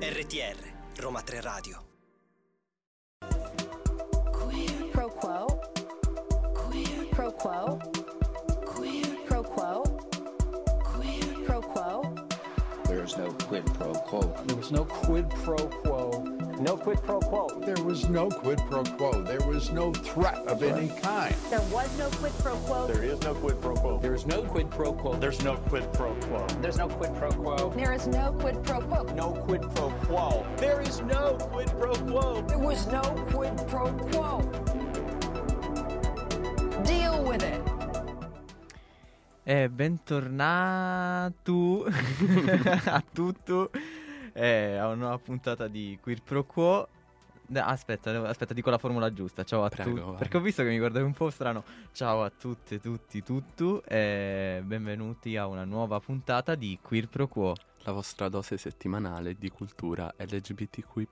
RTR 0.00 0.58
Roma 1.00 1.22
3 1.22 1.40
Radio 1.40 1.84
Pro 4.90 5.08
quo. 5.08 5.46
Pro 7.12 7.30
quo. 7.30 7.78
Pro 9.28 9.42
quo. 9.44 9.82
Pro 11.46 11.60
quo. 11.62 12.02
There 12.88 13.04
is 13.04 13.16
no 13.16 13.30
quid 13.46 13.64
pro 13.74 13.92
quo. 13.92 14.22
There 14.46 14.56
was 14.56 14.72
no 14.72 14.84
quid 14.84 15.30
pro 15.30 15.68
quo. 15.68 16.35
No 16.58 16.76
quid 16.76 17.02
pro 17.02 17.20
quo. 17.20 17.48
There 17.60 17.84
was 17.84 18.08
no 18.08 18.30
quid 18.30 18.58
pro 18.70 18.82
quo. 18.82 19.22
There 19.22 19.46
was 19.46 19.70
no 19.70 19.92
threat 19.92 20.38
of 20.46 20.62
any 20.62 20.88
kind. 20.88 21.34
There 21.50 21.60
was 21.70 21.86
no 21.98 22.08
quid 22.08 22.32
pro 22.38 22.56
quo. 22.56 22.86
There 22.86 23.04
is 23.04 23.20
no 23.20 23.34
quid 23.34 23.60
pro 23.60 23.74
quo. 23.74 23.98
There 24.00 24.14
is 24.14 24.26
no 24.26 24.42
quid 24.42 24.70
pro 24.70 24.94
quo. 24.94 25.18
There's 25.18 25.44
no 25.44 25.56
quid 25.68 25.92
pro 25.92 26.14
quo. 26.14 26.46
There's 26.62 26.78
no 26.78 26.88
quid 26.88 27.14
pro 27.14 27.30
quo. 27.30 27.70
There 27.76 27.92
is 27.92 28.06
no 28.06 28.32
quid 28.32 28.64
pro 28.64 28.80
quo. 28.80 29.02
No 29.14 29.32
quid 29.32 29.62
pro 29.74 29.90
quo. 30.06 30.46
There 30.56 30.80
is 30.80 31.02
no 31.02 31.36
quid 31.52 31.68
pro 31.78 31.92
quo. 31.92 32.40
There 32.42 32.58
was 32.58 32.86
no 32.86 33.02
quid 33.30 33.54
pro 33.68 33.92
quo. 34.10 34.40
Deal 36.84 37.22
with 37.22 37.42
it. 37.42 37.60
E 39.48 39.68
bentornato 39.68 41.84
a 42.86 43.04
tutto 43.12 43.70
eh, 44.36 44.76
a 44.76 44.86
una 44.86 44.94
nuova 44.94 45.18
puntata 45.18 45.66
di 45.66 45.98
Queer 46.00 46.22
Pro 46.22 46.44
Quo. 46.44 46.88
Aspetta, 47.54 48.28
aspetta, 48.28 48.52
dico 48.52 48.70
la 48.70 48.78
formula 48.78 49.12
giusta. 49.12 49.44
Ciao 49.44 49.64
a 49.64 49.70
tutti. 49.70 50.02
Perché 50.18 50.36
ho 50.36 50.40
visto 50.40 50.62
che 50.62 50.68
mi 50.68 50.78
guardavi 50.78 51.04
un 51.04 51.12
po' 51.12 51.30
strano. 51.30 51.64
Ciao 51.92 52.22
a 52.22 52.30
tutte, 52.30 52.80
tutti, 52.80 53.22
tutto. 53.22 53.82
E 53.84 54.60
benvenuti 54.64 55.36
a 55.36 55.46
una 55.46 55.64
nuova 55.64 56.00
puntata 56.00 56.54
di 56.54 56.78
Queer 56.82 57.08
Pro 57.08 57.28
Quo. 57.28 57.54
La 57.86 57.92
vostra 57.92 58.28
dose 58.28 58.56
settimanale 58.56 59.36
di 59.38 59.48
cultura 59.48 60.12
LGBTQI. 60.18 61.06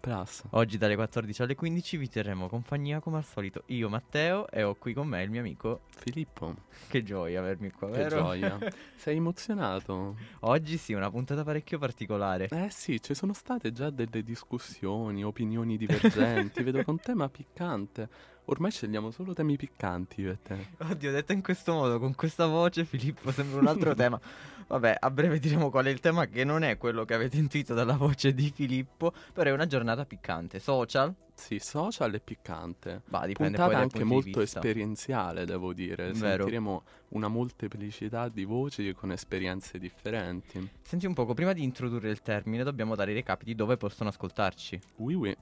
Oggi 0.50 0.77
dalle 0.77 0.97
14 0.97 1.42
alle 1.42 1.55
15 1.55 1.97
vi 1.97 2.08
terremo 2.08 2.48
compagnia 2.48 2.98
come 2.98 3.19
al 3.19 3.25
solito. 3.25 3.62
Io, 3.66 3.89
Matteo, 3.89 4.50
e 4.50 4.64
ho 4.64 4.75
qui 4.75 4.92
con 4.92 5.06
me 5.06 5.22
il 5.22 5.31
mio 5.31 5.39
amico. 5.39 5.83
Filippo, 5.86 6.53
Che 6.89 7.05
gioia 7.05 7.39
avermi 7.39 7.70
qua, 7.70 7.91
che 7.91 7.98
vero? 7.98 8.16
gioia. 8.16 8.58
Sei 8.97 9.19
emozionato? 9.19 10.16
Oggi 10.41 10.77
sì, 10.77 10.94
una 10.94 11.12
puntata 11.12 11.44
parecchio 11.44 11.78
particolare. 11.78 12.48
Eh 12.48 12.70
sì, 12.70 13.00
ci 13.00 13.14
sono 13.14 13.34
state 13.34 13.70
già 13.70 13.91
delle 13.91 14.25
discussioni, 14.25 15.22
opinioni 15.22 15.77
divergenti. 15.77 16.61
Vedo 16.64 16.78
che 16.78 16.86
è 16.86 16.91
un 16.91 16.98
tema 16.98 17.28
piccante. 17.28 18.09
Ormai 18.47 18.70
scegliamo 18.70 19.11
solo 19.11 19.33
temi 19.33 19.56
piccanti 19.56 20.20
io 20.20 20.33
e 20.33 20.39
te. 20.42 20.67
Oddio, 20.78 21.11
detto 21.11 21.33
in 21.33 21.42
questo 21.42 21.73
modo, 21.73 21.98
con 21.98 22.14
questa 22.14 22.47
voce, 22.47 22.84
Filippo, 22.84 23.31
sembra 23.31 23.61
un 23.61 23.67
altro 23.67 23.95
tema. 23.97 24.20
Vabbè, 24.67 24.97
a 24.98 25.11
breve 25.11 25.39
diremo 25.39 25.70
qual 25.70 25.87
è 25.87 25.91
il 25.91 26.00
tema, 26.00 26.27
che 26.27 26.45
non 26.45 26.62
è 26.62 26.77
quello 26.77 27.05
che 27.05 27.15
avete 27.15 27.37
intuito 27.37 27.75
dalla 27.75 27.97
voce 27.97 28.34
di 28.34 28.50
Filippo, 28.55 29.12
però 29.33 29.50
è 29.50 29.53
una 29.53 29.67
giornata 29.67 30.05
piccante. 30.05 30.59
Social? 30.59 31.15
Sì, 31.34 31.59
social 31.59 32.15
e 32.15 32.20
piccante. 32.20 33.03
Bah, 33.06 33.27
dipende 33.27 33.56
Puntata 33.56 33.72
poi 33.72 33.83
anche 33.83 34.05
molto 34.05 34.41
esperienziale, 34.41 35.45
devo 35.47 35.72
dire. 35.72 36.12
Vero. 36.12 36.42
Sentiremo 36.42 36.83
una 37.11 37.28
molteplicità 37.28 38.28
di 38.28 38.45
voci 38.45 38.92
con 38.92 39.11
esperienze 39.11 39.78
differenti. 39.78 40.69
Senti 40.83 41.06
un 41.06 41.15
poco, 41.15 41.34
prima 41.34 41.53
di 41.53 41.62
introdurre 41.62 42.11
il 42.11 42.20
termine, 42.20 42.62
dobbiamo 42.62 42.95
dare 42.95 43.12
i 43.12 43.15
recapiti 43.15 43.55
dove 43.55 43.77
possono 43.77 44.11
ascoltarci. 44.11 44.81
Oui, 44.97 45.15
oui. 45.15 45.37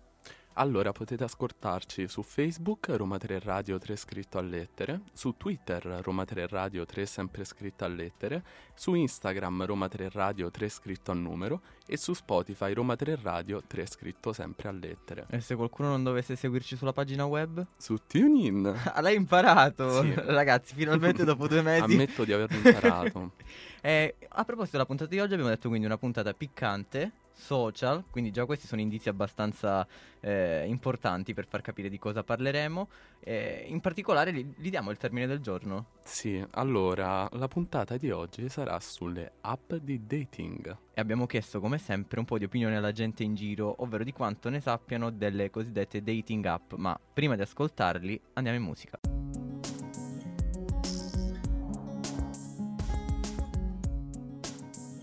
Allora 0.57 0.93
potete 0.93 1.25
ascoltarci 1.25 2.07
su 2.09 2.23
Facebook 2.23 2.89
Roma 2.91 3.17
3 3.17 3.41
Radio 3.41 3.79
3 3.79 3.97
scritto 3.97 4.37
a 4.37 4.43
lettere, 4.43 5.01
su 5.15 5.35
Twitter 5.39 5.83
Roma 6.03 6.27
3 6.27 6.47
Radio 6.47 6.85
3 6.85 7.07
sempre 7.07 7.45
scritto 7.45 7.85
a 7.85 7.89
lettere, 7.89 8.45
su 8.75 8.93
Instagram 8.93 9.65
Roma 9.65 9.89
3 9.89 10.11
Radio 10.11 10.51
3 10.51 10.69
scritto 10.69 11.11
a 11.11 11.15
numero 11.15 11.63
e 11.87 11.97
su 11.97 12.13
Spotify 12.13 12.75
Roma 12.75 12.97
3 12.97 13.19
Radio 13.23 13.63
3 13.67 13.87
scritto 13.87 14.35
sempre 14.35 14.69
a 14.69 14.73
lettere. 14.73 15.27
E 15.31 15.41
se 15.41 15.57
qualcuno 15.57 15.89
non 15.89 16.03
dovesse 16.03 16.37
seguirci 16.37 16.77
sulla 16.77 16.93
pagina 16.93 17.25
web? 17.25 17.67
Su 17.79 17.97
TuneIn 18.07 18.81
Ah, 18.93 19.01
l'hai 19.01 19.17
imparato! 19.17 20.03
Sì. 20.03 20.13
Ragazzi, 20.15 20.75
finalmente 20.75 21.25
dopo 21.25 21.49
due 21.49 21.63
mesi. 21.63 21.85
ammetto 21.85 22.25
di 22.25 22.33
averlo 22.33 22.57
imparato. 22.57 23.33
Eh, 23.85 24.15
a 24.29 24.45
proposito 24.45 24.77
della 24.77 24.87
puntata 24.87 25.11
di 25.11 25.19
oggi 25.19 25.33
abbiamo 25.33 25.51
detto 25.51 25.67
quindi 25.69 25.87
una 25.87 25.99
puntata 25.99 26.33
piccante, 26.35 27.11
social, 27.43 28.05
quindi 28.09 28.31
già 28.31 28.47
questi 28.47 28.67
sono 28.67 28.81
indizi 28.81 29.09
abbastanza 29.09 29.87
eh, 30.21 30.65
importanti 30.67 31.35
per 31.35 31.47
far 31.47 31.61
capire 31.61 31.89
di 31.89 31.99
cosa 31.99 32.23
parleremo. 32.23 32.89
Eh, 33.21 33.65
in 33.69 33.81
particolare 33.81 34.33
gli, 34.33 34.47
gli 34.57 34.71
diamo 34.71 34.91
il 34.91 34.97
termine 34.97 35.27
del 35.27 35.41
giorno. 35.41 35.87
Sì, 36.05 36.45
allora 36.53 37.29
la 37.33 37.49
puntata 37.49 37.97
di 37.97 38.11
oggi 38.11 38.49
sarà 38.49 38.79
sulle 38.81 39.33
app 39.41 39.75
di 39.75 40.07
dating. 40.07 40.77
E 40.95 41.01
abbiamo 41.01 41.27
chiesto 41.27 41.61
come 41.61 41.79
sempre 41.79 42.21
un 42.21 42.25
po' 42.25 42.39
di 42.39 42.45
opinione 42.45 42.77
alla 42.77 42.93
gente 42.93 43.23
in 43.23 43.35
giro, 43.35 43.75
ovvero 43.83 44.05
di 44.05 44.13
quanto 44.13 44.49
ne 44.49 44.61
sappiano 44.61 45.11
delle 45.11 45.51
cosiddette 45.51 46.03
dating 46.03 46.45
app. 46.47 46.75
Ma 46.75 46.99
prima 47.13 47.35
di 47.35 47.43
ascoltarli 47.43 48.21
andiamo 48.35 48.59
in 48.59 48.65
musica. 48.65 48.99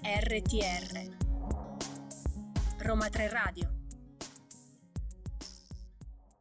RTR 0.02 1.19
Roma 2.82 3.10
3 3.10 3.28
Radio. 3.28 3.70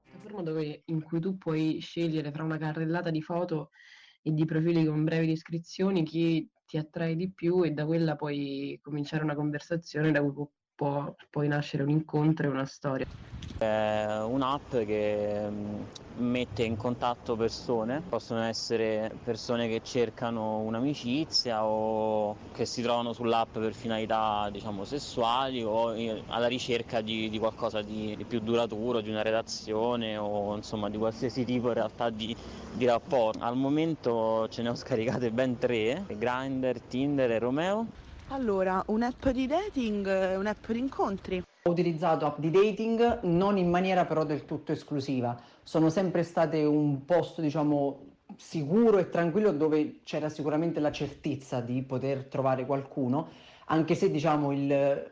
Piattaforma 0.05 0.61
in 0.85 1.03
cui 1.03 1.19
tu 1.19 1.37
puoi 1.37 1.81
scegliere 1.81 2.31
fra 2.31 2.45
una 2.45 2.59
carrellata 2.59 3.11
di 3.11 3.21
foto 3.21 3.71
e 4.23 4.33
di 4.33 4.45
profili 4.45 4.85
con 4.85 5.03
brevi 5.03 5.27
descrizioni 5.27 6.05
chi 6.05 6.49
ti 6.65 6.77
attrae 6.77 7.17
di 7.17 7.33
più 7.33 7.65
e 7.65 7.73
da 7.73 7.85
quella 7.85 8.15
puoi 8.15 8.79
cominciare 8.81 9.25
una 9.25 9.35
conversazione 9.35 10.13
da 10.13 10.23
cui 10.23 10.33
può, 10.33 10.49
può 10.79 11.13
poi 11.29 11.49
nascere 11.49 11.83
un 11.83 11.91
incontro 11.91 12.47
e 12.47 12.51
una 12.51 12.65
storia. 12.65 13.05
È 13.59 14.21
un'app 14.23 14.71
che 14.71 15.49
mm, 15.51 15.81
mette 16.19 16.63
in 16.63 16.77
contatto 16.77 17.35
persone, 17.35 18.01
possono 18.09 18.43
essere 18.43 19.11
persone 19.25 19.67
che 19.67 19.81
cercano 19.83 20.59
un'amicizia 20.59 21.65
o 21.65 22.37
che 22.53 22.65
si 22.65 22.81
trovano 22.83 23.13
sull'app 23.13 23.59
per 23.59 23.75
finalità 23.75 24.49
diciamo 24.53 24.85
sessuali 24.85 25.65
o 25.65 25.93
in- 25.97 26.23
alla 26.29 26.47
ricerca 26.47 27.01
di, 27.01 27.29
di 27.29 27.39
qualcosa 27.41 27.83
di, 27.83 28.15
di 28.17 28.23
più 28.23 28.39
duraturo, 28.39 29.01
di 29.01 29.11
una 29.11 29.23
relazione 29.23 30.17
o 30.17 30.55
insomma 30.55 30.89
di 30.89 30.97
qualsiasi 30.97 31.45
tipo 31.45 31.67
in 31.69 31.75
realtà 31.75 32.11
di, 32.11 32.37
di 32.71 32.87
rapporto. 32.87 33.43
Al 33.43 33.57
momento 33.57 34.47
ce 34.49 34.63
ne 34.63 34.69
ho 34.69 34.77
scaricate 34.77 35.33
ben 35.33 35.59
tre, 35.59 36.05
Grindr, 36.07 36.79
Tinder 36.83 37.33
e 37.33 37.39
Romeo. 37.41 37.87
Allora, 38.31 38.83
un'app 38.89 39.29
di 39.29 39.47
dating, 39.47 40.37
un'app 40.37 40.71
di 40.71 40.79
incontri. 40.79 41.43
Ho 41.63 41.71
utilizzato 41.71 42.27
app 42.27 42.39
di 42.39 42.51
dating 42.51 43.21
non 43.23 43.57
in 43.57 43.71
maniera 43.71 44.05
però 44.05 44.25
del 44.25 44.45
tutto 44.45 44.73
esclusiva, 44.73 45.41
sono 45.63 45.89
sempre 45.89 46.23
state 46.23 46.63
un 46.63 47.07
posto 47.07 47.41
diciamo 47.41 48.17
sicuro 48.37 48.99
e 48.99 49.09
tranquillo 49.09 49.51
dove 49.53 50.01
c'era 50.03 50.29
sicuramente 50.29 50.79
la 50.79 50.93
certezza 50.93 51.61
di 51.61 51.83
poter 51.83 52.27
trovare 52.27 52.67
qualcuno, 52.67 53.29
anche 53.67 53.95
se 53.95 54.11
diciamo 54.11 54.53
il, 54.53 54.71
eh, 54.71 55.07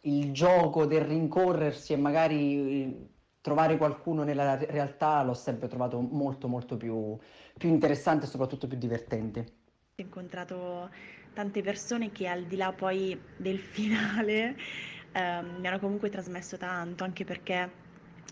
il 0.00 0.32
gioco 0.32 0.84
del 0.84 1.02
rincorrersi 1.02 1.92
e 1.92 1.96
magari 1.96 2.82
eh, 2.82 3.08
trovare 3.40 3.76
qualcuno 3.76 4.24
nella 4.24 4.56
re- 4.56 4.66
realtà 4.68 5.22
l'ho 5.22 5.34
sempre 5.34 5.68
trovato 5.68 6.00
molto 6.00 6.48
molto 6.48 6.76
più, 6.76 7.16
più 7.56 7.68
interessante 7.68 8.24
e 8.26 8.28
soprattutto 8.28 8.66
più 8.66 8.76
divertente. 8.76 9.60
Ho 9.94 10.02
incontrato 10.02 10.90
tante 11.32 11.62
persone 11.62 12.12
che 12.12 12.26
al 12.28 12.44
di 12.46 12.56
là 12.56 12.72
poi 12.72 13.20
del 13.36 13.58
finale 13.58 14.56
ehm, 15.12 15.56
mi 15.60 15.66
hanno 15.66 15.78
comunque 15.78 16.08
trasmesso 16.10 16.56
tanto, 16.56 17.04
anche 17.04 17.24
perché 17.24 17.80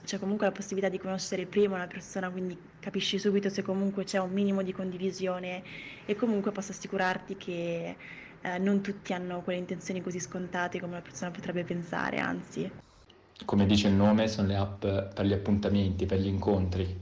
c'è 0.05 0.19
comunque 0.19 0.47
la 0.47 0.53
possibilità 0.53 0.88
di 0.88 0.99
conoscere 0.99 1.47
prima 1.47 1.75
una 1.77 1.87
persona, 1.87 2.31
quindi 2.31 2.59
capisci 2.78 3.19
subito 3.19 3.49
se 3.50 3.62
comunque 3.62 4.05
c'è 4.05 4.19
un 4.19 4.33
minimo 4.33 4.62
di 4.62 4.72
condivisione 4.72 5.62
e 6.05 6.14
comunque 6.14 6.52
posso 6.52 6.73
assicurarti 6.73 7.37
che 7.37 7.97
eh, 8.41 8.58
non 8.58 8.81
tutti 8.82 9.12
hanno 9.12 9.43
quelle 9.43 9.58
intenzioni 9.58 10.00
così 10.00 10.19
scontate 10.20 10.81
come 10.81 10.93
una 10.93 11.02
persona 11.02 11.31
potrebbe 11.31 11.64
pensare, 11.64 12.19
anzi. 12.19 12.70
come 13.44 13.67
dice 13.67 13.88
il 13.88 13.94
nome, 13.94 14.29
sono 14.29 14.49
le 14.49 14.56
app 14.56 14.81
per 14.81 15.25
gli 15.25 15.32
appuntamenti, 15.32 16.06
per 16.06 16.19
gli 16.20 16.26
incontri. 16.26 17.00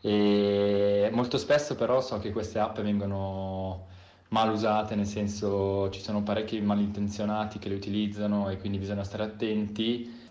E 0.00 1.10
molto 1.12 1.38
spesso 1.38 1.74
però 1.74 2.00
so 2.00 2.18
che 2.18 2.30
queste 2.30 2.58
app 2.58 2.78
vengono 2.80 3.87
mal 4.28 4.50
usate, 4.52 4.94
nel 4.94 5.06
senso 5.06 5.88
ci 5.90 6.00
sono 6.00 6.22
parecchi 6.22 6.60
malintenzionati 6.60 7.58
che 7.58 7.68
le 7.68 7.74
utilizzano 7.74 8.50
e 8.50 8.58
quindi 8.58 8.78
bisogna 8.78 9.04
stare 9.04 9.22
attenti. 9.22 10.26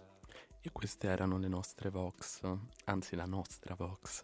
E 0.59 0.71
queste 0.73 1.07
erano 1.07 1.37
le 1.37 1.47
nostre 1.47 1.89
Vox, 1.89 2.41
anzi 2.85 3.15
la 3.15 3.25
nostra 3.25 3.73
Vox. 3.75 4.21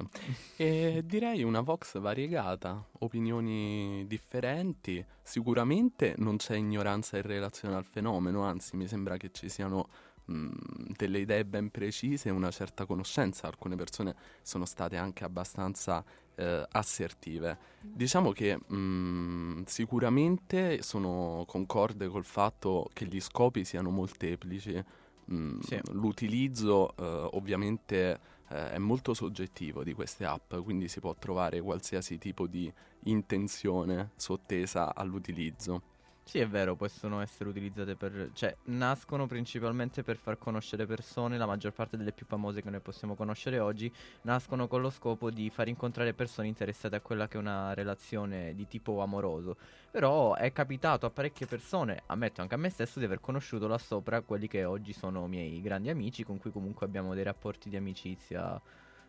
E 0.58 1.02
direi 1.06 1.42
una 1.42 1.62
Vox 1.62 1.98
variegata, 2.00 2.86
opinioni 3.00 4.06
differenti. 4.08 5.04
Sicuramente 5.22 6.16
non 6.18 6.36
c'è 6.36 6.56
ignoranza 6.56 7.16
in 7.16 7.24
relazione 7.24 7.76
al 7.76 7.86
fenomeno, 7.86 8.44
anzi 8.44 8.76
mi 8.76 8.88
sembra 8.88 9.16
che 9.16 9.32
ci 9.32 9.48
siano 9.48 9.88
mh, 10.26 10.50
delle 10.98 11.20
idee 11.20 11.46
ben 11.46 11.70
precise 11.70 12.28
e 12.28 12.32
una 12.32 12.52
certa 12.52 12.86
conoscenza. 12.86 13.48
Alcune 13.48 13.78
persone 13.78 14.14
sono 14.42 14.66
state 14.66 14.98
anche 14.98 15.24
abbastanza 15.24 16.04
eh, 16.36 16.66
assertive. 16.72 17.58
Diciamo 17.82 18.32
che 18.32 18.58
mh, 18.58 19.64
sicuramente 19.66 20.82
sono 20.82 21.44
concorde 21.48 22.08
col 22.08 22.26
fatto 22.26 22.90
che 22.94 23.06
gli 23.06 23.20
scopi 23.20 23.64
siano 23.64 23.90
molteplici. 23.90 24.84
Mm, 25.32 25.60
Sì. 25.60 25.80
L'utilizzo 25.92 26.96
eh, 26.98 27.30
ovviamente 27.34 28.20
eh, 28.50 28.72
è 28.72 28.78
molto 28.78 29.14
soggettivo 29.14 29.84
di 29.84 29.94
queste 29.94 30.26
app, 30.26 30.54
quindi 30.56 30.88
si 30.88 31.00
può 31.00 31.16
trovare 31.16 31.62
qualsiasi 31.62 32.18
tipo 32.18 32.46
di 32.48 32.72
intenzione 33.06 34.12
sottesa 34.16 34.94
all'utilizzo. 34.94 35.82
Sì, 36.26 36.40
è 36.40 36.48
vero, 36.48 36.76
possono 36.76 37.20
essere 37.22 37.50
utilizzate 37.50 37.96
per... 37.96 38.30
cioè, 38.34 38.56
nascono 38.66 39.28
principalmente 39.28 40.04
per 40.04 40.16
far 40.16 40.38
conoscere 40.38 40.86
persone, 40.86 41.38
la 41.38 41.46
maggior 41.46 41.74
parte 41.74 41.98
delle 41.98 42.14
più 42.14 42.26
famose 42.26 42.62
che 42.62 42.70
noi 42.70 42.80
possiamo 42.80 43.14
conoscere 43.14 43.60
oggi 43.60 43.94
nascono 44.22 44.68
con 44.68 44.82
lo 44.82 44.90
scopo 44.90 45.30
di 45.30 45.50
far 45.50 45.68
incontrare 45.68 46.14
persone 46.14 46.48
interessate 46.48 46.96
a 46.96 47.02
quella 47.02 47.28
che 47.28 47.38
è 47.38 47.42
una 47.42 47.74
relazione 47.74 48.56
di 48.56 48.66
tipo 48.68 49.02
amoroso. 49.02 49.58
Però 49.92 50.34
è 50.36 50.52
capitato 50.54 51.06
a 51.06 51.10
parecchie 51.12 51.46
persone, 51.46 52.04
ammetto 52.08 52.42
anche 52.42 52.56
a 52.56 52.58
me 52.58 52.70
stesso, 52.70 53.00
di 53.00 53.06
aver 53.06 53.20
conosciuto 53.20 53.68
là 53.68 53.78
sopra 53.78 54.22
quelli 54.22 54.48
che 54.48 54.64
oggi 54.64 54.94
sono 54.94 55.28
miei 55.28 55.62
grandi 55.62 55.90
amici, 55.90 56.24
con 56.24 56.38
cui 56.40 56.52
comunque 56.52 56.86
abbiamo 56.86 57.14
dei 57.14 57.24
rapporti 57.24 57.70
di 57.70 57.76
amicizia 57.76 58.60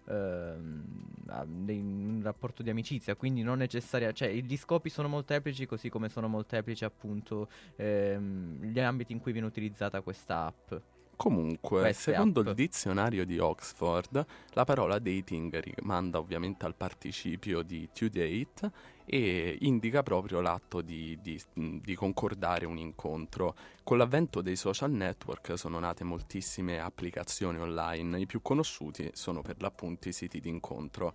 un 0.06 2.20
rapporto 2.22 2.62
di 2.62 2.70
amicizia, 2.70 3.14
quindi 3.14 3.42
non 3.42 3.58
necessaria, 3.58 4.12
cioè 4.12 4.32
gli 4.32 4.56
scopi 4.56 4.90
sono 4.90 5.08
molteplici 5.08 5.66
così 5.66 5.88
come 5.88 6.08
sono 6.08 6.28
molteplici 6.28 6.84
appunto 6.84 7.48
ehm, 7.76 8.62
gli 8.62 8.80
ambiti 8.80 9.12
in 9.12 9.20
cui 9.20 9.32
viene 9.32 9.46
utilizzata 9.46 10.00
questa 10.02 10.46
app. 10.46 10.74
Comunque, 11.16 11.81
Queste 11.81 12.12
secondo 12.12 12.40
app. 12.40 12.46
il 12.49 12.55
dizionario 12.55 13.25
di 13.25 13.38
Oxford, 13.38 14.25
la 14.52 14.64
parola 14.64 14.99
dating 14.99 15.58
rimanda 15.61 16.19
ovviamente 16.19 16.64
al 16.66 16.75
participio 16.75 17.62
di 17.62 17.88
to 17.93 18.08
date 18.08 18.70
e 19.06 19.56
indica 19.61 20.02
proprio 20.02 20.40
l'atto 20.40 20.81
di, 20.81 21.19
di- 21.20 21.40
di 21.55 21.94
concordare 21.94 22.66
un 22.66 22.78
incontro. 22.78 23.55
Con 23.82 23.99
l'avvento 23.99 24.40
dei 24.40 24.56
social 24.56 24.90
network 24.90 25.56
sono 25.58 25.78
nate 25.78 26.05
moltissime 26.05 26.81
applicazioni 26.81 27.58
online, 27.58 28.20
i 28.20 28.26
più 28.26 28.40
conosciuti 28.43 29.10
sono 29.12 29.43
per 29.43 29.56
l'appunto 29.60 30.08
i 30.08 30.12
siti 30.12 30.40
di 30.40 30.49
incontro. 30.49 31.14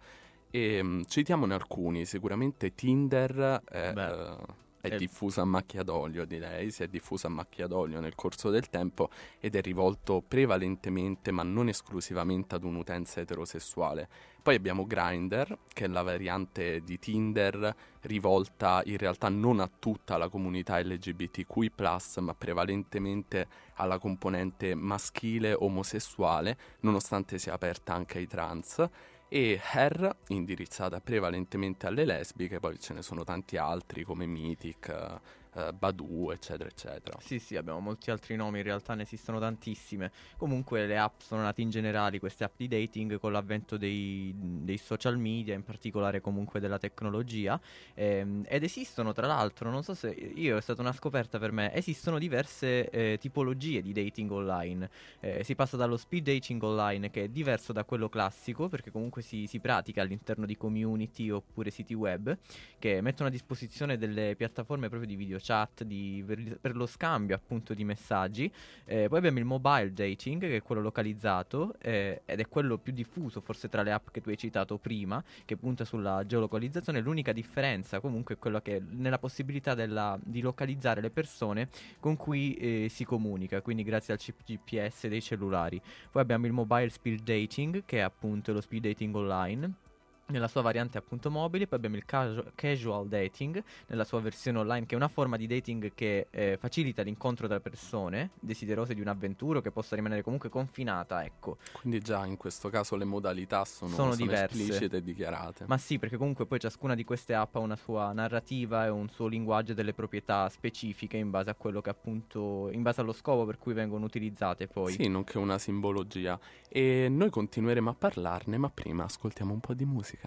E 0.52 0.82
mm, 0.82 1.02
citiamone 1.08 1.54
alcuni, 1.54 2.06
sicuramente 2.06 2.74
Tinder 2.74 3.62
è, 3.66 3.94
eh, 3.96 4.38
è 4.82 4.90
è- 4.90 4.96
diffusa 4.96 5.42
a 5.42 5.46
macchia 5.46 5.84
d'olio, 5.84 6.26
direi, 6.26 6.72
si 6.72 6.84
è 6.84 6.88
diffusa 6.88 7.28
a 7.28 7.32
macchia 7.32 7.68
d'olio 7.68 8.00
nel 8.00 8.16
corso 8.16 8.50
del 8.50 8.70
tempo 8.70 9.10
ed 9.40 9.56
è 9.56 9.62
rivolto 9.62 10.24
prevalentemente, 10.26 11.32
ma 11.32 11.44
non 11.44 11.68
esclusivamente, 11.68 12.56
ad 12.56 12.64
un'utenza 12.64 13.20
eterosessuale. 13.20 14.08
Poi 14.42 14.56
abbiamo 14.56 14.88
Grindr, 14.88 15.58
che 15.74 15.86
è 15.86 15.88
la 15.88 16.02
variante 16.02 16.82
di 16.82 16.98
Tinder 16.98 17.76
rivolta 18.02 18.82
in 18.86 18.98
realtà 18.98 19.28
non 19.28 19.60
a 19.60 19.70
tutta 19.78 20.18
la 20.18 20.30
comunità 20.30 20.80
LGBTQI, 20.80 21.72
ma 22.20 22.34
prevalentemente 22.34 23.48
alla 23.76 24.00
componente 24.00 24.76
maschile 24.76 25.54
omosessuale, 25.54 26.58
nonostante 26.82 27.38
sia 27.38 27.54
aperta 27.54 27.94
anche 27.94 28.18
ai 28.18 28.28
trans. 28.28 28.90
E 29.32 29.62
Her, 29.62 30.16
indirizzata 30.30 31.00
prevalentemente 31.02 31.86
alle 31.86 32.04
lesbiche, 32.04 32.60
poi 32.60 32.80
ce 32.80 32.94
ne 32.94 33.04
sono 33.04 33.24
tanti 33.24 33.58
altri 33.58 34.04
come 34.04 34.26
Mythic, 34.26 35.20
eh, 35.56 35.74
Badoo, 35.74 36.32
eccetera, 36.32 36.70
eccetera. 36.70 37.18
Sì, 37.20 37.40
sì, 37.40 37.56
abbiamo 37.56 37.80
molti 37.80 38.12
altri 38.12 38.36
nomi, 38.36 38.60
in 38.60 38.64
realtà 38.64 38.94
ne 38.94 39.04
esistono 39.04 39.40
tantissime. 39.40 40.12
Comunque 40.38 40.86
le 40.86 40.98
app 40.98 41.22
sono 41.22 41.42
nate 41.42 41.62
in 41.62 41.70
generale, 41.70 42.20
queste 42.20 42.44
app 42.44 42.54
di 42.58 42.68
dating, 42.68 43.20
con 43.20 43.32
l'avvento 43.32 43.78
dei, 43.78 44.34
dei 44.36 44.78
social 44.78 45.18
media, 45.18 45.56
in 45.56 45.64
particolare 45.64 46.22
comunque 46.22 46.60
della 46.60 46.78
tecnologia. 46.78 47.60
ehm, 47.96 48.46
ed 48.48 48.64
esistono, 48.64 49.12
tra 49.14 49.26
l'altro, 49.28 49.72
non 49.72 49.84
so 49.84 49.94
se 49.94 50.10
io 50.10 50.58
è 50.58 50.62
stata 50.62 50.82
una 50.82 50.94
scoperta 50.94 51.40
per 51.40 51.52
me, 51.52 51.74
esistono 51.74 52.20
diverse 52.20 52.90
eh, 52.90 53.18
tipologie 53.20 53.82
di 53.82 53.92
dating 53.92 54.30
online. 54.32 54.90
Eh, 55.20 55.44
si 55.44 55.56
passa 55.56 55.78
dallo 55.78 55.98
speed 55.98 56.24
dating 56.26 56.62
online, 56.62 57.10
che 57.10 57.24
è 57.24 57.28
diverso 57.28 57.74
da 57.74 57.84
quello 57.84 58.10
classico, 58.10 58.70
perché 58.70 58.92
comunque 58.92 59.22
si, 59.22 59.48
si 59.48 59.60
pratica 59.60 60.02
all'interno 60.02 60.46
di 60.46 60.56
community 60.56 61.30
oppure 61.30 61.72
siti 61.72 61.94
web, 61.94 62.38
che 62.78 63.02
mettono 63.02 63.30
a 63.30 63.32
disposizione 63.32 63.98
delle 63.98 64.36
piattaforme 64.36 64.90
proprio 64.90 65.08
di 65.10 65.16
video 65.16 65.39
chat, 65.42 65.84
di- 65.84 66.24
per, 66.26 66.58
per 66.60 66.76
lo 66.76 66.86
scambio 66.86 67.36
appunto 67.36 67.74
di 67.74 67.84
messaggi. 67.84 68.52
Eh, 68.86 69.08
poi 69.08 69.18
abbiamo 69.18 69.40
il 69.40 69.46
mobile 69.46 69.94
dating, 69.94 70.42
che 70.42 70.58
è 70.58 70.62
quello 70.62 70.82
localizzato, 70.82 71.76
eh, 71.82 72.22
ed 72.26 72.40
è 72.40 72.48
quello 72.48 72.78
più 72.78 72.94
diffuso 72.94 73.42
forse 73.42 73.70
tra 73.70 73.82
le 73.82 73.92
app 73.92 74.10
che 74.12 74.22
tu 74.22 74.30
hai 74.30 74.38
citato 74.38 74.78
prima, 74.78 75.24
che 75.46 75.58
punta 75.58 75.86
sulla 75.86 76.26
geolocalizzazione. 76.26 77.00
L'unica 77.02 77.32
differenza 77.32 78.00
comunque 78.00 78.36
è 78.36 78.38
quella 78.38 78.62
che 78.62 78.82
nella 78.90 79.20
possibilità 79.20 79.74
della- 79.74 80.18
di 80.24 80.42
localizzare 80.42 81.02
le 81.02 81.10
persone 81.10 81.70
con 82.00 82.16
cui 82.16 82.54
eh, 82.56 82.88
si 82.90 83.04
comunica, 83.06 83.62
quindi 83.62 83.84
grazie 83.84 84.14
al 84.14 84.20
chip 84.20 84.44
GPS 84.46 85.08
dei 85.08 85.22
cellulari. 85.22 85.82
Poi 86.12 86.22
abbiamo 86.22 86.46
il 86.46 86.54
mobile 86.54 86.90
speed 86.90 87.22
dating, 87.22 87.84
che 87.86 87.98
è 87.98 88.02
appunto 88.02 88.54
lo 88.54 88.62
speed 88.62 88.84
dating 88.84 89.16
online. 89.16 89.88
Nella 90.30 90.48
sua 90.48 90.62
variante 90.62 91.00
appunto 91.00 91.32
mobile, 91.32 91.66
poi 91.66 91.80
abbiamo 91.80 91.96
il 91.96 92.06
casu- 92.06 92.52
casual 92.54 93.08
dating 93.08 93.64
nella 93.88 94.04
sua 94.04 94.22
versione 94.22 94.60
online, 94.60 94.86
che 94.86 94.94
è 94.94 94.96
una 94.96 95.08
forma 95.08 95.38
di 95.38 95.48
dating 95.48 95.92
che 95.96 96.28
eh, 96.30 96.56
facilita 96.60 97.02
l'incontro 97.02 97.48
tra 97.48 97.60
persone 97.60 98.30
desiderose 98.40 98.94
di 98.94 99.02
un'avventura 99.02 99.60
che 99.60 99.72
possa 99.72 99.96
rimanere 99.96 100.22
comunque 100.22 100.50
confinata, 100.50 101.26
ecco. 101.26 101.58
Quindi 101.72 102.00
già 102.00 102.28
in 102.28 102.38
questo 102.38 102.70
caso 102.70 102.96
le 102.96 103.06
modalità 103.06 103.66
sono, 103.66 103.96
Sono 103.96 104.14
sono 104.14 104.32
esplicite 104.32 104.98
e 104.98 105.02
dichiarate. 105.02 105.66
Ma 105.68 105.80
sì, 105.80 105.98
perché 105.98 106.16
comunque 106.16 106.46
poi 106.46 106.60
ciascuna 106.60 106.94
di 106.94 107.04
queste 107.04 107.34
app 107.34 107.56
ha 107.56 107.60
una 107.60 107.76
sua 107.76 108.12
narrativa 108.14 108.86
e 108.86 108.90
un 108.90 109.10
suo 109.10 109.26
linguaggio 109.26 109.72
e 109.72 109.76
delle 109.76 109.94
proprietà 109.94 110.48
specifiche 110.50 111.18
in 111.18 111.32
base 111.32 111.50
a 111.50 111.56
quello 111.56 111.82
che 111.82 111.90
appunto, 111.90 112.70
in 112.72 112.84
base 112.84 113.02
allo 113.02 113.14
scopo 113.14 113.46
per 113.46 113.58
cui 113.58 113.74
vengono 113.74 114.06
utilizzate 114.06 114.68
poi. 114.68 114.94
Sì, 114.94 115.08
nonché 115.08 115.40
una 115.40 115.58
simbologia. 115.58 116.40
E 116.68 117.08
noi 117.10 117.32
continueremo 117.32 117.90
a 117.90 117.96
parlarne, 117.96 118.58
ma 118.60 118.70
prima 118.70 119.06
ascoltiamo 119.06 119.52
un 119.52 119.60
po' 119.60 119.74
di 119.74 119.86
musica. 119.86 120.18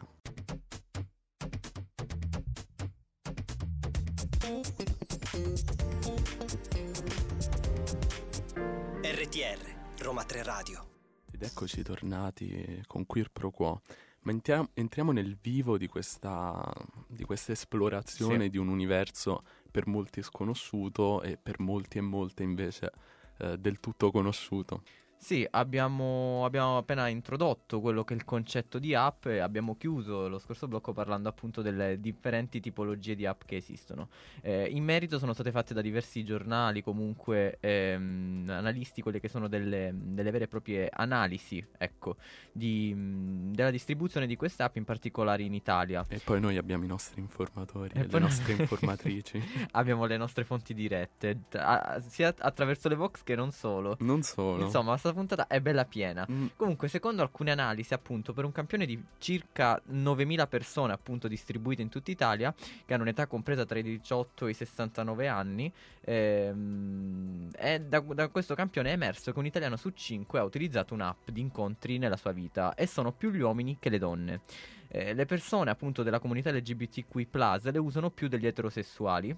RTR, 9.02 10.02
Roma 10.02 10.24
3 10.24 10.42
Radio. 10.42 10.86
Ed 11.30 11.42
eccoci 11.42 11.82
tornati 11.82 12.82
con 12.86 13.06
Queer 13.06 13.30
Pro 13.30 13.50
Quo. 13.50 13.82
Ma 14.20 14.30
entriamo, 14.32 14.68
entriamo 14.74 15.12
nel 15.12 15.36
vivo 15.40 15.76
di 15.76 15.88
questa, 15.88 16.72
di 17.06 17.24
questa 17.24 17.52
esplorazione 17.52 18.44
Sì. 18.44 18.50
di 18.50 18.58
un 18.58 18.68
universo 18.68 19.42
per 19.70 19.86
molti 19.86 20.22
sconosciuto 20.22 21.22
e 21.22 21.36
per 21.36 21.60
molti 21.60 21.98
e 21.98 22.02
molte 22.02 22.42
invece 22.42 22.90
eh, 23.38 23.58
del 23.58 23.80
tutto 23.80 24.10
conosciuto. 24.10 24.82
Sì, 25.22 25.46
abbiamo, 25.52 26.44
abbiamo 26.44 26.78
appena 26.78 27.06
introdotto 27.06 27.80
quello 27.80 28.02
che 28.02 28.12
è 28.12 28.16
il 28.16 28.24
concetto 28.24 28.80
di 28.80 28.92
app 28.92 29.26
e 29.26 29.38
abbiamo 29.38 29.76
chiuso 29.76 30.26
lo 30.26 30.40
scorso 30.40 30.66
blocco 30.66 30.92
parlando 30.92 31.28
appunto 31.28 31.62
delle 31.62 32.00
differenti 32.00 32.58
tipologie 32.58 33.14
di 33.14 33.24
app 33.24 33.42
che 33.46 33.54
esistono. 33.54 34.08
Eh, 34.40 34.64
in 34.68 34.82
merito 34.82 35.20
sono 35.20 35.32
state 35.32 35.52
fatte 35.52 35.74
da 35.74 35.80
diversi 35.80 36.24
giornali, 36.24 36.82
comunque 36.82 37.58
ehm, 37.60 38.46
analisti, 38.48 39.00
quelle 39.00 39.20
che 39.20 39.28
sono 39.28 39.46
delle, 39.46 39.92
delle 39.94 40.32
vere 40.32 40.46
e 40.46 40.48
proprie 40.48 40.88
analisi, 40.92 41.64
ecco, 41.78 42.16
di, 42.50 42.92
mh, 42.92 43.52
della 43.52 43.70
distribuzione 43.70 44.26
di 44.26 44.34
queste 44.34 44.64
app, 44.64 44.74
in 44.74 44.84
particolare 44.84 45.44
in 45.44 45.54
Italia. 45.54 46.04
E 46.08 46.18
poi 46.18 46.40
noi 46.40 46.56
abbiamo 46.56 46.82
i 46.82 46.88
nostri 46.88 47.20
informatori 47.20 47.92
E 47.94 48.00
e 48.00 48.06
le 48.08 48.18
nostre 48.18 48.54
informatrici. 48.58 49.40
abbiamo 49.70 50.04
le 50.06 50.16
nostre 50.16 50.42
fonti 50.42 50.74
dirette, 50.74 51.42
a- 51.52 52.02
sia 52.04 52.34
attraverso 52.36 52.88
le 52.88 52.96
Vox 52.96 53.22
che 53.22 53.36
non 53.36 53.52
solo. 53.52 53.96
Non 54.00 54.22
solo. 54.22 54.64
Insomma, 54.64 54.96
questa 55.12 55.36
puntata 55.36 55.46
è 55.46 55.60
bella 55.60 55.84
piena. 55.84 56.26
Mm. 56.30 56.46
Comunque, 56.56 56.88
secondo 56.88 57.22
alcune 57.22 57.50
analisi, 57.50 57.94
appunto, 57.94 58.32
per 58.32 58.44
un 58.44 58.52
campione 58.52 58.86
di 58.86 59.02
circa 59.18 59.80
9.000 59.90 60.48
persone, 60.48 60.92
appunto, 60.92 61.28
distribuite 61.28 61.82
in 61.82 61.88
tutta 61.88 62.10
Italia, 62.10 62.54
che 62.84 62.94
hanno 62.94 63.02
un'età 63.02 63.26
compresa 63.26 63.64
tra 63.64 63.78
i 63.78 63.82
18 63.82 64.46
e 64.46 64.50
i 64.50 64.54
69 64.54 65.28
anni, 65.28 65.72
ehm, 66.00 67.50
è 67.52 67.80
da, 67.80 68.00
da 68.00 68.28
questo 68.28 68.54
campione 68.54 68.90
è 68.90 68.92
emerso 68.92 69.32
che 69.32 69.38
un 69.38 69.46
italiano 69.46 69.76
su 69.76 69.90
5 69.90 70.38
ha 70.38 70.44
utilizzato 70.44 70.94
un'app 70.94 71.28
di 71.28 71.40
incontri 71.40 71.98
nella 71.98 72.16
sua 72.16 72.32
vita 72.32 72.74
e 72.74 72.86
sono 72.86 73.12
più 73.12 73.30
gli 73.30 73.40
uomini 73.40 73.76
che 73.78 73.90
le 73.90 73.98
donne. 73.98 74.40
Eh, 74.88 75.14
le 75.14 75.26
persone, 75.26 75.70
appunto, 75.70 76.02
della 76.02 76.18
comunità 76.18 76.50
LGBTQI+, 76.50 77.28
le 77.62 77.78
usano 77.78 78.10
più 78.10 78.28
degli 78.28 78.46
eterosessuali. 78.46 79.36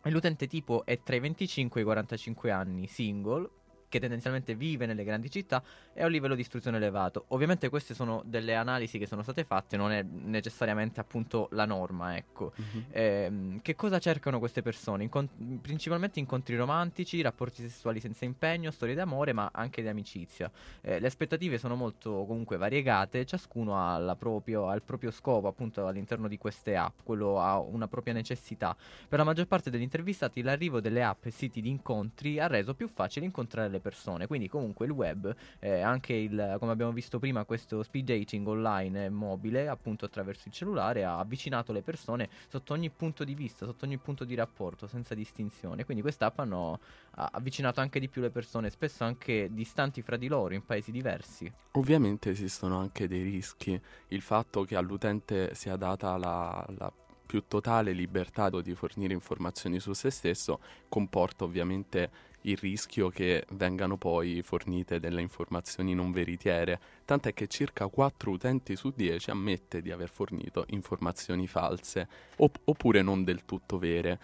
E 0.00 0.10
l'utente 0.10 0.46
tipo 0.46 0.84
è 0.84 1.02
tra 1.02 1.16
i 1.16 1.20
25 1.20 1.80
e 1.80 1.82
i 1.82 1.86
45 1.86 2.50
anni, 2.52 2.86
single, 2.86 3.48
che 3.88 4.00
tendenzialmente 4.00 4.54
vive 4.54 4.86
nelle 4.86 5.04
grandi 5.04 5.30
città 5.30 5.62
e 5.92 6.02
ha 6.02 6.06
un 6.06 6.12
livello 6.12 6.34
di 6.34 6.40
istruzione 6.40 6.76
elevato. 6.76 7.24
Ovviamente 7.28 7.68
queste 7.68 7.94
sono 7.94 8.22
delle 8.24 8.54
analisi 8.54 8.98
che 8.98 9.06
sono 9.06 9.22
state 9.22 9.44
fatte, 9.44 9.76
non 9.76 9.92
è 9.92 10.02
necessariamente 10.02 11.00
appunto 11.00 11.48
la 11.52 11.64
norma, 11.64 12.16
ecco. 12.16 12.52
Mhm. 12.54 12.84
Ehm, 12.90 13.62
che 13.62 13.74
cosa 13.74 13.98
cercano 13.98 14.38
queste 14.38 14.62
persone? 14.62 15.02
Incon- 15.04 15.60
principalmente 15.60 16.18
incontri 16.18 16.56
romantici, 16.56 17.20
rapporti 17.20 17.62
sessuali 17.62 18.00
senza 18.00 18.24
impegno, 18.24 18.70
storie 18.70 18.94
d'amore, 18.94 19.32
ma 19.32 19.50
anche 19.52 19.82
di 19.82 19.88
amicizia. 19.88 20.50
Eh, 20.80 21.00
le 21.00 21.06
aspettative 21.06 21.58
sono 21.58 21.74
molto 21.74 22.24
comunque 22.26 22.56
variegate, 22.56 23.24
ciascuno 23.24 23.76
ha, 23.76 23.98
la 23.98 24.16
proprio, 24.16 24.68
ha 24.68 24.74
il 24.74 24.82
proprio 24.82 25.10
scopo 25.10 25.48
appunto 25.48 25.86
all'interno 25.86 26.28
di 26.28 26.38
queste 26.38 26.76
app, 26.76 27.00
quello 27.02 27.40
ha 27.40 27.58
una 27.58 27.88
propria 27.88 28.12
necessità. 28.12 28.76
Per 29.08 29.18
la 29.18 29.24
maggior 29.24 29.46
parte 29.46 29.70
degli 29.70 29.82
intervistati 29.82 30.42
l'arrivo 30.42 30.80
delle 30.80 31.02
app 31.02 31.26
e 31.26 31.30
siti 31.30 31.60
di 31.60 31.68
incontri 31.68 32.38
ha 32.38 32.46
reso 32.46 32.74
più 32.74 32.88
facile 32.88 33.26
incontrare 33.26 33.68
le 33.68 33.77
persone, 33.80 34.26
quindi 34.26 34.48
comunque 34.48 34.86
il 34.86 34.92
web, 34.92 35.34
eh, 35.58 35.80
anche 35.80 36.12
il, 36.14 36.56
come 36.58 36.72
abbiamo 36.72 36.92
visto 36.92 37.18
prima, 37.18 37.44
questo 37.44 37.82
speed 37.82 38.06
dating 38.06 38.46
online 38.46 39.06
e 39.06 39.08
mobile, 39.08 39.68
appunto 39.68 40.04
attraverso 40.04 40.48
il 40.48 40.54
cellulare, 40.54 41.04
ha 41.04 41.18
avvicinato 41.18 41.72
le 41.72 41.82
persone 41.82 42.28
sotto 42.48 42.72
ogni 42.72 42.90
punto 42.90 43.24
di 43.24 43.34
vista, 43.34 43.66
sotto 43.66 43.84
ogni 43.84 43.98
punto 43.98 44.24
di 44.24 44.34
rapporto, 44.34 44.86
senza 44.86 45.14
distinzione. 45.14 45.84
Quindi 45.84 46.02
queste 46.02 46.24
app 46.24 46.38
hanno 46.38 46.78
ha 47.18 47.30
avvicinato 47.32 47.80
anche 47.80 47.98
di 47.98 48.08
più 48.08 48.22
le 48.22 48.30
persone, 48.30 48.70
spesso 48.70 49.02
anche 49.02 49.48
distanti 49.52 50.02
fra 50.02 50.16
di 50.16 50.28
loro, 50.28 50.54
in 50.54 50.64
paesi 50.64 50.92
diversi. 50.92 51.52
Ovviamente 51.72 52.30
esistono 52.30 52.78
anche 52.78 53.08
dei 53.08 53.22
rischi. 53.22 53.80
Il 54.08 54.22
fatto 54.22 54.62
che 54.62 54.76
all'utente 54.76 55.54
sia 55.54 55.76
data 55.76 56.16
la, 56.16 56.64
la 56.78 56.92
più 57.26 57.44
totale 57.46 57.92
libertà 57.92 58.48
di 58.48 58.74
fornire 58.74 59.12
informazioni 59.12 59.80
su 59.80 59.92
se 59.92 60.10
stesso 60.10 60.60
comporta 60.88 61.44
ovviamente 61.44 62.10
il 62.42 62.56
rischio 62.56 63.08
che 63.10 63.44
vengano 63.50 63.96
poi 63.96 64.42
fornite 64.42 65.00
delle 65.00 65.20
informazioni 65.20 65.94
non 65.94 66.12
veritiere, 66.12 66.80
tant'è 67.04 67.34
che 67.34 67.46
circa 67.46 67.86
4 67.88 68.30
utenti 68.30 68.76
su 68.76 68.92
10 68.94 69.30
ammette 69.30 69.82
di 69.82 69.90
aver 69.90 70.08
fornito 70.08 70.64
informazioni 70.68 71.46
false 71.46 72.08
opp- 72.36 72.56
oppure 72.64 73.02
non 73.02 73.24
del 73.24 73.44
tutto 73.44 73.78
vere 73.78 74.18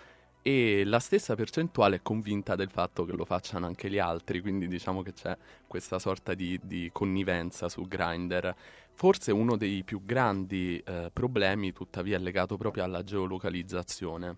e 0.47 0.85
la 0.85 0.99
stessa 0.99 1.35
percentuale 1.35 1.97
è 1.97 2.03
convinta 2.03 2.55
del 2.55 2.69
fatto 2.69 3.07
che 3.07 3.13
lo 3.13 3.25
facciano 3.25 3.65
anche 3.65 3.89
gli 3.89 3.99
altri, 3.99 4.43
quindi 4.43 4.69
diciamo 4.69 5.01
che 5.01 5.15
c'è 5.15 5.35
questa 5.67 5.99
sorta 5.99 6.35
di, 6.35 6.61
di 6.63 6.91
connivenza 6.93 7.71
su 7.71 7.89
Grindr. 7.89 8.55
Forse 8.93 9.33
uno 9.33 9.57
dei 9.57 9.83
più 9.85 10.05
grandi 10.05 10.83
eh, 10.85 11.09
problemi, 11.11 11.73
tuttavia, 11.73 12.19
è 12.19 12.21
legato 12.21 12.59
proprio 12.59 12.85
alla 12.85 13.03
geolocalizzazione, 13.03 14.37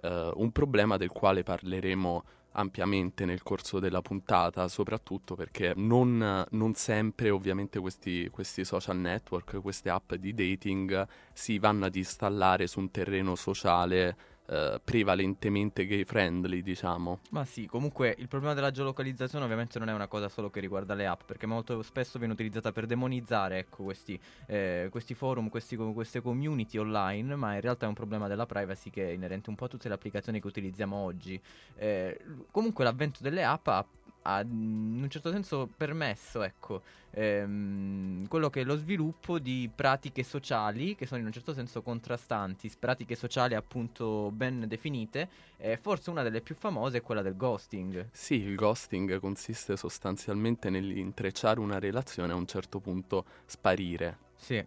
eh, 0.00 0.30
un 0.36 0.50
problema 0.52 0.96
del 0.96 1.10
quale 1.10 1.42
parleremo 1.42 2.24
ampiamente 2.52 3.24
nel 3.24 3.42
corso 3.42 3.78
della 3.78 4.02
puntata, 4.02 4.68
soprattutto 4.68 5.34
perché 5.34 5.72
non, 5.76 6.44
non 6.50 6.74
sempre 6.74 7.30
ovviamente 7.30 7.78
questi, 7.78 8.28
questi, 8.30 8.64
social 8.64 8.96
network, 8.96 9.60
queste 9.60 9.90
app 9.90 10.14
di 10.14 10.34
dating 10.34 11.06
si 11.32 11.58
vanno 11.58 11.86
ad 11.86 11.94
installare 11.94 12.66
su 12.66 12.80
un 12.80 12.90
terreno 12.90 13.34
sociale 13.34 14.16
eh, 14.52 14.80
prevalentemente 14.84 15.86
gay 15.86 16.04
friendly, 16.04 16.60
diciamo. 16.60 17.20
Ma 17.30 17.44
sì, 17.46 17.64
comunque 17.66 18.14
il 18.18 18.28
problema 18.28 18.52
della 18.52 18.70
geolocalizzazione 18.70 19.44
ovviamente 19.44 19.78
non 19.78 19.88
è 19.88 19.94
una 19.94 20.08
cosa 20.08 20.28
solo 20.28 20.50
che 20.50 20.60
riguarda 20.60 20.92
le 20.92 21.06
app, 21.06 21.22
perché 21.24 21.46
molto 21.46 21.80
spesso 21.80 22.18
viene 22.18 22.34
utilizzata 22.34 22.70
per 22.70 22.84
demonizzare 22.84 23.58
ecco, 23.60 23.84
questi, 23.84 24.20
eh, 24.46 24.88
questi 24.90 25.14
forum, 25.14 25.48
questi, 25.48 25.76
queste 25.76 26.20
community 26.20 26.76
online, 26.76 27.34
ma 27.34 27.54
in 27.54 27.62
realtà 27.62 27.86
è 27.86 27.88
un 27.88 27.94
problema 27.94 28.28
della 28.28 28.44
privacy 28.44 28.90
che 28.90 29.08
è 29.08 29.12
inerente 29.12 29.48
un 29.48 29.56
po' 29.56 29.64
a 29.64 29.68
tutte 29.68 29.88
le 29.88 29.94
applicazioni 29.94 30.38
che 30.38 30.46
utilizziamo 30.46 30.96
oggi. 30.96 31.40
Eh, 31.76 32.20
comunque 32.50 32.84
l'avvento 32.84 33.20
delle 33.22 33.44
app 33.44 33.66
ha 33.68 33.86
ha 34.22 34.40
in 34.40 35.00
un 35.02 35.08
certo 35.10 35.30
senso 35.30 35.68
permesso, 35.76 36.42
ecco, 36.42 36.82
ehm, 37.10 38.26
quello 38.28 38.50
che 38.50 38.60
è 38.60 38.64
lo 38.64 38.76
sviluppo 38.76 39.38
di 39.38 39.70
pratiche 39.74 40.22
sociali 40.22 40.94
che 40.94 41.06
sono 41.06 41.20
in 41.20 41.26
un 41.26 41.32
certo 41.32 41.52
senso 41.52 41.82
contrastanti, 41.82 42.70
pratiche 42.78 43.14
sociali 43.14 43.54
appunto 43.54 44.30
ben 44.32 44.66
definite, 44.66 45.28
e 45.56 45.76
forse 45.76 46.10
una 46.10 46.22
delle 46.22 46.40
più 46.40 46.54
famose 46.54 46.98
è 46.98 47.02
quella 47.02 47.22
del 47.22 47.36
ghosting. 47.36 48.08
Sì, 48.12 48.34
il 48.34 48.54
ghosting 48.54 49.18
consiste 49.18 49.76
sostanzialmente 49.76 50.70
nell'intrecciare 50.70 51.60
una 51.60 51.78
relazione 51.78 52.30
e 52.30 52.32
a 52.32 52.36
un 52.36 52.46
certo 52.46 52.80
punto 52.80 53.24
sparire. 53.46 54.18
Sì 54.36 54.62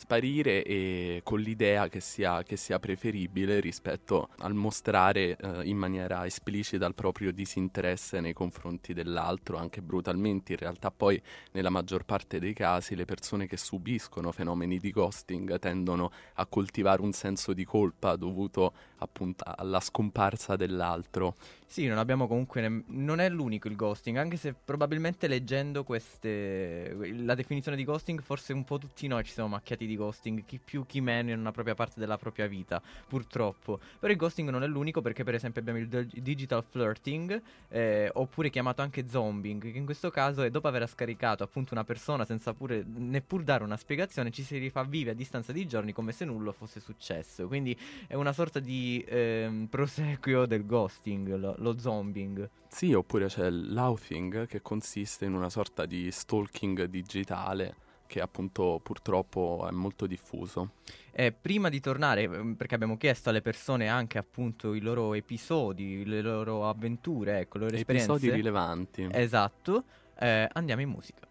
sparire 0.00 0.64
e 0.64 1.20
con 1.22 1.40
l'idea 1.40 1.88
che 1.88 2.00
sia, 2.00 2.42
che 2.42 2.56
sia 2.56 2.78
preferibile 2.78 3.60
rispetto 3.60 4.30
al 4.38 4.54
mostrare 4.54 5.36
eh, 5.36 5.60
in 5.64 5.76
maniera 5.76 6.24
esplicita 6.24 6.86
il 6.86 6.94
proprio 6.94 7.30
disinteresse 7.32 8.18
nei 8.20 8.32
confronti 8.32 8.94
dell'altro, 8.94 9.58
anche 9.58 9.82
brutalmente. 9.82 10.52
In 10.52 10.58
realtà 10.58 10.90
poi 10.90 11.20
nella 11.52 11.68
maggior 11.68 12.06
parte 12.06 12.38
dei 12.38 12.54
casi 12.54 12.94
le 12.94 13.04
persone 13.04 13.46
che 13.46 13.58
subiscono 13.58 14.32
fenomeni 14.32 14.78
di 14.78 14.90
ghosting 14.90 15.58
tendono 15.58 16.10
a 16.34 16.46
coltivare 16.46 17.02
un 17.02 17.12
senso 17.12 17.52
di 17.52 17.64
colpa 17.64 18.16
dovuto 18.16 18.72
appunto 19.00 19.44
alla 19.46 19.80
scomparsa 19.80 20.56
dell'altro. 20.56 21.34
Sì, 21.70 21.86
non 21.86 21.98
abbiamo 21.98 22.26
comunque. 22.26 22.60
Ne- 22.66 22.82
non 22.88 23.20
è 23.20 23.28
l'unico 23.28 23.68
il 23.68 23.76
ghosting, 23.76 24.16
anche 24.16 24.36
se 24.36 24.52
probabilmente 24.52 25.28
leggendo 25.28 25.84
queste. 25.84 26.96
la 27.22 27.36
definizione 27.36 27.76
di 27.76 27.84
ghosting, 27.84 28.20
forse 28.22 28.52
un 28.52 28.64
po' 28.64 28.78
tutti 28.78 29.06
noi 29.06 29.22
ci 29.22 29.30
siamo 29.30 29.50
macchiati 29.50 29.86
di 29.86 29.94
ghosting, 29.94 30.44
chi 30.44 30.58
più 30.58 30.84
chi 30.84 31.00
meno 31.00 31.30
in 31.30 31.38
una 31.38 31.52
propria 31.52 31.76
parte 31.76 32.00
della 32.00 32.18
propria 32.18 32.48
vita, 32.48 32.82
purtroppo. 33.06 33.78
Però 34.00 34.12
il 34.12 34.18
ghosting 34.18 34.48
non 34.48 34.64
è 34.64 34.66
l'unico 34.66 35.00
perché, 35.00 35.22
per 35.22 35.34
esempio, 35.34 35.60
abbiamo 35.60 35.78
il 35.78 35.86
d- 35.86 36.20
digital 36.20 36.64
flirting, 36.68 37.40
eh, 37.68 38.10
oppure 38.14 38.50
chiamato 38.50 38.82
anche 38.82 39.08
zombing, 39.08 39.70
che 39.70 39.78
in 39.78 39.84
questo 39.84 40.10
caso 40.10 40.42
è 40.42 40.50
dopo 40.50 40.66
aver 40.66 40.88
scaricato 40.88 41.44
appunto 41.44 41.72
una 41.74 41.84
persona 41.84 42.24
senza 42.24 42.52
pure 42.52 42.84
neppur 42.84 43.44
dare 43.44 43.62
una 43.62 43.76
spiegazione, 43.76 44.32
ci 44.32 44.42
si 44.42 44.58
rifà 44.58 44.82
vive 44.82 45.12
a 45.12 45.14
distanza 45.14 45.52
di 45.52 45.68
giorni 45.68 45.92
come 45.92 46.10
se 46.10 46.24
nulla 46.24 46.50
fosse 46.50 46.80
successo. 46.80 47.46
Quindi 47.46 47.78
è 48.08 48.14
una 48.14 48.32
sorta 48.32 48.58
di 48.58 48.89
ehm, 48.98 49.66
proseguio 49.70 50.46
del 50.46 50.66
ghosting. 50.66 51.36
Lo, 51.36 51.54
lo 51.58 51.78
zombing. 51.78 52.48
Sì, 52.68 52.92
oppure 52.92 53.26
c'è 53.26 53.50
l'outing 53.50 54.46
che 54.46 54.62
consiste 54.62 55.24
in 55.24 55.34
una 55.34 55.50
sorta 55.50 55.86
di 55.86 56.10
stalking 56.10 56.84
digitale 56.84 57.88
che 58.10 58.20
appunto 58.20 58.80
purtroppo 58.82 59.66
è 59.68 59.70
molto 59.70 60.06
diffuso. 60.08 60.72
Eh, 61.12 61.30
prima 61.30 61.68
di 61.68 61.78
tornare, 61.78 62.28
perché 62.56 62.74
abbiamo 62.74 62.96
chiesto 62.96 63.30
alle 63.30 63.40
persone 63.40 63.88
anche 63.88 64.18
appunto 64.18 64.74
i 64.74 64.80
loro 64.80 65.14
episodi, 65.14 66.04
le 66.04 66.20
loro 66.20 66.68
avventure, 66.68 67.38
ecco, 67.38 67.58
le 67.58 67.64
loro 67.66 67.76
esperienze. 67.76 68.10
Episodi 68.10 68.32
rilevanti. 68.32 69.08
Esatto, 69.12 69.84
eh, 70.18 70.48
andiamo 70.52 70.82
in 70.82 70.88
musica. 70.88 71.28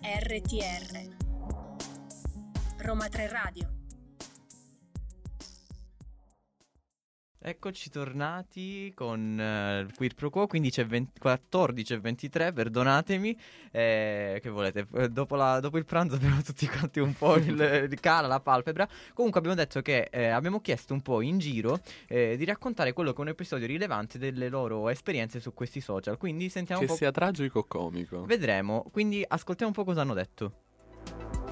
RTR 0.00 1.23
Roma 2.84 3.08
3 3.08 3.28
Radio. 3.28 3.68
Eccoci 7.38 7.88
tornati 7.88 8.92
con 8.94 9.38
uh, 9.38 9.86
il 9.86 9.94
Quid 9.96 10.14
Pro 10.14 10.28
Quo, 10.28 10.46
quindi 10.46 10.70
c'è 10.70 10.84
20, 10.84 11.18
14 11.18 11.94
e 11.94 11.98
23, 12.00 12.52
perdonatemi, 12.52 13.38
eh, 13.70 14.38
che 14.42 14.50
volete, 14.50 14.86
dopo, 15.10 15.34
la, 15.34 15.60
dopo, 15.60 15.78
il 15.78 15.86
pranzo 15.86 16.16
abbiamo 16.16 16.40
tutti 16.44 16.66
quanti 16.66 17.00
un 17.00 17.14
po' 17.14 17.36
il, 17.36 17.88
il 17.90 18.00
cala, 18.00 18.26
la 18.26 18.40
palpebra, 18.40 18.86
comunque 19.14 19.40
abbiamo 19.40 19.56
detto 19.56 19.80
che 19.80 20.08
eh, 20.10 20.26
abbiamo 20.26 20.60
chiesto 20.60 20.92
un 20.92 21.00
po' 21.00 21.22
in 21.22 21.38
giro 21.38 21.80
eh, 22.06 22.36
di 22.36 22.44
raccontare 22.44 22.92
quello 22.92 23.12
che 23.12 23.18
è 23.18 23.20
un 23.22 23.28
episodio 23.28 23.66
rilevante 23.66 24.18
delle 24.18 24.50
loro 24.50 24.90
esperienze 24.90 25.40
su 25.40 25.54
questi 25.54 25.80
social, 25.80 26.18
quindi 26.18 26.50
sentiamo 26.50 26.82
che 26.82 26.86
un 26.86 26.92
po'... 26.92 26.98
sia 26.98 27.10
tragico 27.12 27.60
o 27.60 27.64
comico. 27.64 28.26
Vedremo, 28.26 28.84
quindi 28.92 29.24
ascoltiamo 29.26 29.72
un 29.74 29.82
po' 29.82 29.90
cosa 29.90 30.02
hanno 30.02 30.14
detto 30.14 31.43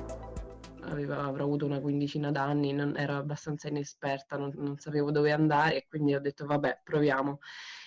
aveva, 0.85 1.25
avrò 1.25 1.45
avuto 1.45 1.67
una 1.67 1.81
quindicina 1.81 2.31
d'anni, 2.31 2.73
non, 2.73 2.97
ero 2.97 3.17
abbastanza 3.17 3.69
inesperta, 3.69 4.37
non, 4.37 4.53
non, 4.57 4.79
sapevo 4.79 5.11
dove 5.11 5.33
andare 5.33 5.77
e 5.77 5.87
quindi 5.89 6.15
ho 6.15 6.21
detto 6.21 6.47
vabbè, 6.47 6.81
proviamo. 6.85 7.39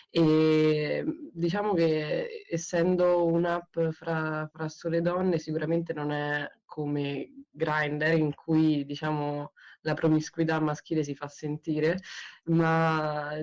E 0.09 1.03
diciamo 1.33 1.73
che 1.73 2.45
essendo 2.49 3.25
un'app 3.25 3.77
fra, 3.91 4.49
fra 4.51 4.69
sole 4.69 5.01
donne 5.01 5.39
sicuramente 5.39 5.93
non 5.93 6.11
è 6.11 6.49
come 6.63 7.45
Grindr 7.51 8.13
in 8.13 8.33
cui 8.33 8.85
diciamo 8.85 9.51
la 9.81 9.93
promiscuità 9.93 10.59
maschile 10.59 11.03
si 11.03 11.15
fa 11.15 11.27
sentire, 11.27 11.99
ma 12.45 13.33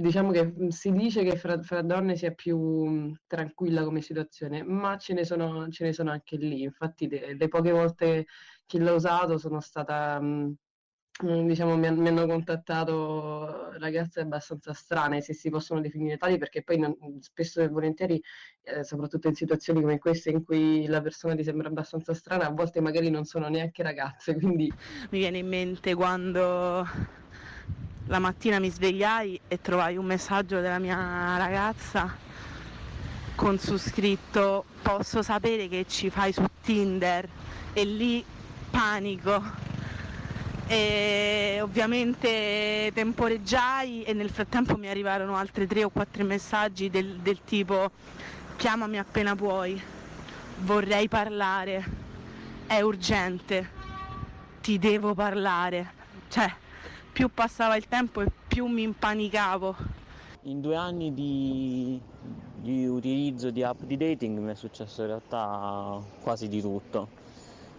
diciamo 0.00 0.30
che 0.30 0.54
si 0.68 0.92
dice 0.92 1.22
che 1.22 1.36
fra, 1.36 1.60
fra, 1.62 1.82
donne 1.82 2.16
sia 2.16 2.32
più 2.32 3.14
tranquilla 3.26 3.84
come 3.84 4.00
situazione, 4.00 4.62
ma 4.62 4.96
ce 4.96 5.14
ne 5.14 5.24
sono, 5.24 5.68
ce 5.68 5.84
ne 5.84 5.92
sono 5.92 6.10
anche 6.10 6.36
lì. 6.36 6.62
Infatti, 6.62 7.08
le, 7.08 7.34
le 7.36 7.48
poche 7.48 7.70
volte 7.70 8.26
chi 8.70 8.78
l'ha 8.78 8.92
usato 8.92 9.36
sono 9.36 9.58
stata, 9.58 10.20
mh, 10.20 10.54
diciamo, 11.44 11.76
mi, 11.76 11.90
mi, 11.90 12.06
hanno 12.06 12.24
contattato 12.26 13.72
ragazze 13.80 14.20
abbastanza 14.20 14.72
strane, 14.72 15.20
se 15.22 15.34
si 15.34 15.50
possono 15.50 15.80
definire 15.80 16.16
tali, 16.16 16.38
perché 16.38 16.62
poi 16.62 16.78
non, 16.78 16.96
spesso 17.18 17.60
e 17.60 17.68
volentieri, 17.68 18.22
eh, 18.62 18.84
soprattutto 18.84 19.26
in 19.26 19.34
situazioni 19.34 19.80
come 19.80 19.98
queste 19.98 20.30
in 20.30 20.44
cui 20.44 20.86
la 20.86 21.00
persona 21.00 21.34
ti 21.34 21.42
sembra 21.42 21.66
abbastanza 21.66 22.14
strana, 22.14 22.46
a 22.46 22.52
volte 22.52 22.80
magari 22.80 23.10
non 23.10 23.24
sono 23.24 23.48
neanche 23.48 23.82
ragazze, 23.82 24.34
quindi... 24.36 24.72
Mi 25.10 25.18
viene 25.18 25.38
in 25.38 25.48
mente 25.48 25.92
quando 25.96 26.86
la 28.06 28.18
mattina 28.20 28.60
mi 28.60 28.70
svegliai 28.70 29.40
e 29.48 29.60
trovai 29.60 29.96
un 29.96 30.04
messaggio 30.04 30.60
della 30.60 30.78
mia 30.78 31.36
ragazza 31.38 32.16
con 33.34 33.58
su 33.58 33.76
scritto 33.78 34.64
posso 34.82 35.22
sapere 35.22 35.66
che 35.66 35.86
ci 35.88 36.08
fai 36.08 36.32
su 36.32 36.44
Tinder? 36.60 37.28
E 37.72 37.84
lì 37.84 38.24
panico 38.70 39.42
e 40.66 41.58
ovviamente 41.60 42.90
temporeggiai 42.94 44.04
e 44.04 44.12
nel 44.12 44.30
frattempo 44.30 44.76
mi 44.76 44.88
arrivarono 44.88 45.36
altri 45.36 45.66
tre 45.66 45.84
o 45.84 45.90
quattro 45.90 46.24
messaggi 46.24 46.88
del, 46.88 47.16
del 47.16 47.40
tipo 47.44 47.90
chiamami 48.60 48.98
appena 48.98 49.34
puoi, 49.34 49.80
vorrei 50.58 51.08
parlare, 51.08 51.82
è 52.66 52.82
urgente, 52.82 53.70
ti 54.60 54.78
devo 54.78 55.14
parlare. 55.14 55.92
Cioè, 56.28 56.52
più 57.10 57.30
passava 57.32 57.74
il 57.76 57.88
tempo 57.88 58.20
e 58.20 58.30
più 58.46 58.66
mi 58.66 58.82
impanicavo. 58.82 59.76
In 60.42 60.60
due 60.60 60.76
anni 60.76 61.14
di, 61.14 61.98
di 62.56 62.86
utilizzo 62.86 63.50
di 63.50 63.62
app 63.62 63.80
di 63.80 63.96
dating 63.96 64.38
mi 64.38 64.50
è 64.50 64.54
successo 64.54 65.00
in 65.00 65.06
realtà 65.06 65.98
quasi 66.20 66.46
di 66.48 66.60
tutto. 66.60 67.08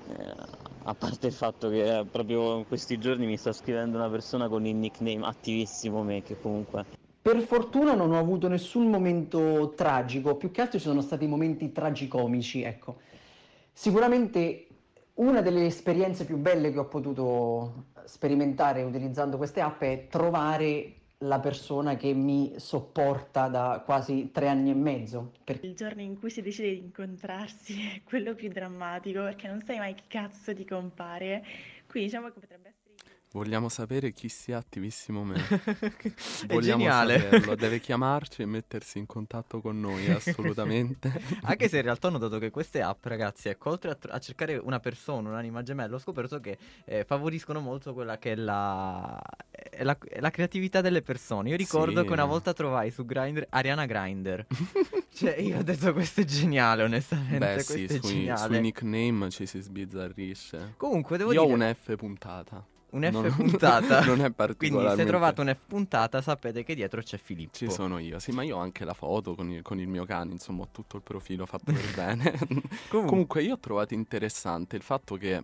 Eh, 0.09 0.60
a 0.83 0.95
parte 0.95 1.27
il 1.27 1.33
fatto 1.33 1.69
che 1.69 2.05
proprio 2.09 2.57
in 2.57 2.67
questi 2.67 2.97
giorni 2.97 3.25
mi 3.25 3.37
sta 3.37 3.51
scrivendo 3.51 3.97
una 3.97 4.09
persona 4.09 4.47
con 4.47 4.65
il 4.65 4.75
nickname 4.75 5.25
attivissimo 5.25 6.01
me 6.01 6.23
che 6.23 6.39
comunque 6.39 6.85
Per 7.21 7.39
fortuna 7.41 7.93
non 7.93 8.11
ho 8.11 8.17
avuto 8.17 8.47
nessun 8.47 8.89
momento 8.89 9.73
tragico, 9.75 10.35
più 10.35 10.49
che 10.49 10.61
altro 10.61 10.79
ci 10.79 10.85
sono 10.85 11.01
stati 11.01 11.27
momenti 11.27 11.71
tragicomici, 11.71 12.63
ecco. 12.63 12.97
Sicuramente 13.71 14.67
una 15.15 15.41
delle 15.41 15.65
esperienze 15.67 16.25
più 16.25 16.37
belle 16.37 16.71
che 16.71 16.79
ho 16.79 16.87
potuto 16.87 17.89
sperimentare 18.05 18.81
utilizzando 18.81 19.37
queste 19.37 19.61
app 19.61 19.81
è 19.83 20.07
trovare 20.09 21.00
la 21.21 21.39
persona 21.39 21.95
che 21.95 22.13
mi 22.13 22.53
sopporta 22.59 23.47
da 23.47 23.81
quasi 23.85 24.31
tre 24.31 24.47
anni 24.47 24.69
e 24.71 24.73
mezzo. 24.75 25.31
Per- 25.43 25.59
Il 25.63 25.75
giorno 25.75 26.01
in 26.01 26.17
cui 26.19 26.29
si 26.29 26.41
decide 26.41 26.69
di 26.71 26.77
incontrarsi 26.79 27.79
è 27.81 28.03
quello 28.03 28.35
più 28.35 28.49
drammatico 28.49 29.21
perché 29.23 29.47
non 29.47 29.61
sai 29.63 29.77
mai 29.77 29.93
chi 29.95 30.05
cazzo 30.07 30.53
ti 30.53 30.65
compare. 30.65 31.43
Quindi 31.87 32.09
diciamo 32.09 32.27
che 32.27 32.39
potrebbe. 32.39 32.70
Vogliamo 33.33 33.69
sapere 33.69 34.11
chi 34.11 34.27
sia 34.27 34.57
attivissimo 34.57 35.23
me. 35.23 35.35
Vogliamo 36.47 36.79
geniale. 36.83 37.17
saperlo. 37.19 37.55
Deve 37.55 37.79
chiamarci 37.81 38.41
e 38.41 38.45
mettersi 38.45 38.97
in 38.97 39.05
contatto 39.05 39.61
con 39.61 39.79
noi, 39.79 40.09
assolutamente. 40.11 41.09
Anche 41.43 41.69
se 41.69 41.77
in 41.77 41.83
realtà 41.83 42.07
ho 42.07 42.11
notato 42.11 42.39
che 42.39 42.49
queste 42.49 42.81
app, 42.81 43.05
ragazzi, 43.05 43.47
ecco, 43.47 43.69
oltre 43.69 43.91
a, 43.91 43.95
tr- 43.95 44.11
a 44.13 44.19
cercare 44.19 44.57
una 44.57 44.81
persona, 44.81 45.29
un'anima 45.29 45.63
gemella, 45.63 45.95
ho 45.95 45.99
scoperto 45.99 46.41
che 46.41 46.57
eh, 46.83 47.05
favoriscono 47.05 47.61
molto 47.61 47.93
quella 47.93 48.17
che 48.17 48.33
è 48.33 48.35
la, 48.35 49.17
è 49.49 49.83
la, 49.83 49.97
è 50.09 50.19
la 50.19 50.29
creatività 50.29 50.81
delle 50.81 51.01
persone. 51.01 51.49
Io 51.51 51.55
ricordo 51.55 52.01
Sì. 52.01 52.07
che 52.07 52.11
una 52.13 52.25
volta 52.25 52.51
trovai 52.51 52.91
su 52.91 53.05
Grindr 53.05 53.47
Ariana 53.49 53.85
Grinder. 53.85 54.45
cioè, 55.13 55.37
io 55.37 55.59
ho 55.59 55.63
detto 55.63 55.93
questo 55.93 56.19
è 56.19 56.25
geniale, 56.25 56.83
onestamente. 56.83 57.37
Beh 57.37 57.53
questo 57.53 57.73
sì, 57.73 57.85
è 57.85 57.99
sui, 58.01 58.33
sui 58.35 58.59
nickname 58.59 59.29
ci 59.29 59.45
si 59.45 59.61
sbizzarrisce. 59.61 60.73
Comunque, 60.75 61.17
devo 61.17 61.31
Io 61.31 61.43
ho 61.43 61.45
dire- 61.55 61.63
un 61.69 61.73
F 61.73 61.95
puntata. 61.95 62.65
Un 62.91 63.03
F 63.03 63.11
Non- 63.11 63.31
puntata. 63.35 63.99
non 64.05 64.21
è 64.21 64.33
Quindi 64.33 64.33
particolarmente... 64.35 65.01
se 65.03 65.07
trovate 65.07 65.41
un 65.41 65.55
F 65.57 65.65
puntata 65.67 66.21
sapete 66.21 66.63
che 66.63 66.75
dietro 66.75 67.01
c'è 67.01 67.17
Filippo. 67.17 67.57
Ci 67.57 67.69
sono 67.71 67.99
io, 67.99 68.19
sì, 68.19 68.31
ma 68.31 68.43
io 68.43 68.57
ho 68.57 68.59
anche 68.59 68.83
la 68.85 68.93
foto 68.93 69.33
con 69.35 69.49
il, 69.51 69.61
con 69.61 69.79
il 69.79 69.87
mio 69.87 70.03
cane, 70.05 70.31
insomma, 70.31 70.63
ho 70.63 70.67
tutto 70.71 70.97
il 70.97 71.01
profilo 71.03 71.45
fatto 71.45 71.71
per 71.71 71.91
bene. 71.95 72.37
Comunque. 72.89 73.43
io 73.43 73.53
ho 73.53 73.59
trovato 73.59 73.93
interessante 73.93 74.75
il 74.75 74.81
fatto 74.81 75.15
che 75.15 75.41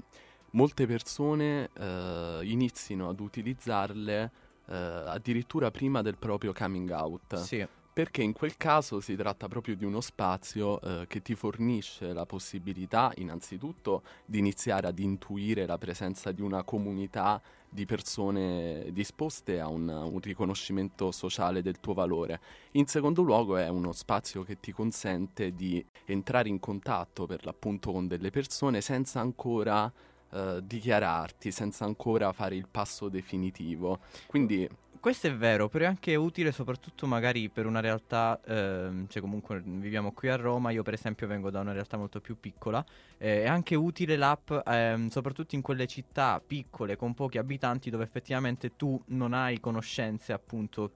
molte 0.51 0.85
persone 0.87 1.69
eh, 1.77 2.39
inizino 2.43 3.09
ad 3.09 3.19
utilizzarle 3.19 4.31
eh, 4.69 4.75
addirittura 4.75 5.71
prima 5.71 6.01
del 6.01 6.17
proprio 6.17 6.51
coming 6.53 6.89
out. 6.91 7.35
Sì. 7.35 7.65
Perché 7.97 8.21
in 8.21 8.31
quel 8.31 8.57
caso 8.57 8.99
si 8.99 9.15
tratta 9.15 9.47
proprio 9.47 9.75
di 9.75 9.83
uno 9.83 10.01
spazio 10.01 10.79
eh, 10.81 11.07
che 11.07 11.23
ti 11.23 11.33
fornisce 11.33 12.13
la 12.13 12.27
possibilità, 12.27 13.11
innanzitutto, 13.15 14.03
di 14.23 14.37
iniziare 14.37 14.85
ad 14.85 14.99
intuire 14.99 15.65
la 15.65 15.79
presenza 15.79 16.31
di 16.31 16.43
una 16.43 16.61
comunità 16.61 17.41
di 17.67 17.85
persone 17.87 18.91
disposte 18.91 19.59
a 19.59 19.67
un, 19.67 19.87
un 19.87 20.19
riconoscimento 20.19 21.11
sociale 21.11 21.63
del 21.63 21.79
tuo 21.79 21.95
valore. 21.95 22.39
In 22.73 22.85
secondo 22.85 23.23
luogo 23.23 23.57
è 23.57 23.67
uno 23.67 23.93
spazio 23.93 24.43
che 24.43 24.59
ti 24.59 24.71
consente 24.71 25.55
di 25.55 25.83
entrare 26.05 26.49
in 26.49 26.59
contatto 26.59 27.25
per 27.25 27.43
l'appunto 27.45 27.91
con 27.91 28.05
delle 28.05 28.29
persone 28.29 28.79
senza 28.79 29.21
ancora 29.21 29.91
eh, 30.29 30.59
dichiararti, 30.61 31.51
senza 31.51 31.85
ancora 31.85 32.31
fare 32.31 32.55
il 32.55 32.67
passo 32.69 33.09
definitivo. 33.09 34.01
Quindi 34.27 34.69
Questo 34.99 35.27
è 35.27 35.35
vero, 35.35 35.69
però 35.69 35.85
è 35.85 35.87
anche 35.87 36.15
utile 36.15 36.51
soprattutto 36.51 37.07
magari 37.07 37.49
per 37.49 37.65
una 37.65 37.79
realtà, 37.79 38.39
ehm, 38.45 39.07
cioè 39.07 39.21
comunque 39.21 39.61
viviamo 39.63 40.11
qui 40.11 40.29
a 40.29 40.35
Roma, 40.35 40.71
io 40.71 40.83
per 40.83 40.93
esempio 40.93 41.27
vengo 41.27 41.49
da 41.49 41.59
una 41.59 41.71
realtà 41.71 41.97
molto 41.97 42.19
più 42.19 42.39
piccola, 42.39 42.83
eh, 43.17 43.43
è 43.43 43.47
anche 43.47 43.75
utile 43.75 44.15
l'app 44.15 44.51
ehm, 44.65 45.07
soprattutto 45.09 45.55
in 45.55 45.61
quelle 45.61 45.87
città 45.87 46.41
piccole 46.45 46.95
con 46.95 47.13
pochi 47.13 47.37
abitanti 47.37 47.89
dove 47.89 48.03
effettivamente 48.03 48.75
tu 48.75 49.01
non 49.07 49.33
hai 49.33 49.59
conoscenze 49.59 50.33
appunto 50.33 50.91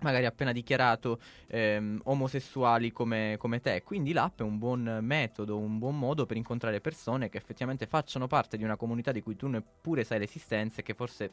magari 0.00 0.26
appena 0.26 0.52
dichiarato 0.52 1.20
ehm, 1.46 2.00
omosessuali 2.04 2.90
come, 2.92 3.36
come 3.38 3.60
te. 3.60 3.82
Quindi 3.84 4.12
l'app 4.12 4.40
è 4.40 4.42
un 4.42 4.58
buon 4.58 4.98
metodo, 5.02 5.58
un 5.58 5.78
buon 5.78 5.98
modo 5.98 6.26
per 6.26 6.36
incontrare 6.36 6.80
persone 6.80 7.28
che 7.28 7.38
effettivamente 7.38 7.86
facciano 7.86 8.26
parte 8.26 8.56
di 8.56 8.64
una 8.64 8.76
comunità 8.76 9.12
di 9.12 9.22
cui 9.22 9.36
tu 9.36 9.46
neppure 9.46 10.04
sai 10.04 10.18
l'esistenza 10.18 10.80
e 10.80 10.82
che 10.82 10.94
forse 10.94 11.30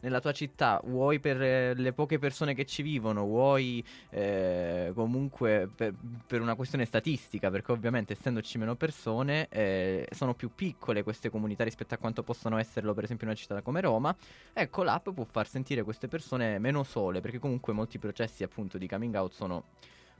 nella 0.00 0.20
tua 0.20 0.32
città, 0.32 0.80
vuoi 0.84 1.20
per 1.20 1.40
eh, 1.40 1.74
le 1.74 1.92
poche 1.92 2.18
persone 2.18 2.54
che 2.54 2.64
ci 2.64 2.82
vivono, 2.82 3.24
vuoi 3.24 3.84
eh, 4.10 4.92
comunque 4.94 5.68
per, 5.74 5.94
per 6.26 6.40
una 6.40 6.54
questione 6.54 6.84
statistica, 6.84 7.50
perché 7.50 7.72
ovviamente 7.72 8.12
essendoci 8.12 8.58
meno 8.58 8.74
persone 8.76 9.48
eh, 9.48 10.06
sono 10.12 10.34
più 10.34 10.50
piccole 10.54 11.02
queste 11.02 11.30
comunità 11.30 11.64
rispetto 11.64 11.94
a 11.94 11.98
quanto 11.98 12.22
possono 12.22 12.58
esserlo 12.58 12.94
per 12.94 13.04
esempio 13.04 13.26
in 13.26 13.32
una 13.32 13.40
città 13.40 13.62
come 13.62 13.80
Roma, 13.80 14.14
ecco 14.52 14.82
l'app 14.82 15.08
può 15.10 15.24
far 15.24 15.46
sentire 15.48 15.82
queste 15.82 16.08
persone 16.08 16.58
meno 16.58 16.82
sole, 16.82 17.20
perché 17.20 17.38
comunque 17.38 17.72
molti 17.72 17.98
processi 17.98 18.42
appunto 18.42 18.78
di 18.78 18.88
coming 18.88 19.14
out 19.14 19.32
sono 19.32 19.64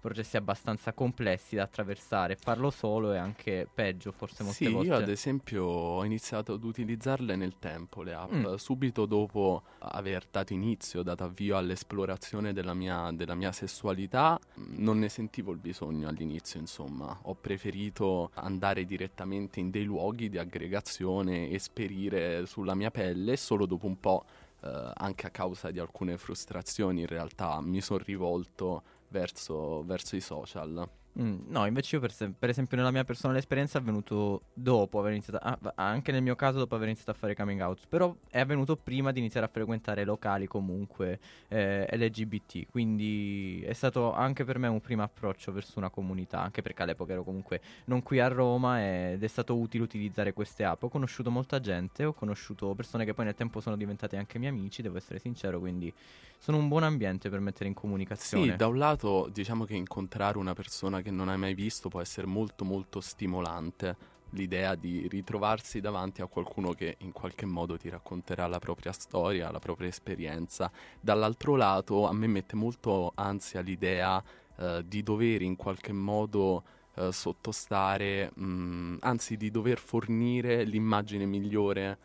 processi 0.00 0.36
abbastanza 0.36 0.92
complessi 0.92 1.56
da 1.56 1.64
attraversare, 1.64 2.36
farlo 2.36 2.70
solo 2.70 3.12
è 3.12 3.18
anche 3.18 3.68
peggio 3.72 4.12
forse 4.12 4.42
molte 4.42 4.64
sì, 4.64 4.70
volte. 4.72 4.88
io 4.88 4.94
ad 4.96 5.08
esempio 5.08 5.64
ho 5.64 6.04
iniziato 6.04 6.54
ad 6.54 6.64
utilizzarle 6.64 7.36
nel 7.36 7.58
tempo 7.58 8.02
le 8.02 8.14
app, 8.14 8.28
Mm. 8.30 8.54
subito 8.54 9.06
dopo 9.06 9.62
aver 9.78 10.26
dato 10.30 10.52
inizio, 10.52 11.02
dato 11.02 11.24
avvio 11.24 11.56
all'esplorazione 11.56 12.52
della 12.52 12.74
mia, 12.74 13.10
della 13.12 13.34
mia 13.34 13.52
sessualità, 13.52 14.38
non 14.76 14.98
ne 14.98 15.08
sentivo 15.08 15.52
il 15.52 15.58
bisogno 15.58 16.08
all'inizio, 16.08 16.58
insomma, 16.60 17.18
ho 17.22 17.34
preferito 17.34 18.30
andare 18.34 18.84
direttamente 18.84 19.60
in 19.60 19.70
dei 19.70 19.84
luoghi 19.84 20.28
di 20.28 20.38
aggregazione, 20.38 21.50
esperire 21.50 22.46
sulla 22.46 22.74
mia 22.74 22.90
pelle 22.90 23.32
e 23.32 23.36
solo 23.36 23.66
dopo 23.66 23.86
un 23.86 23.98
po', 24.00 24.24
eh, 24.62 24.90
anche 24.94 25.26
a 25.26 25.30
causa 25.30 25.70
di 25.70 25.78
alcune 25.78 26.16
frustrazioni, 26.16 27.00
in 27.00 27.06
realtà 27.06 27.60
mi 27.60 27.80
sono 27.80 28.02
rivolto 28.04 28.82
verso, 29.10 29.82
verso 29.84 30.16
i 30.16 30.20
social. 30.20 30.88
Mm, 31.18 31.38
no, 31.48 31.66
invece 31.66 31.96
io 31.96 32.00
per, 32.00 32.12
se- 32.12 32.32
per 32.38 32.50
esempio 32.50 32.76
nella 32.76 32.92
mia 32.92 33.02
personale 33.02 33.38
esperienza 33.38 33.78
è 33.78 33.80
avvenuto 33.80 34.42
dopo 34.52 35.00
aver 35.00 35.12
iniziato, 35.12 35.56
va- 35.60 35.72
anche 35.74 36.12
nel 36.12 36.22
mio 36.22 36.36
caso 36.36 36.58
dopo 36.58 36.76
aver 36.76 36.86
iniziato 36.86 37.10
a 37.10 37.14
fare 37.14 37.34
coming 37.34 37.60
out, 37.60 37.86
però 37.88 38.14
è 38.30 38.38
avvenuto 38.38 38.76
prima 38.76 39.10
di 39.10 39.18
iniziare 39.18 39.46
a 39.46 39.48
frequentare 39.48 40.04
locali 40.04 40.46
comunque 40.46 41.18
eh, 41.48 41.88
LGBT, 41.90 42.66
quindi 42.70 43.62
è 43.62 43.72
stato 43.72 44.12
anche 44.12 44.44
per 44.44 44.58
me 44.58 44.68
un 44.68 44.80
primo 44.80 45.02
approccio 45.02 45.50
verso 45.52 45.78
una 45.78 45.90
comunità, 45.90 46.40
anche 46.40 46.62
perché 46.62 46.82
all'epoca 46.82 47.12
ero 47.12 47.24
comunque 47.24 47.60
non 47.86 48.02
qui 48.02 48.20
a 48.20 48.28
Roma 48.28 49.10
ed 49.10 49.22
è 49.22 49.28
stato 49.28 49.56
utile 49.56 49.82
utilizzare 49.82 50.32
queste 50.32 50.64
app. 50.64 50.82
Ho 50.84 50.88
conosciuto 50.88 51.30
molta 51.30 51.58
gente, 51.58 52.04
ho 52.04 52.12
conosciuto 52.12 52.74
persone 52.74 53.04
che 53.04 53.14
poi 53.14 53.24
nel 53.24 53.34
tempo 53.34 53.60
sono 53.60 53.76
diventate 53.76 54.16
anche 54.16 54.38
miei 54.38 54.52
amici, 54.52 54.80
devo 54.80 54.96
essere 54.96 55.18
sincero, 55.18 55.58
quindi 55.58 55.92
sono 56.38 56.56
un 56.56 56.68
buon 56.68 56.84
ambiente 56.84 57.28
per 57.28 57.40
mettere 57.40 57.68
in 57.68 57.74
comunicazione. 57.74 58.52
Sì, 58.52 58.56
da 58.56 58.66
un 58.66 58.78
lato 58.78 59.28
diciamo 59.30 59.64
che 59.64 59.74
incontrare 59.74 60.38
una 60.38 60.54
persona 60.54 61.02
che 61.02 61.09
non 61.10 61.28
hai 61.28 61.38
mai 61.38 61.54
visto 61.54 61.88
può 61.88 62.00
essere 62.00 62.26
molto 62.26 62.64
molto 62.64 63.00
stimolante. 63.00 64.18
L'idea 64.30 64.76
di 64.76 65.08
ritrovarsi 65.08 65.80
davanti 65.80 66.22
a 66.22 66.26
qualcuno 66.26 66.72
che 66.72 66.96
in 66.98 67.10
qualche 67.10 67.46
modo 67.46 67.76
ti 67.76 67.88
racconterà 67.88 68.46
la 68.46 68.60
propria 68.60 68.92
storia, 68.92 69.50
la 69.50 69.58
propria 69.58 69.88
esperienza. 69.88 70.70
Dall'altro 71.00 71.56
lato 71.56 72.06
a 72.06 72.12
me 72.12 72.28
mette 72.28 72.54
molto 72.54 73.12
ansia 73.16 73.60
l'idea 73.60 74.22
eh, 74.56 74.84
di 74.86 75.02
dover 75.02 75.42
in 75.42 75.56
qualche 75.56 75.92
modo 75.92 76.62
eh, 76.94 77.10
sottostare, 77.12 78.30
mh, 78.32 78.98
anzi 79.00 79.36
di 79.36 79.50
dover 79.50 79.78
fornire 79.78 80.64
l'immagine 80.64 81.24
migliore 81.26 81.98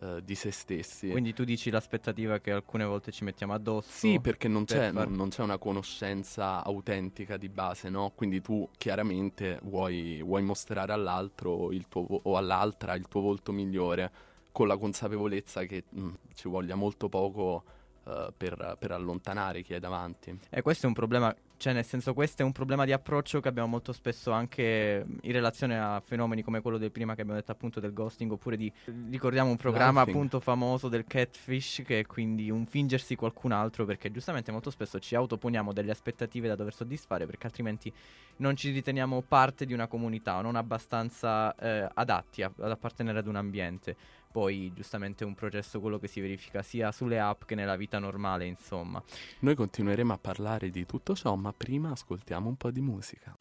eh, 0.00 0.22
di 0.24 0.34
se 0.34 0.50
stessi. 0.50 1.10
Quindi 1.10 1.32
tu 1.32 1.44
dici 1.44 1.70
l'aspettativa 1.70 2.38
che 2.38 2.52
alcune 2.52 2.84
volte 2.84 3.10
ci 3.12 3.24
mettiamo 3.24 3.52
addosso? 3.52 3.90
Sì, 3.90 4.20
perché 4.20 4.48
non 4.48 4.64
per 4.64 4.76
c'è, 4.76 4.92
far- 4.92 5.08
non- 5.08 5.16
non 5.16 5.28
c'è 5.28 5.42
una 5.42 5.58
conoscenza 5.58 6.62
autentica 6.64 7.36
di 7.36 7.48
base, 7.48 7.88
no? 7.88 8.12
Quindi 8.14 8.40
tu 8.40 8.68
chiaramente 8.78 9.58
vuoi, 9.62 10.22
vuoi 10.22 10.42
mostrare 10.42 10.92
all'altro 10.92 11.72
il 11.72 11.86
tuo 11.88 12.06
o 12.22 12.36
all'altra 12.36 12.94
il 12.94 13.08
tuo 13.08 13.20
volto 13.20 13.52
migliore 13.52 14.10
con 14.52 14.66
la 14.66 14.76
consapevolezza 14.76 15.64
che 15.64 15.84
mh, 15.88 16.08
ci 16.34 16.48
voglia 16.48 16.74
molto 16.74 17.08
poco 17.08 17.62
eh, 17.66 17.78
eh, 18.10 18.32
per, 18.36 18.76
per 18.78 18.92
allontanare 18.92 19.62
chi 19.62 19.74
è 19.74 19.78
davanti. 19.78 20.38
E 20.50 20.62
questo 20.62 20.86
è 20.86 20.88
un 20.88 20.94
problema, 20.94 21.34
cioè 21.60 21.74
nel 21.74 21.84
senso 21.84 22.14
questo 22.14 22.40
è 22.40 22.44
un 22.44 22.52
problema 22.52 22.86
di 22.86 22.92
approccio 22.92 23.38
che 23.40 23.48
abbiamo 23.48 23.68
molto 23.68 23.92
spesso 23.92 24.30
anche 24.30 25.04
in 25.20 25.32
relazione 25.32 25.78
a 25.78 26.00
fenomeni 26.02 26.42
come 26.42 26.62
quello 26.62 26.78
del 26.78 26.90
prima 26.90 27.14
che 27.14 27.20
abbiamo 27.20 27.38
detto 27.38 27.52
appunto 27.52 27.80
del 27.80 27.92
ghosting 27.92 28.32
oppure 28.32 28.56
di 28.56 28.72
ricordiamo 29.10 29.50
un 29.50 29.58
programma 29.58 30.00
Laughing. 30.00 30.16
appunto 30.16 30.40
famoso 30.40 30.88
del 30.88 31.04
catfish 31.06 31.82
che 31.84 31.98
è 31.98 32.06
quindi 32.06 32.50
un 32.50 32.64
fingersi 32.64 33.14
qualcun 33.14 33.52
altro 33.52 33.84
perché 33.84 34.10
giustamente 34.10 34.50
molto 34.50 34.70
spesso 34.70 34.98
ci 34.98 35.14
autoponiamo 35.14 35.74
delle 35.74 35.90
aspettative 35.90 36.48
da 36.48 36.54
dover 36.54 36.72
soddisfare 36.72 37.26
perché 37.26 37.46
altrimenti 37.46 37.92
non 38.36 38.56
ci 38.56 38.70
riteniamo 38.70 39.20
parte 39.20 39.66
di 39.66 39.74
una 39.74 39.86
comunità 39.86 40.38
o 40.38 40.40
non 40.40 40.56
abbastanza 40.56 41.54
eh, 41.56 41.86
adatti 41.92 42.42
a- 42.42 42.50
ad 42.58 42.70
appartenere 42.70 43.18
ad 43.18 43.26
un 43.26 43.36
ambiente. 43.36 43.96
Poi 44.32 44.72
giustamente 44.72 45.24
è 45.24 45.26
un 45.26 45.34
processo 45.34 45.80
quello 45.80 45.98
che 45.98 46.06
si 46.06 46.20
verifica 46.20 46.62
sia 46.62 46.92
sulle 46.92 47.18
app 47.18 47.42
che 47.44 47.56
nella 47.56 47.74
vita 47.74 47.98
normale, 47.98 48.46
insomma. 48.46 49.02
Noi 49.40 49.56
continueremo 49.56 50.12
a 50.12 50.18
parlare 50.18 50.70
di 50.70 50.86
tutto 50.86 51.16
ciò, 51.16 51.34
ma 51.34 51.52
prima 51.52 51.90
ascoltiamo 51.90 52.48
un 52.48 52.56
po' 52.56 52.70
di 52.70 52.80
musica. 52.80 53.36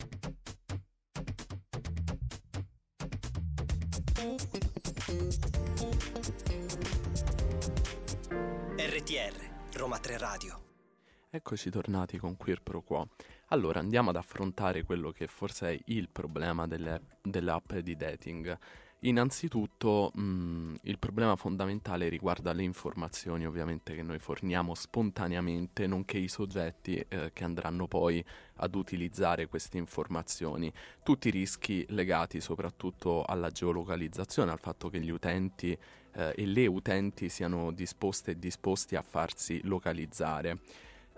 RTR, 8.78 9.50
Roma 9.74 10.00
3 10.00 10.18
Radio. 10.18 10.64
Eccoci 11.30 11.70
tornati 11.70 12.18
con 12.18 12.36
Queer 12.36 12.64
Pro 12.64 12.82
Quo. 12.82 13.10
Allora 13.50 13.80
andiamo 13.80 14.10
ad 14.10 14.16
affrontare 14.16 14.82
quello 14.84 15.12
che 15.12 15.28
forse 15.28 15.70
è 15.70 15.80
il 15.86 16.10
problema 16.10 16.66
delle, 16.66 17.00
delle 17.22 17.52
app 17.52 17.74
di 17.76 17.96
dating. 17.96 18.58
Innanzitutto 19.04 20.12
mh, 20.14 20.76
il 20.82 21.00
problema 21.00 21.38
fondamentale 21.38 22.10
riguarda 22.10 22.52
le 22.52 22.64
informazioni 22.64 23.46
ovviamente 23.46 23.96
che 23.96 24.04
noi 24.04 24.20
forniamo 24.20 24.76
spontaneamente, 24.76 25.88
nonché 25.88 26.18
i 26.18 26.28
soggetti 26.28 26.98
eh, 27.08 27.32
che 27.32 27.44
andranno 27.46 27.88
poi 27.88 28.22
ad 28.56 28.76
utilizzare 28.76 29.48
queste 29.48 29.78
informazioni. 29.78 30.70
Tutti 31.02 31.30
i 31.30 31.32
rischi 31.32 31.86
legati 31.90 32.42
soprattutto 32.42 33.24
alla 33.24 33.50
geolocalizzazione, 33.50 34.52
al 34.52 34.60
fatto 34.60 34.90
che 34.90 35.00
gli 35.00 35.12
utenti 35.12 35.72
eh, 35.72 36.34
e 36.36 36.46
le 36.46 36.68
utenti 36.68 37.30
siano 37.30 37.72
disposte 37.72 38.32
e 38.32 38.38
disposti 38.38 38.98
a 38.98 39.02
farsi 39.02 39.62
localizzare. 39.64 40.60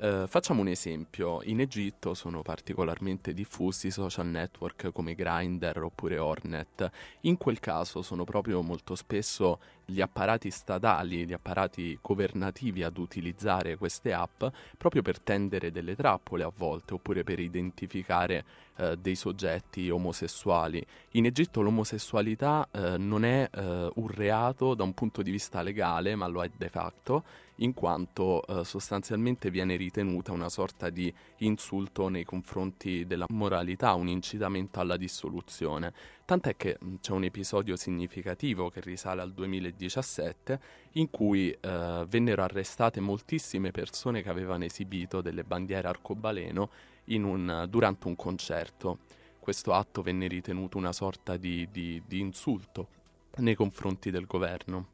Eh, 0.03 0.25
facciamo 0.25 0.61
un 0.61 0.67
esempio, 0.67 1.43
in 1.43 1.59
Egitto 1.59 2.15
sono 2.15 2.41
particolarmente 2.41 3.33
diffusi 3.35 3.91
social 3.91 4.25
network 4.25 4.91
come 4.91 5.13
Grindr 5.13 5.83
oppure 5.83 6.17
Hornet, 6.17 6.89
in 7.21 7.37
quel 7.37 7.59
caso 7.59 8.01
sono 8.01 8.23
proprio 8.23 8.63
molto 8.63 8.95
spesso 8.95 9.59
gli 9.91 10.01
apparati 10.01 10.49
statali, 10.49 11.25
gli 11.25 11.34
apparati 11.34 11.97
governativi 12.01 12.84
ad 12.84 12.97
utilizzare 12.97 13.77
queste 13.77 14.13
app 14.13 14.43
proprio 14.77 15.01
per 15.01 15.19
tendere 15.19 15.71
delle 15.71 15.95
trappole 15.95 16.43
a 16.43 16.51
volte 16.56 16.93
oppure 16.93 17.23
per 17.23 17.39
identificare 17.39 18.45
eh, 18.77 18.97
dei 18.97 19.15
soggetti 19.15 19.89
omosessuali. 19.89 20.84
In 21.12 21.25
Egitto 21.25 21.62
l'omosessualità 21.62 22.67
eh, 22.71 22.97
non 22.97 23.25
è 23.25 23.49
eh, 23.51 23.91
un 23.93 24.08
reato 24.08 24.73
da 24.73 24.84
un 24.84 24.93
punto 24.93 25.21
di 25.21 25.30
vista 25.30 25.62
legale, 25.62 26.15
ma 26.15 26.27
lo 26.27 26.43
è 26.43 26.49
de 26.56 26.69
facto, 26.69 27.23
in 27.58 27.73
quanto 27.73 28.45
eh, 28.45 28.63
sostanzialmente 28.63 29.51
viene 29.51 29.75
ritenuta 29.75 30.32
una 30.32 30.49
sorta 30.49 30.89
di 30.89 31.13
insulto 31.38 32.08
nei 32.08 32.23
confronti 32.23 33.06
della 33.06 33.25
moralità, 33.30 33.93
un 33.93 34.08
incitamento 34.08 34.80
alla 34.80 34.97
dissoluzione. 34.97 35.93
Tant'è 36.31 36.55
che 36.55 36.77
c'è 37.01 37.11
un 37.11 37.25
episodio 37.25 37.75
significativo 37.75 38.69
che 38.69 38.79
risale 38.79 39.19
al 39.21 39.33
2017 39.33 40.61
in 40.93 41.09
cui 41.09 41.51
eh, 41.51 42.05
vennero 42.07 42.41
arrestate 42.41 43.01
moltissime 43.01 43.71
persone 43.71 44.21
che 44.21 44.29
avevano 44.29 44.63
esibito 44.63 45.19
delle 45.19 45.43
bandiere 45.43 45.89
arcobaleno 45.89 46.69
un- 47.07 47.65
durante 47.69 48.07
un 48.07 48.15
concerto. 48.15 48.99
Questo 49.39 49.73
atto 49.73 50.01
venne 50.01 50.29
ritenuto 50.29 50.77
una 50.77 50.93
sorta 50.93 51.35
di, 51.35 51.67
di- 51.69 52.01
di 52.07 52.21
insulto 52.21 52.87
nei 53.39 53.55
confronti 53.55 54.09
del 54.09 54.25
governo. 54.25 54.90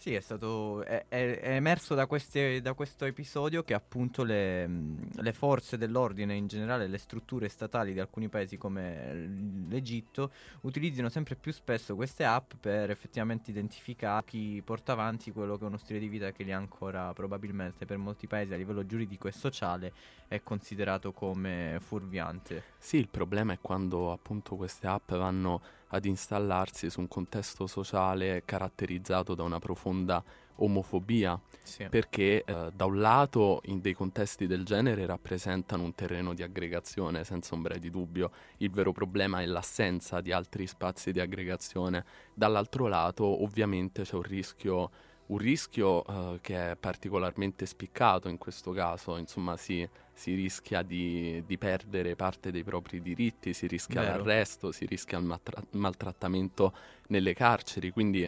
Sì, 0.00 0.14
è 0.14 0.20
stato 0.20 0.82
è, 0.82 1.04
è- 1.08 1.40
è 1.40 1.54
emerso 1.56 1.94
da, 1.94 2.06
queste- 2.06 2.62
da 2.62 2.72
questo 2.72 3.04
episodio 3.04 3.62
che 3.62 3.74
appunto 3.74 4.22
le, 4.22 4.66
le 4.66 5.32
forze 5.34 5.76
dell'ordine 5.76 6.34
in 6.34 6.46
generale, 6.46 6.86
le 6.86 6.96
strutture 6.96 7.50
statali 7.50 7.92
di 7.92 8.00
alcuni 8.00 8.30
paesi 8.30 8.56
come 8.56 9.28
l'Egitto 9.68 10.32
utilizzino 10.62 11.10
sempre 11.10 11.34
più 11.36 11.52
spesso 11.52 11.96
queste 11.96 12.24
app 12.24 12.52
per 12.58 12.88
effettivamente 12.88 13.50
identificare 13.50 14.24
chi 14.24 14.62
porta 14.64 14.92
avanti 14.92 15.32
quello 15.32 15.58
che 15.58 15.64
è 15.64 15.66
uno 15.66 15.76
stile 15.76 15.98
di 15.98 16.08
vita 16.08 16.32
che 16.32 16.44
li 16.44 16.52
ancora 16.52 17.12
probabilmente 17.12 17.84
per 17.84 17.98
molti 17.98 18.26
paesi 18.26 18.54
a 18.54 18.56
livello 18.56 18.86
giuridico 18.86 19.28
e 19.28 19.32
sociale 19.32 19.92
è 20.28 20.40
considerato 20.42 21.12
come 21.12 21.76
fuorviante. 21.78 22.62
Sì, 22.78 22.96
il 22.96 23.08
problema 23.08 23.52
è 23.52 23.58
quando 23.60 24.12
appunto 24.12 24.56
queste 24.56 24.86
app 24.86 25.12
vanno 25.12 25.60
ad 25.92 26.04
installarsi 26.04 26.90
su 26.90 27.00
un 27.00 27.08
contesto 27.08 27.66
sociale 27.66 28.42
caratterizzato 28.44 29.34
da 29.34 29.42
una 29.42 29.58
profonda 29.58 30.22
omofobia, 30.56 31.40
Sì. 31.62 31.86
perché 31.88 32.44
eh, 32.44 32.70
da 32.74 32.84
un 32.84 33.00
lato 33.00 33.60
in 33.66 33.80
dei 33.80 33.94
contesti 33.94 34.46
del 34.46 34.64
genere 34.64 35.06
rappresentano 35.06 35.82
un 35.84 35.94
terreno 35.94 36.34
di 36.34 36.42
aggregazione, 36.42 37.24
senza 37.24 37.54
ombra 37.54 37.76
di 37.78 37.90
dubbio, 37.90 38.30
il 38.58 38.70
vero 38.70 38.92
problema 38.92 39.40
è 39.40 39.46
l'assenza 39.46 40.20
di 40.20 40.32
altri 40.32 40.66
spazi 40.66 41.12
di 41.12 41.20
aggregazione, 41.20 42.04
dall'altro 42.34 42.88
lato 42.88 43.42
ovviamente 43.42 44.02
c'è 44.02 44.16
un 44.16 44.22
rischio 44.22 44.90
un 45.30 45.38
rischio 45.38 46.04
eh, 46.04 46.38
che 46.40 46.72
è 46.72 46.76
particolarmente 46.76 47.64
spiccato 47.64 48.28
in 48.28 48.36
questo 48.36 48.72
caso, 48.72 49.16
insomma 49.16 49.56
si, 49.56 49.88
si 50.20 50.34
rischia 50.34 50.82
di, 50.82 51.42
di 51.46 51.56
perdere 51.56 52.14
parte 52.14 52.50
dei 52.50 52.62
propri 52.62 53.00
diritti, 53.00 53.54
si 53.54 53.66
rischia 53.66 54.02
Vero. 54.02 54.18
l'arresto, 54.18 54.70
si 54.70 54.84
rischia 54.84 55.16
il 55.16 55.24
maltra- 55.24 55.64
maltrattamento 55.70 56.74
nelle 57.06 57.32
carceri, 57.32 57.90
quindi 57.90 58.22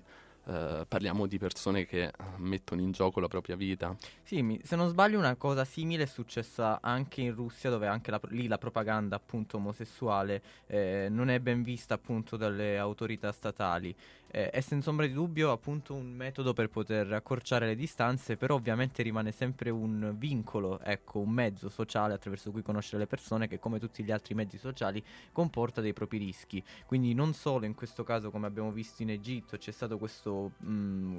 eh, 0.45 0.85
parliamo 0.89 1.27
di 1.27 1.37
persone 1.37 1.85
che 1.85 2.05
eh, 2.05 2.13
mettono 2.39 2.81
in 2.81 2.93
gioco 2.93 3.21
la 3.21 3.29
propria 3.29 3.57
vita. 3.57 3.95
Sì, 4.23 4.41
mi- 4.41 4.59
se 4.65 4.75
non 4.75 4.89
sbaglio 4.89 5.19
una 5.19 5.37
cosa 5.37 5.67
simile 5.67 6.05
è 6.05 6.07
successa 6.07 6.81
anche 6.81 7.21
in 7.21 7.35
Russia 7.35 7.69
dove 7.69 7.87
anche 7.87 8.11
la, 8.11 8.21
lì 8.29 8.49
la 8.49 8.57
propaganda 8.59 9.17
appunto 9.17 9.59
omosessuale 9.59 10.43
eh, 10.67 11.09
non 11.11 11.29
è 11.29 11.41
ben 11.41 11.63
vista 11.63 11.93
appunto 11.95 12.39
dalle 12.39 12.79
autorità 12.79 13.31
statali. 13.33 13.95
Eh, 14.35 14.49
è 14.49 14.61
senza 14.62 14.88
ombra 14.88 15.05
di 15.05 15.12
dubbio 15.12 15.51
appunto 15.51 15.92
un 15.92 16.11
metodo 16.11 16.55
per 16.55 16.71
poter 16.71 17.12
accorciare 17.12 17.66
le 17.66 17.77
distanze, 17.77 18.38
però 18.38 18.55
ovviamente 18.55 19.03
rimane 19.03 19.31
sempre 19.31 19.68
un 19.68 20.14
vincolo, 20.16 20.81
ecco, 20.81 21.18
un 21.18 21.29
mezzo 21.29 21.68
sociale 21.68 22.14
attraverso 22.14 22.51
cui 22.51 22.62
conoscere 22.62 23.01
le 23.01 23.07
persone 23.07 23.47
che 23.47 23.59
come 23.59 23.79
tutti 23.79 24.03
gli 24.03 24.11
altri 24.11 24.35
mezzi 24.35 24.57
sociali 24.57 25.05
comporta 25.33 25.83
dei 25.83 25.92
propri 25.92 26.16
rischi. 26.16 26.64
Quindi 26.87 27.12
non 27.12 27.35
solo 27.35 27.66
in 27.66 27.75
questo 27.75 28.05
caso 28.05 28.31
come 28.31 28.47
abbiamo 28.47 28.73
visto 28.73 29.03
in 29.03 29.11
Egitto 29.11 29.59
c'è 29.59 29.71
stato 29.71 29.99
questo 29.99 30.53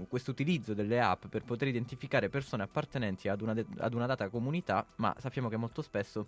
questo 0.08 0.32
utilizzo 0.32 0.74
delle 0.74 1.00
app 1.00 1.28
per 1.28 1.44
poter 1.44 1.68
identificare 1.68 2.30
persone 2.30 2.64
appartenenti 2.64 3.28
ad 3.28 3.42
una, 3.42 3.54
de- 3.54 3.66
ad 3.78 3.94
una 3.94 4.08
data 4.08 4.28
comunità, 4.30 4.84
ma 4.96 5.16
sappiamo 5.20 5.50
che 5.50 5.58
molto 5.58 5.84
spesso 5.84 6.28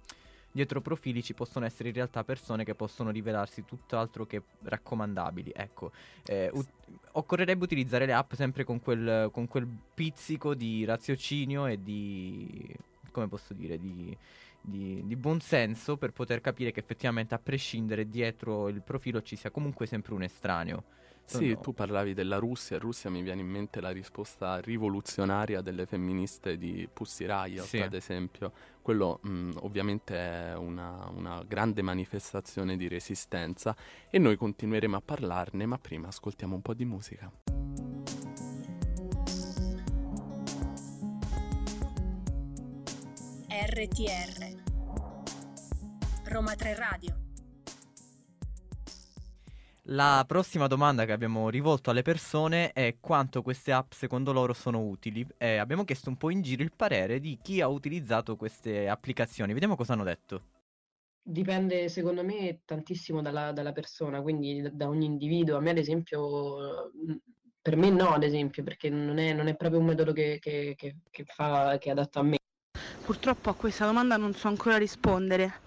dietro 0.56 0.80
profili 0.80 1.22
ci 1.22 1.34
possono 1.34 1.66
essere 1.66 1.90
in 1.90 1.96
realtà 1.96 2.24
persone 2.24 2.64
che 2.64 2.76
possono 2.76 3.12
rivelarsi 3.12 3.66
tutt'altro 3.66 4.26
che 4.26 4.42
raccomandabili. 4.64 5.52
Ecco, 5.54 5.92
eh, 6.26 6.50
ut- 6.54 6.72
occorrerebbe 7.12 7.62
utilizzare 7.62 8.06
le 8.06 8.14
app 8.14 8.34
sempre 8.34 8.64
con 8.64 8.80
quel, 8.80 9.30
con 9.34 9.50
quel 9.50 9.68
pizzico 9.94 10.54
di 10.56 10.86
raziocinio 10.86 11.66
e 11.66 11.84
di... 11.84 12.74
come 13.12 13.28
posso 13.28 13.54
dire, 13.54 13.78
di... 13.78 14.18
Di, 14.68 15.04
di 15.06 15.16
buon 15.16 15.42
senso 15.42 15.96
per 15.96 16.12
poter 16.12 16.42
capire 16.42 16.72
che 16.72 16.80
effettivamente 16.80 17.36
a 17.36 17.38
prescindere 17.38 18.10
dietro 18.10 18.68
il 18.68 18.82
profilo 18.82 19.22
ci 19.22 19.36
sia 19.36 19.52
comunque 19.52 19.86
sempre 19.86 20.16
un 20.16 20.24
estraneo. 20.24 20.86
Sì, 21.24 21.50
Sono- 21.50 21.60
tu 21.60 21.74
parlavi 21.76 22.16
della 22.16 22.38
Russia, 22.38 22.80
Russia 22.80 23.12
mi 23.12 23.22
viene 23.22 23.42
in 23.42 23.48
mente 23.48 23.80
la 23.80 23.92
risposta 23.92 24.60
rivoluzionaria 24.60 25.62
delle 25.62 25.86
femministe 25.86 26.58
di 26.58 26.90
Pussy 26.92 27.28
Riot, 27.28 27.64
Sì. 27.68 27.78
ad 27.80 27.94
esempio. 27.94 28.52
Quello 28.86 29.20
mh, 29.24 29.52
ovviamente 29.62 30.16
è 30.16 30.56
una, 30.56 31.10
una 31.12 31.44
grande 31.44 31.82
manifestazione 31.82 32.78
di 32.78 32.88
resistenza 32.88 33.76
e 34.12 34.20
noi 34.20 34.36
continueremo 34.36 34.96
a 34.96 35.02
parlarne, 35.04 35.66
ma 35.66 35.80
prima 35.80 36.10
ascoltiamo 36.10 36.54
un 36.54 36.62
po' 36.62 36.76
di 36.76 36.86
musica. 36.86 37.32
RTR 43.50 44.62
Roma 46.26 46.54
3 46.54 46.76
Radio 46.76 47.25
La 49.90 50.24
prossima 50.28 50.66
domanda 50.66 51.06
che 51.06 51.12
abbiamo 51.12 51.48
rivolto 51.50 51.92
alle 51.92 52.02
persone 52.02 52.72
è 52.72 52.96
quanto 53.00 53.44
queste 53.44 53.72
app 53.72 53.92
secondo 53.92 54.32
loro 54.32 54.54
sono 54.54 54.82
utili 54.82 55.24
e 55.38 55.58
abbiamo 55.58 55.84
chiesto 55.84 56.10
un 56.10 56.18
po' 56.18 56.32
in 56.32 56.42
giro 56.42 56.64
il 56.64 56.72
parere 56.76 57.20
di 57.20 57.38
chi 57.40 57.62
ha 57.62 57.68
utilizzato 57.68 58.36
queste 58.36 58.90
applicazioni. 58.90 59.54
Vediamo 59.54 59.76
cosa 59.76 59.94
hanno 59.94 60.04
detto. 60.04 60.42
Dipende 61.22 61.88
secondo 61.90 62.24
me 62.24 62.62
tantissimo 62.66 63.22
dalla, 63.22 63.52
dalla 63.52 63.74
persona, 63.74 64.24
quindi 64.24 64.64
da- 64.64 64.72
da 64.72 64.88
ogni 64.88 65.06
individuo. 65.06 65.58
A 65.58 65.60
me 65.60 65.70
ad 65.70 65.78
esempio 65.78 66.90
mh, 66.92 67.16
per 67.62 67.76
me 67.76 67.92
no, 67.92 68.10
ad 68.10 68.24
esempio, 68.24 68.64
perché 68.64 68.90
non 68.90 69.20
è, 69.20 69.34
non 69.34 69.46
è 69.48 69.56
proprio 69.56 69.80
un 69.80 69.86
metodo 69.86 70.14
che, 70.14 70.40
che, 70.42 70.74
che, 70.76 70.96
che 71.12 71.24
fa, 71.26 71.78
che 71.80 71.90
è 71.90 71.92
adatto 71.92 72.20
a 72.20 72.24
me. 72.24 72.38
Purtroppo 73.04 73.52
a 73.52 73.54
questa 73.54 73.86
domanda 73.86 74.18
non 74.18 74.34
so 74.34 74.48
ancora 74.48 74.78
rispondere. 74.78 75.62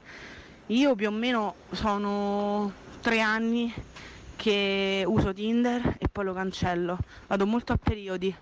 Io 0.66 0.96
più 0.96 1.06
o 1.06 1.12
meno 1.12 1.54
sono 1.70 2.72
tre 3.00 3.20
anni 3.20 3.72
che 4.38 5.02
uso 5.04 5.32
Tinder 5.34 5.96
e 5.98 6.06
poi 6.08 6.24
lo 6.24 6.32
cancello, 6.32 6.96
vado 7.26 7.44
molto 7.44 7.72
a 7.72 7.76
periodi 7.76 8.32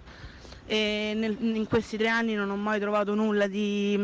e 0.67 1.13
nel- 1.17 1.39
in 1.41 1.67
questi 1.67 1.97
tre 1.97 2.09
anni 2.09 2.35
non 2.35 2.51
ho 2.51 2.57
mai 2.57 2.79
trovato 2.79 3.15
nulla 3.15 3.47
di 3.47 3.99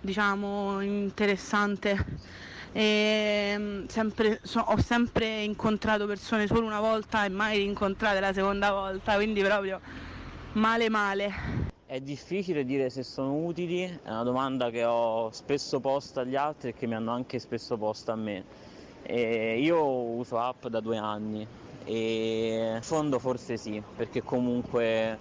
diciamo 0.00 0.82
interessante 0.82 1.96
e 2.72 3.54
mm, 3.56 3.86
sempre- 3.86 4.40
so- 4.42 4.60
ho 4.66 4.78
sempre 4.82 5.42
incontrato 5.42 6.06
persone 6.06 6.46
solo 6.46 6.66
una 6.66 6.80
volta 6.80 7.24
e 7.24 7.30
mai 7.30 7.56
rincontrate 7.56 8.20
la 8.20 8.34
seconda 8.34 8.70
volta, 8.70 9.14
quindi 9.14 9.42
proprio 9.42 9.80
male 10.52 10.90
male. 10.90 11.32
È 11.86 12.00
difficile 12.00 12.64
dire 12.66 12.90
se 12.90 13.02
sono 13.02 13.34
utili, 13.34 13.82
è 13.82 14.10
una 14.10 14.24
domanda 14.24 14.68
che 14.68 14.84
ho 14.84 15.30
spesso 15.30 15.80
posta 15.80 16.20
agli 16.20 16.36
altri 16.36 16.70
e 16.70 16.74
che 16.74 16.86
mi 16.86 16.94
hanno 16.94 17.12
anche 17.12 17.38
spesso 17.38 17.78
posta 17.78 18.12
a 18.12 18.16
me. 18.16 18.44
E 19.02 19.60
io 19.60 19.84
uso 19.84 20.38
app 20.38 20.66
da 20.66 20.80
due 20.80 20.96
anni. 20.96 21.46
E 21.84 22.72
in 22.76 22.82
fondo 22.82 23.18
forse 23.18 23.56
sì, 23.56 23.82
perché 23.96 24.22
comunque 24.22 24.84
eh, 25.12 25.18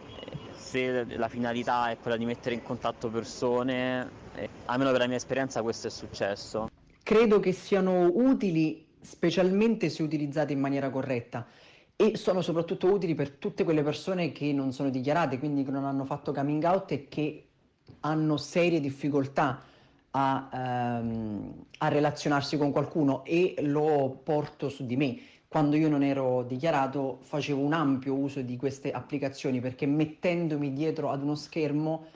se 0.55 1.05
la 1.17 1.27
finalità 1.27 1.89
è 1.89 1.97
quella 1.97 2.17
di 2.17 2.25
mettere 2.25 2.55
in 2.55 2.61
contatto 2.61 3.09
persone, 3.09 4.09
eh, 4.35 4.49
almeno 4.65 4.91
per 4.91 4.99
la 4.99 5.07
mia 5.07 5.17
esperienza 5.17 5.61
questo 5.61 5.87
è 5.87 5.89
successo. 5.89 6.67
Credo 7.03 7.39
che 7.39 7.51
siano 7.51 8.09
utili 8.13 8.85
specialmente 9.01 9.89
se 9.89 10.03
utilizzate 10.03 10.53
in 10.53 10.59
maniera 10.59 10.89
corretta. 10.89 11.47
E 11.95 12.15
sono 12.17 12.41
soprattutto 12.41 12.91
utili 12.91 13.13
per 13.15 13.31
tutte 13.31 13.63
quelle 13.63 13.83
persone 13.83 14.31
che 14.31 14.53
non 14.53 14.71
sono 14.71 14.89
dichiarate, 14.89 15.39
quindi 15.39 15.63
che 15.63 15.71
non 15.71 15.85
hanno 15.85 16.05
fatto 16.05 16.31
coming 16.31 16.63
out 16.63 16.91
e 16.91 17.07
che 17.07 17.47
hanno 18.01 18.37
serie 18.37 18.79
difficoltà 18.79 19.63
a, 20.12 20.50
ehm, 20.54 21.65
a 21.80 21.88
relazionarsi 21.88 22.58
con 22.58 22.71
qualcuno 22.71 23.24
e 23.26 23.56
lo 23.62 24.19
porto 24.24 24.69
su 24.69 24.86
di 24.86 24.95
me. 24.95 25.19
Quando 25.47 25.76
io 25.76 25.89
non 25.89 26.04
ero 26.04 26.43
dichiarato 26.43 27.19
facevo 27.21 27.62
un 27.62 27.74
ampio 27.74 28.15
uso 28.15 28.41
di 28.41 28.56
queste 28.56 28.91
applicazioni 28.91 29.60
perché 29.60 29.86
mettendomi 29.86 30.71
dietro 30.71 31.10
ad 31.10 31.21
uno 31.21 31.36
schermo 31.36 32.08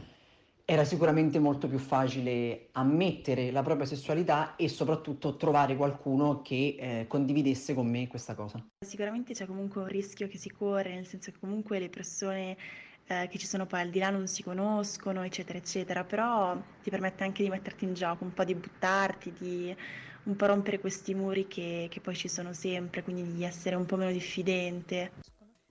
era 0.68 0.84
sicuramente 0.84 1.38
molto 1.38 1.68
più 1.68 1.78
facile 1.78 2.70
ammettere 2.72 3.52
la 3.52 3.62
propria 3.62 3.86
sessualità 3.86 4.56
e 4.56 4.68
soprattutto 4.68 5.36
trovare 5.36 5.76
qualcuno 5.76 6.42
che 6.42 6.76
eh, 6.80 7.06
condividesse 7.08 7.76
con 7.76 7.88
me 7.88 8.08
questa 8.08 8.34
cosa. 8.34 8.66
Sicuramente 8.80 9.34
c'è 9.34 9.46
comunque 9.46 9.82
un 9.82 9.88
rischio 9.88 10.28
che 10.28 10.40
si 10.40 10.50
corre, 10.50 10.96
nel 10.96 11.06
senso 11.06 11.32
che 11.32 11.38
comunque 11.40 11.78
le 11.78 11.90
persone 11.90 12.58
eh, 13.08 13.28
che 13.30 13.38
ci 13.38 13.46
sono 13.46 13.66
poi 13.66 13.82
al 13.82 13.90
di 13.90 14.00
là 14.00 14.10
non 14.10 14.28
si 14.28 14.44
conoscono, 14.44 15.24
eccetera, 15.24 15.58
eccetera, 15.58 16.04
però 16.04 16.60
ti 16.82 16.90
permette 16.90 17.24
anche 17.24 17.44
di 17.44 17.50
metterti 17.50 17.86
in 17.86 17.94
gioco, 17.94 18.24
un 18.24 18.34
po' 18.34 18.44
di 18.44 18.56
buttarti, 18.56 19.34
di 19.34 19.76
un 20.24 20.36
po' 20.36 20.48
rompere 20.48 20.80
questi 20.80 21.14
muri 21.14 21.48
che, 21.48 21.88
che 21.90 22.00
poi 22.00 22.16
ci 22.16 22.28
sono 22.28 22.54
sempre, 22.54 23.04
quindi 23.04 23.32
di 23.34 23.44
essere 23.44 23.76
un 23.76 23.86
po' 23.86 23.96
meno 23.96 24.12
diffidente. 24.12 25.12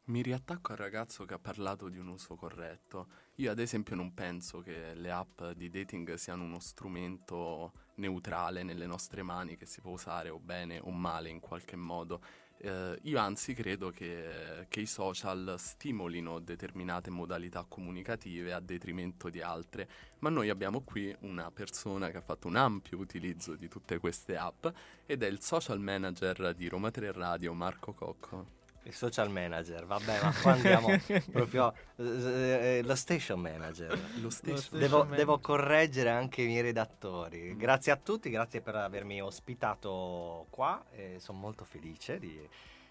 Mi 0.06 0.20
riattacco 0.20 0.72
al 0.72 0.78
ragazzo 0.78 1.24
che 1.24 1.32
ha 1.32 1.38
parlato 1.38 1.88
di 1.88 1.98
un 1.98 2.08
uso 2.08 2.34
corretto. 2.34 3.08
Io 3.36 3.50
ad 3.50 3.58
esempio 3.58 3.96
non 3.96 4.12
penso 4.12 4.60
che 4.60 4.94
le 4.94 5.10
app 5.10 5.42
di 5.56 5.70
dating 5.70 6.14
siano 6.14 6.44
uno 6.44 6.60
strumento 6.60 7.72
neutrale 7.96 8.62
nelle 8.62 8.86
nostre 8.86 9.22
mani 9.22 9.56
che 9.56 9.64
si 9.64 9.80
può 9.80 9.92
usare 9.92 10.28
o 10.28 10.38
bene 10.38 10.78
o 10.78 10.90
male 10.90 11.30
in 11.30 11.40
qualche 11.40 11.76
modo. 11.76 12.20
Eh, 12.58 12.98
io 13.02 13.18
anzi 13.18 13.52
credo 13.52 13.90
che, 13.90 14.66
che 14.68 14.80
i 14.80 14.86
social 14.86 15.56
stimolino 15.58 16.38
determinate 16.38 17.10
modalità 17.10 17.64
comunicative 17.68 18.52
a 18.52 18.60
detrimento 18.60 19.28
di 19.28 19.40
altre, 19.40 19.88
ma 20.20 20.30
noi 20.30 20.48
abbiamo 20.48 20.80
qui 20.82 21.14
una 21.20 21.50
persona 21.50 22.10
che 22.10 22.18
ha 22.18 22.22
fatto 22.22 22.48
un 22.48 22.56
ampio 22.56 22.98
utilizzo 22.98 23.54
di 23.54 23.68
tutte 23.68 23.98
queste 23.98 24.36
app 24.36 24.66
ed 25.06 25.22
è 25.22 25.26
il 25.26 25.40
social 25.40 25.80
manager 25.80 26.54
di 26.54 26.68
Roma 26.68 26.90
3 26.90 27.12
Radio, 27.12 27.52
Marco 27.52 27.92
Cocco. 27.92 28.62
Il 28.86 28.92
social 28.92 29.30
manager, 29.30 29.86
vabbè, 29.86 30.22
ma 30.22 30.34
qua 30.42 30.52
andiamo 30.52 30.88
proprio 31.32 31.72
eh, 31.96 32.82
lo 32.84 32.94
station 32.94 33.40
manager. 33.40 33.98
Lo 34.20 34.28
station 34.28 34.78
devo, 34.78 34.98
manager. 34.98 35.16
devo 35.16 35.38
correggere 35.38 36.10
anche 36.10 36.42
i 36.42 36.46
miei 36.46 36.60
redattori. 36.60 37.56
Grazie 37.56 37.92
a 37.92 37.96
tutti, 37.96 38.28
grazie 38.28 38.60
per 38.60 38.74
avermi 38.76 39.22
ospitato 39.22 40.46
qua. 40.50 40.84
e 40.90 41.16
sono 41.18 41.38
molto 41.38 41.64
felice 41.64 42.18
di 42.18 42.46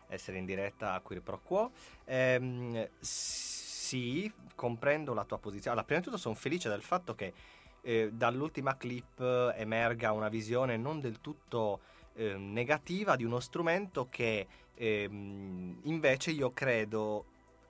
essere 0.07 0.37
in 0.37 0.45
diretta 0.45 0.93
a 0.93 0.99
Queer 0.99 1.21
Pro 1.21 1.39
Quo. 1.43 1.71
Ehm, 2.05 2.89
sì, 2.99 4.31
comprendo 4.55 5.13
la 5.13 5.25
tua 5.25 5.37
posizione. 5.37 5.71
Allora, 5.71 5.85
prima 5.85 5.99
di 5.99 6.05
tutto 6.05 6.17
sono 6.17 6.35
felice 6.35 6.69
del 6.69 6.81
fatto 6.81 7.13
che 7.13 7.33
eh, 7.81 8.09
dall'ultima 8.11 8.77
clip 8.77 9.19
eh, 9.19 9.53
emerga 9.57 10.11
una 10.11 10.29
visione 10.29 10.77
non 10.77 10.99
del 10.99 11.21
tutto 11.21 11.81
eh, 12.15 12.35
negativa 12.35 13.15
di 13.15 13.23
uno 13.23 13.39
strumento 13.39 14.07
che 14.09 14.47
ehm, 14.75 15.79
invece 15.83 16.31
io 16.31 16.51
credo, 16.53 17.25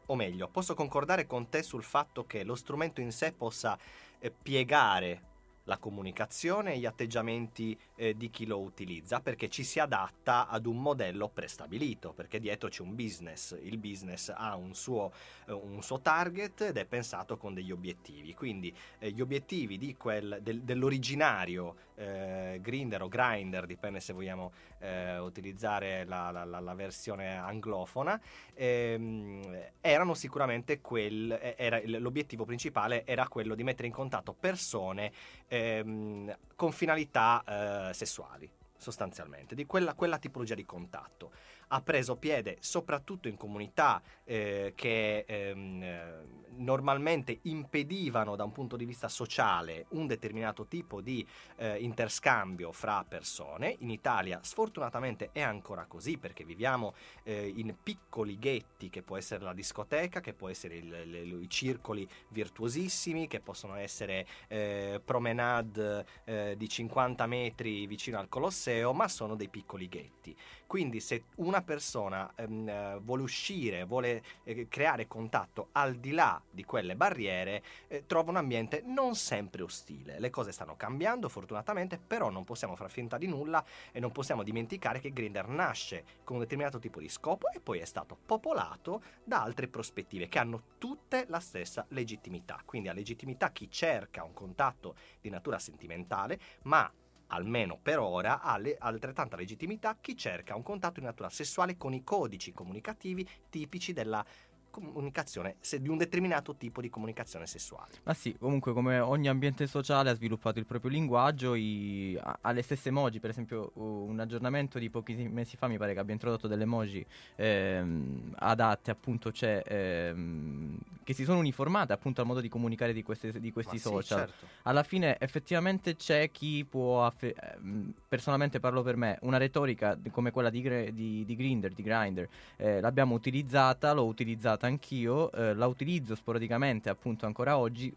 o 0.06 0.16
meglio, 0.16 0.48
posso 0.48 0.74
concordare 0.74 1.26
con 1.26 1.50
te 1.50 1.64
sul 1.64 1.84
fatto 1.84 2.26
che 2.26 2.44
lo 2.44 2.56
strumento 2.56 3.02
in 3.02 3.12
sé 3.12 3.32
possa 3.32 3.78
eh, 4.20 4.32
piegare 4.32 5.32
la 5.66 5.78
comunicazione 5.78 6.74
e 6.74 6.80
gli 6.80 6.86
atteggiamenti 6.86 7.78
eh, 7.96 8.16
di 8.16 8.30
chi 8.30 8.46
lo 8.46 8.60
utilizza 8.60 9.22
perché 9.22 9.50
ci 9.50 9.64
si 9.64 9.80
adatta 9.80 10.48
ad 10.48 10.66
un 10.66 10.82
modello 10.82 11.30
prestabilito 11.30 12.12
perché 12.12 12.40
dietro 12.40 12.70
c'è 12.70 12.82
un 12.82 12.96
business 12.96 13.58
il 13.62 13.78
business 13.78 14.32
ha 14.36 14.56
un 14.56 14.74
suo, 14.76 15.12
eh, 15.48 15.54
un 15.54 15.82
suo 15.82 16.02
target 16.02 16.62
ed 16.62 16.78
è 16.78 16.86
pensato 16.86 17.38
con 17.38 17.54
degli 17.54 17.72
obiettivi. 17.72 18.34
Quindi 18.34 18.76
eh, 19.00 19.12
gli 19.12 19.22
obiettivi 19.22 19.96
quel, 19.96 20.40
del- 20.42 20.62
dell'originario 20.64 21.76
eh, 21.96 22.60
Grinder 22.62 23.04
o 23.04 23.08
Grinder 23.08 23.66
dipende 23.66 24.00
se 24.00 24.14
vogliamo 24.14 24.52
eh, 24.84 25.18
utilizzare 25.18 26.04
la, 26.06 26.30
la- 26.32 26.44
la- 26.44 26.60
la 26.60 26.74
versione 26.74 27.38
anglofona 27.38 28.20
ehm, 28.54 29.70
erano 29.82 30.14
sicuramente 30.14 30.82
quel 30.82 31.40
era, 31.56 31.80
l'obiettivo 31.86 32.46
principale 32.46 33.06
era 33.06 33.28
quello 33.28 33.56
di 33.56 33.64
mettere 33.64 33.88
in 33.88 33.94
contatto 33.94 34.34
persone 34.34 35.12
ehm, 35.48 36.38
con 36.56 36.72
finalità 36.72 37.90
eh, 37.90 37.94
sessuali, 37.94 38.50
sostanzialmente, 38.76 39.56
di 39.56 39.66
quella, 39.66 39.94
quella 39.94 40.18
tipologia 40.18 40.56
di 40.56 40.66
contatto. 40.66 41.32
Ha 41.74 41.82
preso 41.82 42.18
piede 42.18 42.58
soprattutto 42.60 43.28
in 43.28 43.36
comunità 43.36 44.00
eh, 44.26 44.74
che 44.76 45.26
ehm, 45.28 45.82
eh, 45.82 46.42
normalmente 46.56 47.40
impedivano 47.44 48.36
da 48.36 48.44
un 48.44 48.52
punto 48.52 48.76
di 48.76 48.86
vista 48.86 49.08
sociale 49.10 49.88
un 49.90 50.06
determinato 50.06 50.68
tipo 50.68 51.02
di 51.02 51.26
eh, 51.56 51.80
interscambio 51.80 52.72
fra 52.72 53.04
persone. 53.08 53.76
In 53.80 53.90
Italia 53.90 54.40
sfortunatamente 54.44 55.30
è 55.32 55.42
ancora 55.42 55.86
così 55.88 56.20
perché 56.20 56.44
viviamo 56.44 56.94
eh, 57.24 57.52
in 57.56 57.76
piccoli 57.82 58.38
ghetti 58.38 58.92
che 58.92 59.02
può 59.02 59.18
essere 59.18 59.44
la 59.44 59.54
discoteca, 59.54 60.20
che 60.20 60.34
può 60.34 60.50
essere 60.50 60.76
il- 60.76 60.94
il- 60.94 61.42
i 61.42 61.50
circoli 61.50 62.08
virtuosissimi, 62.30 63.26
che 63.28 63.40
possono 63.40 63.74
essere 63.74 64.28
eh, 64.48 65.02
promenade 65.04 66.06
eh, 66.26 66.54
di 66.56 66.70
50 66.70 67.26
metri 67.26 67.88
vicino 67.88 68.20
al 68.20 68.30
Colosseo, 68.30 68.94
ma 68.94 69.08
sono 69.08 69.34
dei 69.36 69.50
piccoli 69.50 69.90
ghetti. 69.90 70.36
Quindi 70.68 71.00
se 71.00 71.26
una 71.38 71.62
persona 71.64 72.32
ehm, 72.36 72.68
eh, 72.68 73.00
vuole 73.02 73.24
uscire, 73.24 73.84
vuole 73.86 74.24
eh, 74.44 74.68
creare 74.68 75.08
contatto 75.08 75.70
al 75.74 75.96
di 75.96 76.12
là 76.12 76.42
di 76.50 76.64
quelle 76.64 76.96
barriere, 76.96 77.64
eh, 77.88 78.06
trova 78.06 78.32
un 78.32 78.38
ambiente 78.38 78.82
non 78.86 79.16
sempre 79.16 79.64
ostile. 79.64 80.20
Le 80.20 80.30
cose 80.30 80.52
stanno 80.52 80.76
cambiando 80.76 81.30
fortunatamente, 81.30 81.98
però 81.98 82.30
non 82.30 82.44
possiamo 82.44 82.76
far 82.76 82.90
finta 82.90 83.18
di 83.18 83.28
nulla 83.28 83.64
e 83.92 84.00
non 84.00 84.12
possiamo 84.12 84.44
dimenticare 84.44 85.00
che 85.00 85.12
Grindr 85.12 85.48
nasce 85.48 86.04
con 86.24 86.36
un 86.36 86.42
determinato 86.42 86.80
tipo 86.80 87.00
di 87.00 87.10
scopo 87.10 87.50
e 87.52 87.60
poi 87.60 87.80
è 87.80 87.86
stato 87.86 88.18
popolato 88.26 89.02
da 89.24 89.42
altre 89.42 89.68
prospettive 89.68 90.28
che 90.28 90.40
hanno 90.40 90.62
tutte 90.78 91.26
la 91.28 91.40
stessa 91.40 91.86
legittimità. 91.90 92.62
Quindi 92.66 92.90
ha 92.90 92.94
legittimità 92.94 93.52
chi 93.52 93.70
cerca 93.70 94.24
un 94.24 94.34
contatto 94.34 94.96
di 95.22 95.30
natura 95.30 95.60
sentimentale, 95.60 96.40
ma 96.64 96.92
almeno 97.28 97.78
per 97.82 98.00
ora 98.00 98.42
ha 98.42 98.58
le- 98.58 98.76
altrettanta 98.80 99.36
legittimità 99.36 99.98
chi 100.00 100.16
cerca 100.16 100.56
un 100.56 100.64
contatto 100.64 101.00
di 101.00 101.06
natura 101.06 101.30
sessuale 101.30 101.78
con 101.78 101.94
i 101.94 102.04
codici 102.04 102.52
comunicativi 102.52 103.28
tipici 103.50 103.94
della 103.94 104.26
comunicazione, 104.74 105.56
se- 105.60 105.80
di 105.82 105.88
un 105.88 105.98
determinato 105.98 106.56
tipo 106.56 106.82
di 106.82 106.90
comunicazione 106.90 107.46
sessuale. 107.46 107.92
Ma 108.04 108.14
sì, 108.16 108.36
comunque 108.40 108.74
come 108.74 109.00
ogni 109.00 109.28
ambiente 109.28 109.68
sociale 109.68 110.10
ha 110.10 110.16
sviluppato 110.16 110.58
il 110.58 110.66
proprio 110.66 110.90
linguaggio, 110.90 111.54
i- 111.54 112.18
ha, 112.20 112.40
ha 112.42 112.52
le 112.52 112.64
stesse 112.64 112.90
emoji, 112.90 113.20
per 113.20 113.30
esempio 113.30 113.72
un 113.76 114.20
aggiornamento 114.20 114.80
di 114.80 114.90
pochi 114.90 115.14
mesi 115.30 115.58
fa 115.58 115.68
mi 115.68 115.78
pare 115.78 115.94
che 115.94 116.00
abbia 116.00 116.14
introdotto 116.14 116.48
delle 116.48 116.64
emoji 116.64 117.06
ehm, 117.36 118.34
adatte 118.40 118.90
appunto 118.92 119.30
c'è, 119.32 119.62
ehm, 119.66 120.78
che 121.04 121.14
si 121.14 121.24
sono 121.24 121.40
uniformate 121.40 121.94
appunto 121.94 122.22
al 122.22 122.28
modo 122.28 122.40
di 122.42 122.50
comunicare 122.50 122.94
di, 122.94 123.04
queste- 123.04 123.40
di 123.40 123.52
questi 123.52 123.74
Ma 123.76 123.82
sì, 123.82 123.88
social. 123.88 124.20
certo. 124.28 124.48
Alla 124.64 124.84
fine 124.84 125.18
effettivamente 125.20 125.96
c'è 125.96 126.32
chi 126.32 126.66
può, 126.66 127.06
affe- 127.06 127.36
ehm, 127.36 127.94
personalmente 128.08 128.60
parlo 128.60 128.82
per 128.82 128.96
me, 128.96 129.18
una 129.22 129.38
retorica 129.38 129.98
come 130.12 130.32
quella 130.32 130.50
di, 130.50 130.62
Gre- 130.62 130.94
di, 130.94 131.24
di 131.26 131.36
Grindr, 131.36 131.74
di 131.74 131.84
Grindr, 131.84 132.28
eh, 132.58 132.80
l'abbiamo 132.80 133.14
utilizzata, 133.16 133.92
l'ho 133.94 134.06
utilizzata 134.06 134.63
anch'io, 134.68 135.32
eh, 135.32 135.54
la 135.54 135.68
utilizzo 135.68 136.16
sporadicamente 136.16 136.90
appunto 136.90 137.26
ancora 137.26 137.58
oggi. 137.58 137.94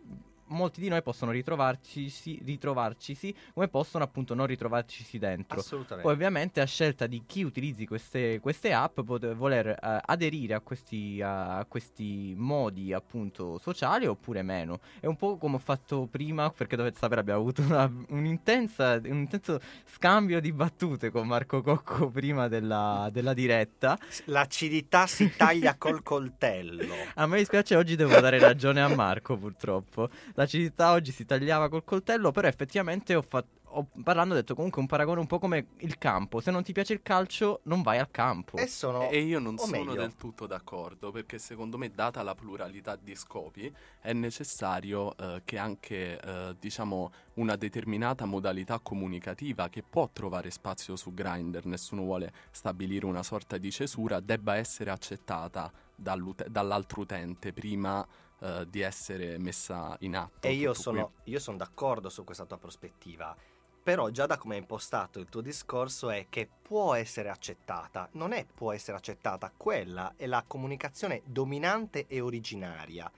Molti 0.49 0.81
di 0.81 0.89
noi 0.89 1.03
possono 1.03 1.31
ritrovarci, 1.31 2.41
ritrovarcisi 2.45 3.35
come 3.53 3.69
possono 3.69 4.05
appunto 4.05 4.35
non 4.35 4.47
ritrovarcisi 4.47 5.19
dentro. 5.19 5.59
Assolutamente. 5.61 6.03
Poi 6.03 6.13
ovviamente 6.13 6.61
a 6.61 6.65
scelta 6.65 7.07
di 7.07 7.23
chi 7.27 7.43
utilizzi 7.43 7.87
queste, 7.87 8.41
queste 8.41 8.73
app 8.73 9.01
poter 9.01 9.35
voler 9.35 9.69
eh, 9.69 10.01
aderire 10.05 10.55
a 10.55 10.61
questi, 10.61 11.21
a, 11.23 11.65
questi 11.69 12.35
modi 12.37 12.93
appunto 12.93 13.59
sociali 13.59 14.07
oppure 14.07 14.43
meno. 14.43 14.81
È 15.01 15.07
un 15.07 15.17
po' 15.17 15.37
come 15.37 15.57
ho 15.57 15.61
fatto 15.61 16.07
prima 16.11 16.51
perché 16.51 16.77
dovete 16.77 16.99
sapere 16.99 17.21
abbiamo 17.21 17.41
avuto 17.41 17.63
una, 17.63 17.91
un'intensa, 18.09 19.01
un 19.05 19.19
intenso 19.19 19.61
scambio 19.85 20.41
di 20.41 20.53
battute 20.53 21.11
con 21.11 21.27
Marco 21.27 21.63
Cocco 21.63 22.09
prima 22.09 22.49
della, 22.49 23.09
della 23.11 23.35
diretta. 23.35 23.99
L'acidità 24.25 25.07
si 25.07 25.35
taglia 25.37 25.77
col 25.77 26.03
coltello. 26.03 26.95
A 27.15 27.27
me 27.27 27.39
dispiace 27.39 27.77
oggi 27.77 27.97
devo 27.97 28.19
dare 28.21 28.39
ragione 28.39 28.81
a 28.83 28.89
Marco 28.89 29.37
purtroppo. 29.37 30.09
L'acidità 30.37 30.92
oggi 30.92 31.12
si 31.12 31.25
tagliava 31.25 31.68
col 31.68 31.85
coltello, 31.85 32.31
però 32.31 32.46
effettivamente 32.46 33.14
ho 33.14 33.22
fatto 33.22 33.57
ho, 33.77 33.88
parlando 34.03 34.33
ho 34.35 34.37
detto 34.37 34.55
comunque 34.55 34.81
un 34.81 34.87
paragone 34.87 35.20
un 35.20 35.27
po' 35.27 35.38
come 35.38 35.68
il 35.79 35.99
campo. 35.99 36.40
Se 36.40 36.51
non 36.51 36.62
ti 36.62 36.72
piace 36.72 36.94
il 36.94 37.03
calcio, 37.03 37.61
non 37.64 37.83
vai 37.83 37.99
al 37.99 38.11
campo. 38.11 38.57
E, 38.57 38.66
sono, 38.66 39.09
e 39.09 39.20
io 39.20 39.38
non 39.38 39.59
sono 39.59 39.70
meglio. 39.70 39.94
del 39.94 40.14
tutto 40.14 40.46
d'accordo, 40.46 41.11
perché 41.11 41.38
secondo 41.38 41.77
me, 41.77 41.90
data 41.90 42.22
la 42.22 42.35
pluralità 42.35 42.96
di 42.96 43.14
scopi, 43.14 43.72
è 44.01 44.12
necessario 44.12 45.16
eh, 45.16 45.42
che 45.44 45.59
anche, 45.59 46.18
eh, 46.18 46.57
diciamo, 46.59 47.12
una 47.35 47.57
determinata 47.57 48.25
modalità 48.25 48.79
comunicativa 48.79 49.68
che 49.68 49.83
può 49.83 50.09
trovare 50.11 50.51
spazio 50.51 50.96
su 50.96 51.12
Grindr, 51.12 51.66
nessuno 51.66 52.03
vuole 52.03 52.33
stabilire 52.51 53.05
una 53.05 53.22
sorta 53.22 53.59
di 53.59 53.70
cesura, 53.70 54.20
debba 54.20 54.57
essere 54.57 54.90
accettata 54.90 55.70
dall'altro 55.96 57.01
utente 57.01 57.55
prima 57.55 58.07
uh, 58.47 58.65
di 58.65 58.81
essere 58.81 59.39
messa 59.39 59.97
in 60.01 60.17
atto. 60.17 60.47
E 60.47 60.53
io 60.53 60.75
sono, 60.75 61.15
io 61.25 61.39
sono 61.39 61.57
d'accordo 61.57 62.09
su 62.09 62.25
questa 62.25 62.45
tua 62.45 62.59
prospettiva. 62.59 63.37
Però 63.83 64.11
già 64.11 64.27
da 64.27 64.37
come 64.37 64.57
è 64.57 64.59
impostato 64.59 65.21
il 65.21 65.29
tuo 65.29 65.41
discorso 65.41 66.11
è 66.11 66.27
che 66.29 66.49
può 66.61 66.95
essere 66.95 67.29
accettata, 67.29 68.09
non 68.13 68.33
è 68.33 68.45
può 68.45 68.73
essere 68.73 68.97
accettata, 68.97 69.53
quella 69.57 70.15
è 70.17 70.27
la 70.27 70.43
comunicazione 70.45 71.23
dominante 71.25 72.07
e 72.09 72.21
originaria. 72.21 73.09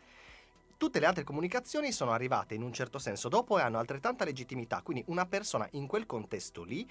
Tutte 0.76 1.00
le 1.00 1.06
altre 1.06 1.24
comunicazioni 1.24 1.90
sono 1.90 2.12
arrivate 2.12 2.54
in 2.54 2.62
un 2.62 2.72
certo 2.74 2.98
senso 2.98 3.30
dopo 3.30 3.58
e 3.58 3.62
hanno 3.62 3.78
altrettanta 3.78 4.26
legittimità, 4.26 4.82
quindi 4.82 5.02
una 5.06 5.24
persona 5.24 5.66
in 5.72 5.86
quel 5.86 6.04
contesto 6.04 6.62
lì 6.64 6.86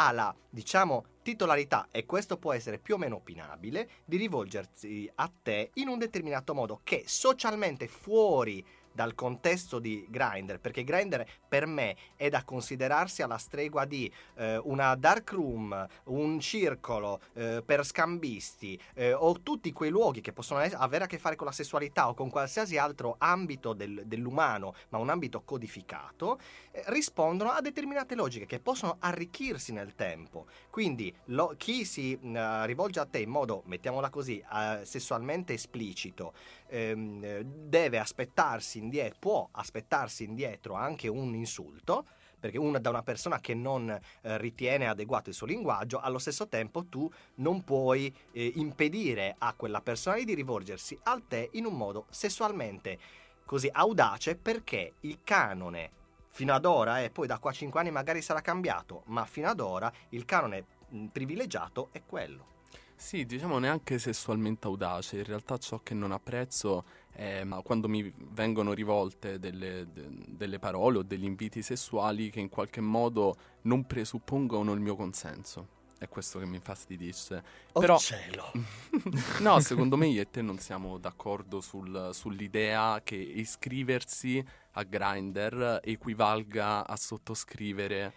ha 0.00 0.12
la, 0.12 0.34
diciamo, 0.48 1.04
titolarità, 1.22 1.88
e 1.90 2.06
questo 2.06 2.38
può 2.38 2.52
essere 2.52 2.78
più 2.78 2.94
o 2.94 2.98
meno 2.98 3.16
opinabile, 3.16 3.88
di 4.04 4.16
rivolgersi 4.16 5.10
a 5.16 5.30
te 5.42 5.70
in 5.74 5.88
un 5.88 5.98
determinato 5.98 6.54
modo 6.54 6.80
che 6.84 7.02
socialmente 7.06 7.88
fuori 7.88 8.64
dal 8.98 9.14
contesto 9.14 9.78
di 9.78 10.04
Grindr, 10.10 10.58
perché 10.58 10.82
Grindr 10.82 11.24
per 11.46 11.66
me 11.66 11.94
è 12.16 12.28
da 12.28 12.42
considerarsi 12.42 13.22
alla 13.22 13.38
stregua 13.38 13.84
di 13.84 14.12
eh, 14.34 14.56
una 14.64 14.96
dark 14.96 15.30
room, 15.30 15.86
un 16.06 16.40
circolo 16.40 17.20
eh, 17.34 17.62
per 17.64 17.86
scambisti 17.86 18.76
eh, 18.94 19.12
o 19.12 19.40
tutti 19.40 19.72
quei 19.72 19.90
luoghi 19.90 20.20
che 20.20 20.32
possono 20.32 20.58
avere 20.58 21.04
a 21.04 21.06
che 21.06 21.18
fare 21.18 21.36
con 21.36 21.46
la 21.46 21.52
sessualità 21.52 22.08
o 22.08 22.14
con 22.14 22.28
qualsiasi 22.28 22.76
altro 22.76 23.14
ambito 23.18 23.72
del- 23.72 24.02
dell'umano, 24.04 24.74
ma 24.88 24.98
un 24.98 25.10
ambito 25.10 25.42
codificato, 25.42 26.40
eh, 26.72 26.82
rispondono 26.86 27.50
a 27.50 27.60
determinate 27.60 28.16
logiche 28.16 28.46
che 28.46 28.58
possono 28.58 28.96
arricchirsi 28.98 29.70
nel 29.72 29.94
tempo. 29.94 30.46
Quindi 30.70 31.14
lo- 31.26 31.54
chi 31.56 31.84
si 31.84 32.18
mh, 32.20 32.64
rivolge 32.64 32.98
a 32.98 33.06
te 33.06 33.20
in 33.20 33.30
modo, 33.30 33.62
mettiamola 33.66 34.10
così, 34.10 34.38
eh, 34.40 34.80
sessualmente 34.84 35.52
esplicito, 35.52 36.32
ehm, 36.66 37.42
deve 37.42 37.98
aspettarsi 38.00 38.86
indietro, 38.88 39.16
può 39.18 39.48
aspettarsi 39.52 40.24
indietro 40.24 40.74
anche 40.74 41.08
un 41.08 41.34
insulto, 41.34 42.06
perché 42.38 42.58
una, 42.58 42.78
da 42.78 42.90
una 42.90 43.02
persona 43.02 43.40
che 43.40 43.54
non 43.54 43.90
eh, 43.90 44.38
ritiene 44.38 44.88
adeguato 44.88 45.28
il 45.28 45.34
suo 45.34 45.46
linguaggio, 45.46 45.98
allo 46.00 46.18
stesso 46.18 46.48
tempo 46.48 46.86
tu 46.86 47.10
non 47.36 47.64
puoi 47.64 48.14
eh, 48.32 48.52
impedire 48.56 49.34
a 49.38 49.54
quella 49.54 49.80
persona 49.80 50.22
di 50.22 50.34
rivolgersi 50.34 50.98
a 51.04 51.20
te 51.26 51.50
in 51.52 51.66
un 51.66 51.74
modo 51.74 52.06
sessualmente 52.10 52.98
così 53.44 53.68
audace 53.72 54.36
perché 54.36 54.94
il 55.00 55.20
canone 55.24 55.90
fino 56.28 56.54
ad 56.54 56.64
ora, 56.64 57.02
e 57.02 57.10
poi 57.10 57.26
da 57.26 57.38
qua 57.38 57.50
a 57.50 57.54
5 57.54 57.80
anni 57.80 57.90
magari 57.90 58.22
sarà 58.22 58.40
cambiato, 58.40 59.02
ma 59.06 59.24
fino 59.24 59.48
ad 59.48 59.58
ora 59.58 59.90
il 60.10 60.24
canone 60.24 60.64
privilegiato 61.10 61.88
è 61.92 62.02
quello. 62.06 62.57
Sì, 62.98 63.24
diciamo 63.24 63.60
neanche 63.60 63.96
sessualmente 64.00 64.66
audace, 64.66 65.18
in 65.18 65.24
realtà 65.24 65.56
ciò 65.56 65.78
che 65.84 65.94
non 65.94 66.10
apprezzo 66.10 66.84
è 67.12 67.46
quando 67.62 67.88
mi 67.88 68.12
vengono 68.32 68.72
rivolte 68.72 69.38
delle, 69.38 69.86
de, 69.92 70.08
delle 70.26 70.58
parole 70.58 70.98
o 70.98 71.02
degli 71.02 71.24
inviti 71.24 71.62
sessuali 71.62 72.28
che 72.28 72.40
in 72.40 72.48
qualche 72.48 72.80
modo 72.80 73.36
non 73.62 73.86
presuppongono 73.86 74.72
il 74.72 74.80
mio 74.80 74.96
consenso. 74.96 75.76
È 75.96 76.08
questo 76.08 76.40
che 76.40 76.46
mi 76.46 76.56
infastidisce. 76.56 77.42
Oh 77.72 77.80
Però, 77.80 77.98
cielo! 77.98 78.50
no, 79.40 79.60
secondo 79.60 79.96
me 79.96 80.08
io 80.08 80.22
e 80.22 80.30
te 80.30 80.42
non 80.42 80.58
siamo 80.58 80.98
d'accordo 80.98 81.60
sul, 81.60 82.10
sull'idea 82.12 83.00
che 83.02 83.16
iscriversi 83.16 84.44
a 84.72 84.82
Grindr 84.82 85.80
equivalga 85.82 86.86
a 86.86 86.96
sottoscrivere 86.96 88.14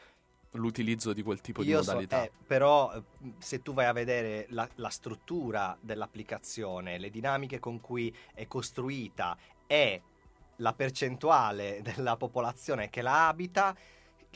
l'utilizzo 0.52 1.14
di 1.14 1.24
quel 1.24 1.42
tipo 1.42 1.62
Io 1.64 1.80
di 1.80 1.86
modalità. 1.86 2.18
So, 2.20 2.24
eh, 2.24 2.32
però 2.46 3.04
se 3.38 3.62
tu 3.62 3.74
vai 3.74 3.86
a 3.86 3.94
vedere 3.94 4.48
la, 4.50 4.68
la, 4.76 4.90
struttura 4.90 5.78
dell'applicazione, 5.80 6.98
le 6.98 7.10
dinamiche 7.10 7.60
con 7.60 7.80
cui 7.80 8.14
è 8.34 8.48
costruita 8.48 9.38
e 9.68 10.02
la 10.58 10.74
percentuale 10.74 11.82
della 11.84 12.18
popolazione 12.18 12.90
che 12.90 13.02
la 13.02 13.28
abita, 13.28 13.76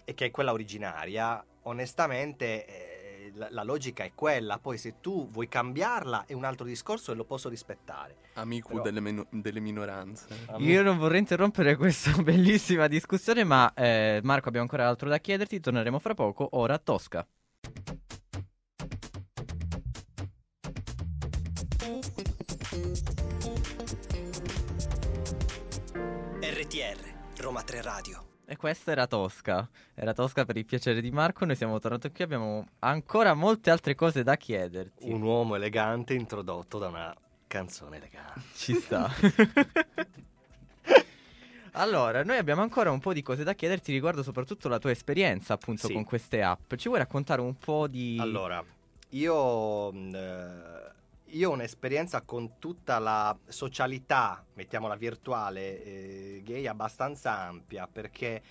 e 0.03 0.13
che 0.13 0.25
è 0.25 0.31
quella 0.31 0.51
originaria, 0.51 1.43
onestamente 1.63 2.65
eh, 2.65 3.04
la, 3.33 3.47
la, 3.51 3.63
logica 3.63 4.03
è 4.03 4.11
quella. 4.13 4.57
Poi 4.59 4.77
se 4.77 4.95
tu 5.01 5.29
vuoi 5.29 5.47
cambiarla 5.47 6.25
è 6.25 6.33
un 6.33 6.43
altro 6.43 6.65
discorso 6.65 7.11
e 7.11 7.15
lo 7.15 7.23
posso 7.23 7.49
rispettare. 7.49 8.15
Amico 8.33 8.69
Però... 8.69 8.81
delle, 8.81 8.99
meno- 8.99 9.27
delle, 9.29 9.59
minoranze. 9.59 10.27
Io 10.57 10.81
non 10.81 10.97
vorrei 10.97 11.19
interrompere 11.19 11.75
questa 11.75 12.11
bellissima 12.21 12.87
discussione, 12.87 13.43
ma 13.43 13.73
eh, 13.73 14.19
Marco 14.23 14.47
abbiamo 14.47 14.65
ancora 14.65 14.87
altro 14.87 15.09
da 15.09 15.17
chiederti, 15.17 15.59
torneremo 15.59 15.99
fra 15.99 16.13
poco, 16.13 16.47
ora 16.51 16.75
a 16.75 16.79
Tosca. 16.79 17.27
RTR, 26.41 27.41
Roma 27.41 27.63
3 27.63 27.81
Radio. 27.81 28.24
E 28.47 28.57
questa 28.57 28.91
era 28.91 29.07
Tosca. 29.07 29.67
Era 29.95 30.13
Tosca 30.13 30.45
per 30.45 30.55
il 30.57 30.65
piacere 30.65 31.01
di 31.01 31.09
Marco. 31.11 31.45
Noi 31.45 31.55
siamo 31.55 31.79
tornati 31.79 32.11
qui. 32.11 32.23
Abbiamo 32.23 32.67
ancora 32.79 33.33
molte 33.33 33.71
altre 33.71 33.95
cose 33.95 34.21
da 34.23 34.35
chiederti. 34.37 35.09
Un 35.11 35.21
uomo 35.23 35.55
elegante 35.55 36.13
introdotto 36.13 36.77
da 36.77 36.87
una 36.89 37.15
canzone 37.47 37.97
elegante. 37.97 38.41
Ci 38.53 38.73
sta. 38.75 39.09
allora, 41.73 42.23
noi 42.23 42.37
abbiamo 42.37 42.61
ancora 42.61 42.91
un 42.91 42.99
po' 42.99 43.13
di 43.13 43.23
cose 43.23 43.43
da 43.43 43.53
chiederti 43.53 43.91
riguardo 43.91 44.21
soprattutto 44.21 44.69
la 44.69 44.77
tua 44.79 44.91
esperienza 44.91 45.53
appunto 45.53 45.87
Sì. 45.87 45.93
con 45.93 46.03
queste 46.03 46.43
app. 46.43 46.75
Ci 46.75 46.87
vuoi 46.87 46.99
raccontare 46.99 47.41
un 47.41 47.57
po' 47.57 47.87
di... 47.87 48.17
Allora, 48.19 48.63
io, 49.09 49.91
mh, 49.91 50.15
eh, 50.15 50.91
io 51.35 51.49
ho 51.49 51.53
un'esperienza 51.53 52.21
con 52.21 52.59
tutta 52.59 52.97
la 52.99 53.37
socialità, 53.47 54.43
mettiamola 54.53 54.95
virtuale, 54.95 55.83
eh, 55.83 56.41
gay 56.45 56.65
abbastanza 56.65 57.37
ampia 57.37 57.87
perché 57.91 58.41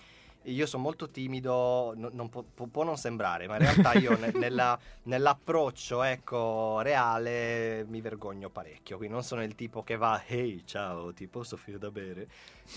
io 0.43 0.67
sono 0.67 0.83
molto 0.83 1.09
timido, 1.09 1.93
no- 1.95 2.11
non 2.13 2.29
può, 2.29 2.43
può- 2.43 2.67
può 2.67 2.83
non 2.83 2.97
sembrare, 2.97 3.47
ma 3.47 3.53
in 3.55 3.61
realtà 3.61 3.93
io 3.93 4.15
ne- 4.15 4.31
nella- 4.37 4.77
nell'approccio 5.03 6.03
ecco, 6.03 6.81
reale 6.81 7.83
mi 7.89 7.99
vergogno 8.01 8.49
parecchio, 8.51 8.97
quindi 8.97 9.15
non 9.15 9.23
sono 9.23 9.41
il 9.41 9.55
tipo 9.55 9.81
che 9.81 9.95
va, 9.95 10.23
ehi 10.23 10.61
ciao, 10.67 11.11
ti 11.13 11.25
posso 11.25 11.55
offrire 11.55 11.79
da 11.79 11.89
bere? 11.89 12.27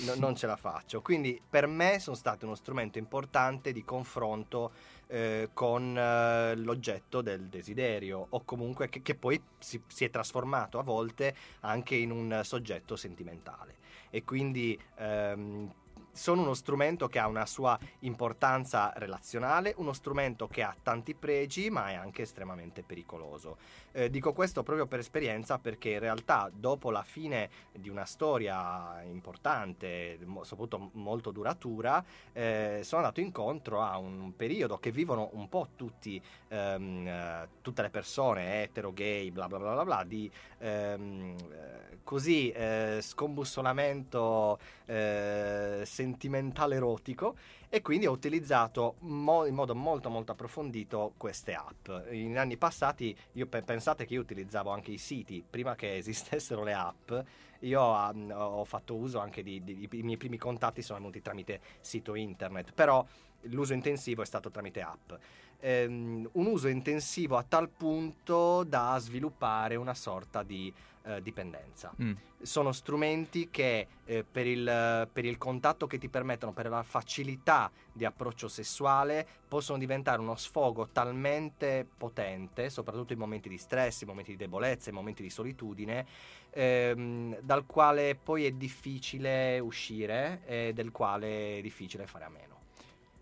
No- 0.07 0.15
non 0.15 0.35
ce 0.35 0.47
la 0.47 0.57
faccio, 0.57 1.03
quindi 1.03 1.39
per 1.47 1.67
me 1.67 1.99
sono 1.99 2.17
stato 2.17 2.47
uno 2.47 2.55
strumento 2.55 2.97
importante 2.97 3.73
di 3.73 3.85
confronto 3.85 4.71
eh, 5.09 5.51
con 5.53 5.97
eh, 5.97 6.55
l'oggetto 6.57 7.21
del 7.23 7.49
desiderio 7.49 8.27
o 8.29 8.45
comunque 8.45 8.89
che, 8.89 9.03
che 9.03 9.15
poi 9.15 9.43
si, 9.59 9.81
si 9.87 10.05
è 10.05 10.11
trasformato 10.11 10.79
a 10.79 10.83
volte 10.83 11.35
anche 11.61 11.97
in 11.97 12.11
un 12.11 12.41
soggetto 12.45 12.95
sentimentale 12.95 13.77
e 14.11 14.25
quindi 14.25 14.79
ehm, 14.97 15.73
sono 16.13 16.43
uno 16.43 16.55
strumento 16.55 17.07
che 17.07 17.19
ha 17.21 17.29
una 17.29 17.47
sua 17.47 17.79
importanza 18.01 18.93
relazionale, 18.97 19.75
uno 19.77 19.93
strumento 19.93 20.49
che 20.49 20.63
ha 20.63 20.75
tanti 20.83 21.15
pregi 21.15 21.71
ma 21.71 21.91
è 21.91 21.95
anche 21.95 22.23
estremamente 22.23 22.83
pericoloso. 22.83 23.57
Eh, 23.99 24.11
dico 24.11 24.33
questo 24.33 24.63
proprio 24.63 24.87
per 24.87 25.01
esperienza 25.01 25.59
perché 25.59 25.91
in 25.91 25.99
realtà 25.99 26.49
dopo 26.55 26.93
la 26.93 27.03
fine 27.03 27.51
di 27.73 27.89
una 27.89 28.05
storia 28.05 29.03
importante, 29.03 30.17
mo- 30.25 30.45
soprattutto 30.45 30.91
molto 30.93 31.33
duratura, 31.33 32.05
eh, 32.33 32.79
sono 32.85 33.03
andato 33.03 33.19
incontro 33.19 33.83
a 33.83 33.99
un 33.99 34.37
periodo 34.37 34.79
che 34.79 34.93
vivono 34.93 35.31
un 35.33 35.49
po' 35.49 35.71
tutti, 35.75 36.23
ehm, 36.47 37.09
eh, 37.09 37.49
tutte 37.61 37.83
le 37.83 37.91
persone, 37.91 38.63
etero, 38.63 38.93
gay, 38.93 39.33
bla 39.33 39.49
bla 39.49 39.59
bla 39.59 39.73
bla, 39.73 39.85
bla 39.85 40.05
di 40.05 40.31
ehm, 40.59 41.35
eh, 41.51 41.99
così 42.05 42.51
eh, 42.51 43.01
scombussolamento 43.03 44.61
eh, 44.87 45.83
sentimentale 45.85 46.77
erotico 46.77 47.37
e 47.69 47.83
quindi 47.83 48.07
ho 48.07 48.13
utilizzato 48.13 48.95
mo- 49.01 49.45
in 49.45 49.55
modo 49.55 49.75
molto 49.75 50.09
molto 50.09 50.33
approfondito 50.33 51.13
queste 51.19 51.53
app. 51.53 51.89
In 52.11 52.39
anni 52.39 52.57
passati, 52.57 53.15
io 53.33 53.47
pe- 53.47 53.63
pensate 53.89 54.05
che 54.05 54.15
io 54.15 54.21
utilizzavo 54.21 54.71
anche 54.71 54.91
i 54.91 54.99
siti 54.99 55.43
prima 55.49 55.75
che 55.75 55.97
esistessero 55.97 56.63
le 56.63 56.75
app. 56.75 57.13
Io 57.61 57.83
um, 57.83 58.31
ho 58.35 58.65
fatto 58.65 58.95
uso 58.95 59.19
anche 59.19 59.43
di, 59.43 59.65
di, 59.65 59.89
di- 59.89 59.99
i 59.99 60.03
miei 60.03 60.19
primi 60.19 60.37
contatti 60.37 60.83
sono 60.83 60.99
venuti 60.99 61.23
tramite 61.23 61.61
sito 61.81 62.15
internet, 62.15 62.73
però 62.73 63.05
l'uso 63.43 63.73
intensivo 63.73 64.23
è 64.23 64.27
stato 64.27 64.51
tramite 64.51 64.83
app. 64.83 65.13
Ehm, 65.61 66.29
un 66.33 66.47
uso 66.47 66.69
intensivo 66.69 67.37
a 67.37 67.45
tal 67.49 67.69
punto 67.69 68.63
da 68.63 68.97
sviluppare 69.01 69.75
una 69.75 69.95
sorta 69.95 70.43
di 70.43 70.73
eh, 71.09 71.23
dipendenza. 71.23 71.93
Mm. 72.03 72.13
Sono 72.43 72.73
strumenti 72.73 73.49
che 73.51 73.87
eh, 74.05 74.25
per, 74.31 74.47
il, 74.47 75.09
per 75.11 75.25
il 75.25 75.39
contatto 75.39 75.87
che 75.87 75.99
ti 75.99 76.09
permettono, 76.09 76.53
per 76.53 76.69
la 76.69 76.83
facilità 76.83 77.71
di 77.91 78.05
approccio 78.05 78.47
sessuale, 78.47 79.27
possono 79.49 79.79
diventare 79.79 80.21
uno 80.21 80.37
sfogo 80.37 80.89
talmente 80.89 81.87
potente, 81.97 82.69
soprattutto 82.69 83.15
in 83.15 83.19
momenti 83.19 83.49
di 83.49 83.59
stress, 83.59 84.03
in 84.03 84.09
momenti 84.09 84.33
di 84.33 84.37
debolezza, 84.37 84.91
in 84.91 84.97
momenti 84.97 85.23
di 85.23 85.31
solitudine, 85.31 86.07
ehm, 86.51 87.41
dal 87.41 87.65
quale 87.65 88.15
poi 88.15 88.45
è 88.45 88.51
difficile 88.53 89.59
uscire 89.59 90.43
e 90.45 90.73
del 90.75 90.93
quale 90.93 91.59
è 91.59 91.61
difficile 91.63 92.07
fare 92.07 92.25
a 92.25 92.29
meno. 92.29 92.58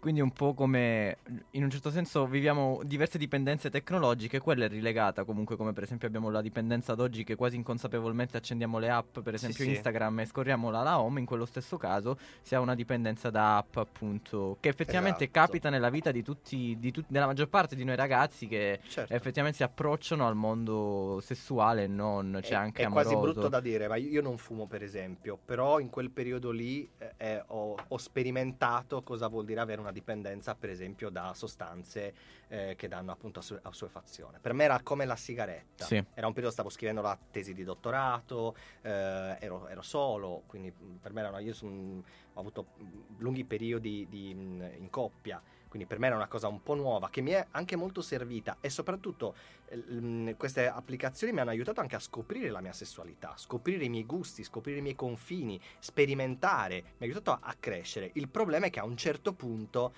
Quindi 0.06 0.22
un 0.22 0.30
po' 0.30 0.54
come 0.54 1.16
in 1.50 1.64
un 1.64 1.68
certo 1.68 1.90
senso 1.90 2.28
viviamo 2.28 2.80
diverse 2.84 3.18
dipendenze 3.18 3.70
tecnologiche, 3.70 4.38
quella 4.38 4.66
è 4.66 4.68
rilegata 4.68 5.24
comunque 5.24 5.56
come 5.56 5.72
per 5.72 5.82
esempio 5.82 6.06
abbiamo 6.06 6.30
la 6.30 6.40
dipendenza 6.42 6.92
ad 6.92 7.00
oggi 7.00 7.24
che 7.24 7.34
quasi 7.34 7.56
inconsapevolmente 7.56 8.36
accendiamo 8.36 8.78
le 8.78 8.88
app, 8.88 9.18
per 9.18 9.34
esempio 9.34 9.64
sì. 9.64 9.70
Instagram 9.70 10.20
e 10.20 10.26
scorriamo 10.26 10.70
la, 10.70 10.84
la 10.84 11.00
home, 11.00 11.18
in 11.18 11.26
quello 11.26 11.44
stesso 11.44 11.76
caso 11.76 12.16
si 12.40 12.54
ha 12.54 12.60
una 12.60 12.76
dipendenza 12.76 13.30
da 13.30 13.56
app 13.56 13.78
appunto 13.78 14.58
che 14.60 14.68
effettivamente 14.68 15.24
Esatto. 15.24 15.40
capita 15.40 15.70
nella 15.70 15.90
vita 15.90 16.12
di 16.12 16.22
tutti, 16.22 16.76
di 16.78 16.92
tut- 16.92 17.06
della 17.08 17.26
maggior 17.26 17.48
parte 17.48 17.74
di 17.74 17.82
noi 17.82 17.96
ragazzi 17.96 18.46
che 18.46 18.78
Certo. 18.86 19.12
effettivamente 19.12 19.56
si 19.56 19.64
approcciano 19.64 20.24
al 20.24 20.36
mondo 20.36 21.18
sessuale 21.20 21.82
e 21.82 21.88
non, 21.88 22.38
c'è 22.42 22.52
è, 22.52 22.54
anche 22.54 22.82
è 22.82 22.84
amoroso. 22.84 23.08
quasi 23.08 23.32
brutto 23.32 23.48
da 23.48 23.58
dire, 23.58 23.88
ma 23.88 23.96
io 23.96 24.08
io 24.10 24.22
non 24.22 24.38
fumo 24.38 24.68
per 24.68 24.84
esempio, 24.84 25.36
però 25.44 25.80
in 25.80 25.90
quel 25.90 26.10
periodo 26.10 26.52
lì 26.52 26.88
eh, 26.96 27.14
eh, 27.16 27.42
ho, 27.44 27.74
ho 27.88 27.98
sperimentato 27.98 29.02
cosa 29.02 29.26
vuol 29.26 29.44
dire 29.44 29.58
avere 29.58 29.80
una 29.80 29.94
dipendenza 30.00 30.54
per 30.54 30.68
esempio 30.68 31.08
da 31.08 31.32
sostanze 31.34 32.14
eh, 32.48 32.74
che 32.76 32.86
danno 32.86 33.12
appunto 33.12 33.38
assu- 33.40 33.58
assuefazione. 33.62 34.38
Per 34.40 34.52
me 34.52 34.64
era 34.64 34.80
come 34.82 35.06
la 35.06 35.16
sigaretta, 35.16 35.84
Sì. 35.86 36.02
era 36.12 36.26
un 36.26 36.32
periodo 36.34 36.52
stavo 36.52 36.68
scrivendo 36.68 37.00
la 37.00 37.18
tesi 37.30 37.54
di 37.54 37.64
dottorato, 37.64 38.54
eh, 38.82 39.36
ero, 39.40 39.66
ero 39.68 39.82
solo, 39.82 40.42
quindi 40.46 40.70
per 41.00 41.12
me 41.12 41.20
era 41.20 41.30
una, 41.30 41.38
io 41.40 41.54
son- 41.54 42.04
ho 42.34 42.40
avuto 42.40 42.66
mh, 42.76 42.84
lunghi 43.18 43.44
periodi 43.44 44.06
di, 44.08 44.34
mh, 44.34 44.74
in 44.78 44.90
coppia. 44.90 45.40
Quindi 45.76 45.84
per 45.92 45.98
me 45.98 46.06
era 46.06 46.16
una 46.16 46.26
cosa 46.26 46.48
un 46.48 46.62
po' 46.62 46.74
nuova 46.74 47.10
che 47.10 47.20
mi 47.20 47.32
è 47.32 47.46
anche 47.50 47.76
molto 47.76 48.00
servita 48.00 48.56
e 48.62 48.70
soprattutto 48.70 49.34
eh, 49.68 49.76
mh, 49.76 50.36
queste 50.38 50.66
applicazioni 50.68 51.34
mi 51.34 51.40
hanno 51.40 51.50
aiutato 51.50 51.82
anche 51.82 51.94
a 51.96 51.98
scoprire 51.98 52.48
la 52.48 52.62
mia 52.62 52.72
sessualità, 52.72 53.34
scoprire 53.36 53.84
i 53.84 53.90
miei 53.90 54.06
gusti, 54.06 54.42
scoprire 54.42 54.78
i 54.78 54.80
miei 54.80 54.94
confini, 54.94 55.60
sperimentare, 55.78 56.76
mi 56.82 56.90
ha 57.00 57.04
aiutato 57.04 57.30
a, 57.32 57.40
a 57.42 57.54
crescere. 57.60 58.10
Il 58.14 58.30
problema 58.30 58.66
è 58.66 58.70
che 58.70 58.80
a 58.80 58.84
un 58.84 58.96
certo 58.96 59.34
punto 59.34 59.92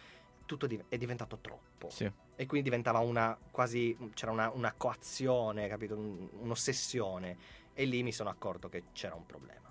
tutto 0.47 0.67
div- 0.67 0.87
è 0.89 0.97
diventato 0.97 1.39
troppo. 1.41 1.91
Sì. 1.91 2.11
E 2.35 2.47
quindi 2.47 2.69
diventava 2.69 2.99
una 2.99 3.39
quasi 3.53 3.97
c'era 4.15 4.33
una, 4.33 4.51
una 4.51 4.75
coazione, 4.77 5.69
capito? 5.69 5.95
Un- 5.97 6.29
un'ossessione. 6.41 7.37
E 7.73 7.85
lì 7.85 8.03
mi 8.03 8.11
sono 8.11 8.31
accorto 8.31 8.69
che 8.69 8.87
c'era 8.93 9.15
un 9.15 9.27
problema. 9.27 9.68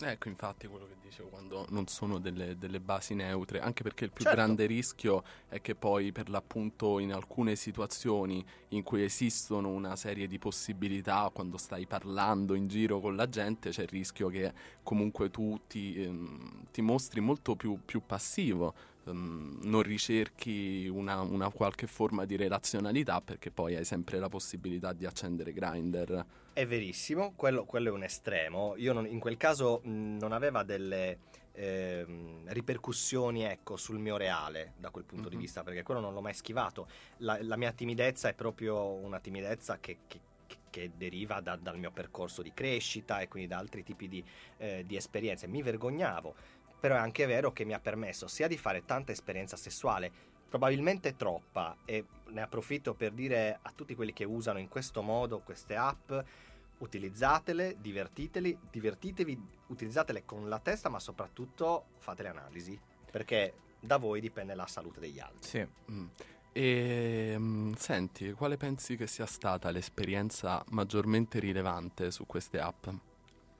Ecco, 0.00 0.28
infatti, 0.28 0.68
quello 0.68 0.86
che 0.86 0.94
dicevo 1.00 1.28
quando 1.28 1.66
non 1.70 1.88
sono 1.88 2.20
delle, 2.20 2.56
delle 2.56 2.78
basi 2.78 3.14
neutre, 3.14 3.58
anche 3.58 3.82
perché 3.82 4.04
il 4.04 4.12
più 4.12 4.24
Certo. 4.24 4.38
grande 4.38 4.66
rischio 4.66 5.24
è 5.48 5.60
che 5.60 5.74
poi, 5.74 6.12
per 6.12 6.28
l'appunto, 6.28 7.00
in 7.00 7.12
alcune 7.12 7.56
situazioni 7.56 8.44
in 8.68 8.84
cui 8.84 9.02
esistono 9.02 9.70
una 9.70 9.96
serie 9.96 10.28
di 10.28 10.38
possibilità, 10.38 11.28
quando 11.34 11.56
stai 11.56 11.88
parlando 11.88 12.54
in 12.54 12.68
giro 12.68 13.00
con 13.00 13.16
la 13.16 13.28
gente, 13.28 13.70
c'è 13.70 13.82
il 13.82 13.88
rischio 13.88 14.28
che 14.28 14.52
comunque 14.84 15.30
tu 15.30 15.58
ti, 15.66 16.00
ehm, 16.00 16.66
ti 16.70 16.80
mostri 16.80 17.18
molto 17.20 17.56
più, 17.56 17.80
più 17.84 18.04
passivo. 18.06 18.74
ehm, 19.04 19.58
non 19.62 19.82
ricerchi 19.82 20.86
una, 20.86 21.22
una 21.22 21.50
qualche 21.50 21.86
forma 21.88 22.24
di 22.24 22.36
relazionalità 22.36 23.20
perché 23.20 23.50
poi 23.50 23.74
hai 23.74 23.84
sempre 23.84 24.18
la 24.18 24.28
possibilità 24.28 24.92
di 24.92 25.06
accendere 25.06 25.52
Grindr. 25.52 26.24
È 26.58 26.66
verissimo, 26.66 27.34
quello, 27.36 27.64
quello 27.64 27.90
è 27.90 27.92
un 27.92 28.02
estremo. 28.02 28.74
Io 28.78 28.92
non- 28.92 29.06
in 29.06 29.20
quel 29.20 29.36
caso 29.36 29.78
mh, 29.84 30.16
non 30.18 30.32
aveva 30.32 30.64
delle 30.64 31.18
ehm, 31.54 32.52
ripercussioni 32.52 33.44
ecco, 33.44 33.76
sul 33.76 33.98
mio 33.98 34.16
reale 34.16 34.72
da 34.76 34.90
quel 34.90 35.04
punto 35.04 35.28
di 35.28 35.36
Mhm. 35.36 35.40
vista, 35.40 35.62
perché 35.62 35.82
quello 35.84 36.00
non 36.00 36.14
l'ho 36.14 36.20
mai 36.20 36.34
schivato. 36.34 36.88
La, 37.18 37.38
la 37.42 37.56
mia 37.56 37.70
timidezza 37.70 38.28
è 38.28 38.34
proprio 38.34 38.90
una 38.90 39.20
timidezza 39.20 39.78
che, 39.78 39.98
che- 40.08 40.20
che- 40.48 40.56
che 40.70 40.90
deriva 40.96 41.40
da- 41.40 41.54
dal 41.56 41.78
mio 41.78 41.92
percorso 41.92 42.42
di 42.42 42.52
crescita 42.52 43.20
e 43.20 43.28
quindi 43.28 43.48
da 43.48 43.58
altri 43.58 43.84
tipi 43.84 44.08
di, 44.08 44.24
eh, 44.56 44.82
di 44.84 44.96
esperienze. 44.96 45.46
Mi 45.46 45.62
vergognavo, 45.62 46.34
però 46.80 46.96
è 46.96 46.98
anche 46.98 47.24
vero 47.26 47.52
che 47.52 47.64
mi 47.64 47.72
ha 47.72 47.78
permesso 47.80 48.26
sia 48.26 48.48
di 48.48 48.56
fare 48.56 48.84
tanta 48.84 49.12
esperienza 49.12 49.56
sessuale, 49.56 50.10
probabilmente 50.48 51.14
troppa, 51.16 51.76
e 51.84 52.04
ne 52.28 52.40
approfitto 52.40 52.94
per 52.94 53.12
dire 53.12 53.58
a 53.62 53.72
tutti 53.74 53.94
quelli 53.94 54.12
che 54.12 54.24
usano 54.24 54.58
in 54.58 54.68
questo 54.68 55.02
modo 55.02 55.40
queste 55.40 55.74
app, 55.76 56.12
utilizzatele, 56.78 57.76
divertiteli, 57.80 58.58
divertitevi, 58.70 59.40
utilizzatele 59.68 60.24
con 60.24 60.48
la 60.48 60.58
testa, 60.58 60.88
ma 60.88 60.98
soprattutto 60.98 61.86
fate 61.98 62.22
le 62.22 62.28
analisi, 62.28 62.78
perché 63.10 63.54
da 63.80 63.96
voi 63.96 64.20
dipende 64.20 64.54
la 64.54 64.66
salute 64.66 65.00
degli 65.00 65.18
altri. 65.18 65.48
Sì. 65.48 65.68
Mm. 65.90 66.06
E 66.52 67.34
mm, 67.36 67.72
senti, 67.74 68.32
quale 68.32 68.56
pensi 68.56 68.96
che 68.96 69.06
sia 69.06 69.26
stata 69.26 69.70
l'esperienza 69.70 70.64
maggiormente 70.70 71.38
rilevante 71.38 72.10
su 72.10 72.26
queste 72.26 72.58
app? 72.58 72.88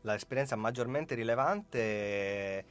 L'esperienza 0.02 0.56
maggiormente 0.56 1.14
rilevante 1.14 2.64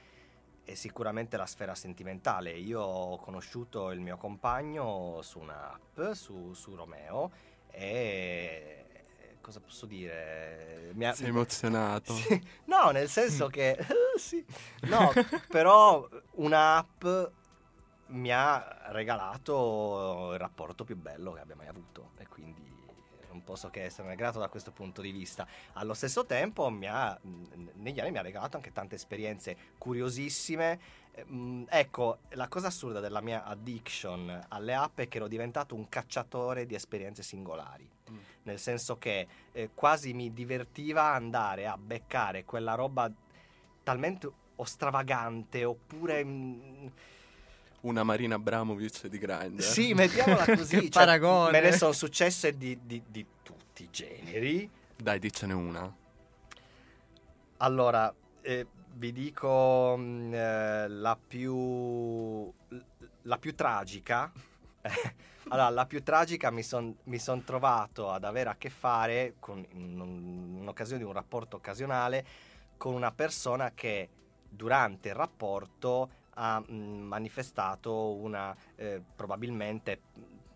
è 0.63 0.73
sicuramente 0.73 1.37
la 1.37 1.45
sfera 1.45 1.75
sentimentale. 1.75 2.51
Io 2.51 2.81
ho 2.81 3.17
conosciuto 3.17 3.91
il 3.91 4.01
mio 4.01 4.17
compagno 4.17 5.21
su 5.21 5.39
un'app, 5.39 6.11
su, 6.11 6.53
su 6.53 6.75
Romeo, 6.75 7.31
e 7.69 8.86
cosa 9.47 9.61
posso 9.61 9.85
dire? 9.85 10.91
Mi 10.93 11.05
ha- 11.05 11.13
Sei 11.13 11.27
emozionato? 11.29 12.13
Sì. 12.19 12.41
No, 12.65 12.89
nel 12.91 13.07
senso 13.07 13.47
che... 13.47 13.77
sì. 14.17 14.45
No, 14.89 15.09
però 15.47 16.05
un'app 16.31 17.05
mi 18.07 18.29
ha 18.31 18.89
regalato 18.89 20.31
il 20.33 20.39
rapporto 20.39 20.83
più 20.83 20.97
bello 20.97 21.31
che 21.31 21.39
abbia 21.39 21.55
mai 21.55 21.67
avuto 21.67 22.11
e 22.17 22.27
quindi 22.27 22.61
non 23.29 23.41
posso 23.45 23.69
che 23.69 23.83
esserne 23.85 24.15
grato 24.15 24.37
da 24.39 24.49
questo 24.49 24.71
punto 24.71 25.01
di 25.01 25.11
vista. 25.11 25.47
Allo 25.73 25.93
stesso 25.93 26.25
tempo 26.25 26.69
mi 26.69 26.87
ha, 26.87 27.17
negli 27.75 27.99
anni 28.01 28.11
mi 28.11 28.17
ha 28.17 28.21
regalato 28.21 28.57
anche 28.57 28.73
tante 28.73 28.95
esperienze 28.95 29.55
curiosissime. 29.77 30.79
Eh, 31.11 31.23
mh, 31.23 31.67
Ecco, 31.69 32.19
la 32.31 32.49
cosa 32.49 32.67
assurda 32.67 32.99
della 32.99 33.21
mia 33.21 33.45
addiction 33.45 34.45
alle 34.49 34.73
app 34.73 34.99
è 34.99 35.07
che 35.07 35.17
ero 35.17 35.27
diventato 35.29 35.73
un 35.73 35.87
cacciatore 35.87 36.65
di 36.65 36.75
esperienze 36.75 37.23
singolari. 37.23 37.95
Nel 38.43 38.59
senso 38.59 38.97
che 38.97 39.27
eh, 39.51 39.69
quasi 39.73 40.13
mi 40.13 40.31
divertiva 40.31 41.13
andare 41.13 41.67
a 41.67 41.77
beccare 41.77 42.45
quella 42.45 42.75
roba 42.75 43.11
talmente 43.83 44.29
o 44.55 44.63
stravagante 44.63 45.63
oppure... 45.65 46.23
mh, 46.23 46.91
Una 47.81 48.03
Marina 48.03 48.35
Abramovic 48.35 49.07
di 49.07 49.17
Grindr? 49.19 49.61
sì, 49.61 49.93
mettiamola 49.93 50.45
così. 50.55 50.75
Che 50.75 50.89
cioè, 50.89 51.05
paragone. 51.05 51.51
me 51.51 51.59
ne 51.61 51.71
sono 51.73 51.91
successe 51.91 52.55
di, 52.57 52.79
di- 52.83 53.03
di 53.07 53.25
tutti 53.43 53.83
i 53.83 53.89
generi. 53.91 54.69
Dai, 54.95 55.19
dicene 55.19 55.53
una. 55.53 55.93
Allora, 57.57 58.13
eh, 58.41 58.65
vi 58.93 59.11
dico 59.11 59.95
mh, 59.97 60.33
eh, 60.33 60.87
la 60.87 61.17
più... 61.27 62.51
la 63.23 63.37
più 63.37 63.53
tragica. 63.55 64.31
allora, 65.49 65.69
la 65.69 65.85
più 65.85 66.03
tragica 66.03 66.51
mi 66.51 66.63
sono 66.63 66.95
son 67.17 67.43
trovato 67.43 68.11
ad 68.11 68.23
avere 68.23 68.49
a 68.49 68.55
che 68.55 68.69
fare 68.69 69.35
con, 69.39 69.65
un'occasione 69.71 70.99
di 70.99 71.05
un 71.05 71.13
rapporto 71.13 71.57
occasionale 71.57 72.25
con 72.77 72.93
una 72.93 73.11
persona 73.11 73.71
che 73.73 74.09
durante 74.49 75.09
il 75.09 75.15
rapporto 75.15 76.09
ha 76.35 76.59
mh, 76.59 76.73
manifestato 76.73 78.13
una 78.13 78.55
eh, 78.75 79.01
probabilmente 79.15 80.01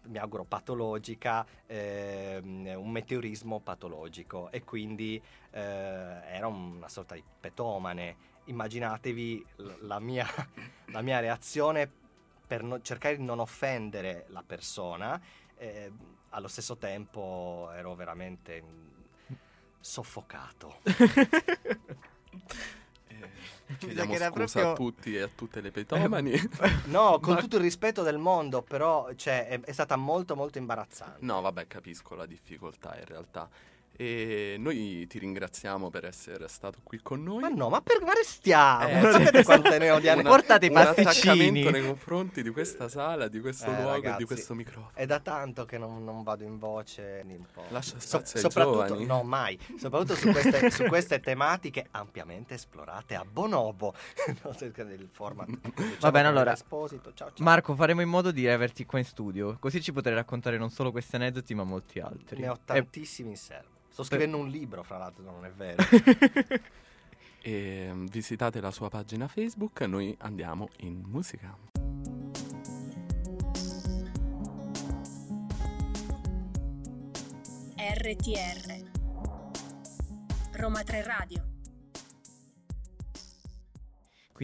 mi 0.03 0.17
auguro 0.17 0.43
patologica, 0.43 1.45
ehm, 1.67 2.73
un 2.75 2.89
meteorismo 2.89 3.59
patologico 3.59 4.49
e 4.51 4.63
quindi 4.63 5.21
eh, 5.51 5.59
era 5.59 6.47
una 6.47 6.89
sorta 6.89 7.15
di 7.15 7.23
petomane. 7.39 8.29
Immaginatevi 8.45 9.45
la 9.81 9.99
mia, 9.99 10.27
la 10.91 11.01
mia 11.01 11.19
reazione 11.19 12.00
per 12.51 12.63
no- 12.63 12.81
cercare 12.81 13.15
di 13.15 13.23
non 13.23 13.39
offendere 13.39 14.25
la 14.27 14.43
persona, 14.45 15.17
eh, 15.57 15.89
allo 16.31 16.49
stesso 16.49 16.75
tempo 16.75 17.69
ero 17.73 17.95
veramente 17.95 18.61
soffocato. 19.79 20.81
Chiediamo 23.77 24.09
che 24.09 24.15
era 24.17 24.29
scusa 24.31 24.59
proprio- 24.59 24.71
a 24.71 24.73
tutti 24.75 25.15
e 25.15 25.21
a 25.21 25.29
tutte 25.33 25.61
le 25.61 25.71
petomani. 25.71 26.33
No, 26.91 27.21
con 27.21 27.35
Ma- 27.35 27.39
tutto 27.39 27.55
il 27.55 27.61
rispetto 27.61 28.03
del 28.03 28.17
mondo, 28.17 28.61
però 28.61 29.13
cioè, 29.15 29.47
è, 29.47 29.61
è 29.61 29.71
stata 29.71 29.95
molto 29.95 30.35
molto 30.35 30.57
imbarazzante. 30.57 31.23
No, 31.23 31.39
vabbè, 31.39 31.67
capisco 31.67 32.15
la 32.15 32.25
difficoltà 32.25 32.97
in 32.99 33.05
realtà. 33.05 33.49
E 34.01 34.55
noi 34.57 35.05
ti 35.05 35.19
ringraziamo 35.19 35.91
per 35.91 36.05
essere 36.05 36.47
stato 36.47 36.79
qui 36.81 36.99
con 37.03 37.21
noi. 37.21 37.41
Ma 37.41 37.49
no, 37.49 37.69
ma 37.69 37.81
per 37.81 38.01
ma 38.01 38.13
restiamo? 38.13 38.87
Eh, 38.87 39.11
Sapete 39.11 39.37
sì. 39.37 39.43
quante 39.43 39.77
ne 39.77 39.91
odiano? 39.91 40.21
Una- 40.21 40.29
Portate 40.31 40.65
i 40.65 40.69
un 40.69 40.73
pasticcini. 40.73 41.69
nei 41.69 41.85
confronti 41.85 42.41
di 42.41 42.49
questa 42.49 42.87
sala, 42.89 43.27
di 43.27 43.39
questo 43.39 43.65
Eh, 43.69 43.75
luogo 43.75 43.89
e 43.89 43.91
ragazzi, 43.91 44.17
di 44.17 44.23
questo 44.25 44.55
microfono. 44.55 44.89
È 44.95 45.05
da 45.05 45.19
tanto 45.19 45.65
che 45.65 45.77
non, 45.77 46.03
non 46.03 46.23
vado 46.23 46.43
in 46.43 46.57
voce 46.57 47.21
un 47.23 47.45
po'. 47.53 47.63
Lascia 47.69 47.99
So- 47.99 48.07
spazio 48.17 48.39
ai 48.39 48.41
soprattutto, 48.49 48.85
giovani. 48.87 49.05
no, 49.05 49.21
mai. 49.21 49.59
Soprattutto 49.77 50.15
su 50.15 50.31
queste, 50.31 50.69
su 50.71 50.83
queste 50.85 51.19
tematiche 51.19 51.85
ampiamente 51.91 52.55
esplorate 52.55 53.13
a 53.13 53.23
Bonobo. 53.23 53.93
No, 54.43 54.55
del 54.57 55.09
format. 55.11 55.45
Diciamo 55.47 55.95
Va 55.99 56.09
bene, 56.09 56.27
allora. 56.27 56.55
Ciao, 56.55 56.87
ciao. 57.13 57.31
Marco, 57.39 57.75
faremo 57.75 58.01
in 58.01 58.09
modo 58.09 58.31
di 58.31 58.47
averti 58.49 58.83
qua 58.83 58.97
in 58.97 59.05
studio, 59.05 59.57
così 59.59 59.79
ci 59.79 59.91
potrai 59.91 60.15
raccontare 60.15 60.57
non 60.57 60.71
solo 60.71 60.89
questi 60.89 61.17
aneddoti, 61.17 61.53
ma 61.53 61.63
molti 61.63 61.99
altri. 61.99 62.41
Ne 62.41 62.49
ho 62.49 62.55
E- 62.55 62.59
tantissimi 62.65 63.29
in 63.29 63.37
serbo. 63.37 63.69
Sto 63.91 64.03
Per- 64.03 64.05
scrivendo 64.05 64.37
un 64.37 64.47
libro, 64.49 64.83
fra 64.83 64.97
l'altro, 64.97 65.23
non 65.23 65.45
è 65.45 65.51
vero. 65.51 65.83
E 67.43 67.89
mm, 67.91 68.05
visitate 68.05 68.61
la 68.61 68.69
sua 68.69 68.89
pagina 68.89 69.27
Facebook, 69.27 69.81
noi 69.81 70.15
andiamo 70.19 70.69
in 70.81 71.01
musica. 71.07 71.57
RTR 77.77 78.89
Roma 80.53 80.83
3 80.83 81.03
Radio 81.03 81.50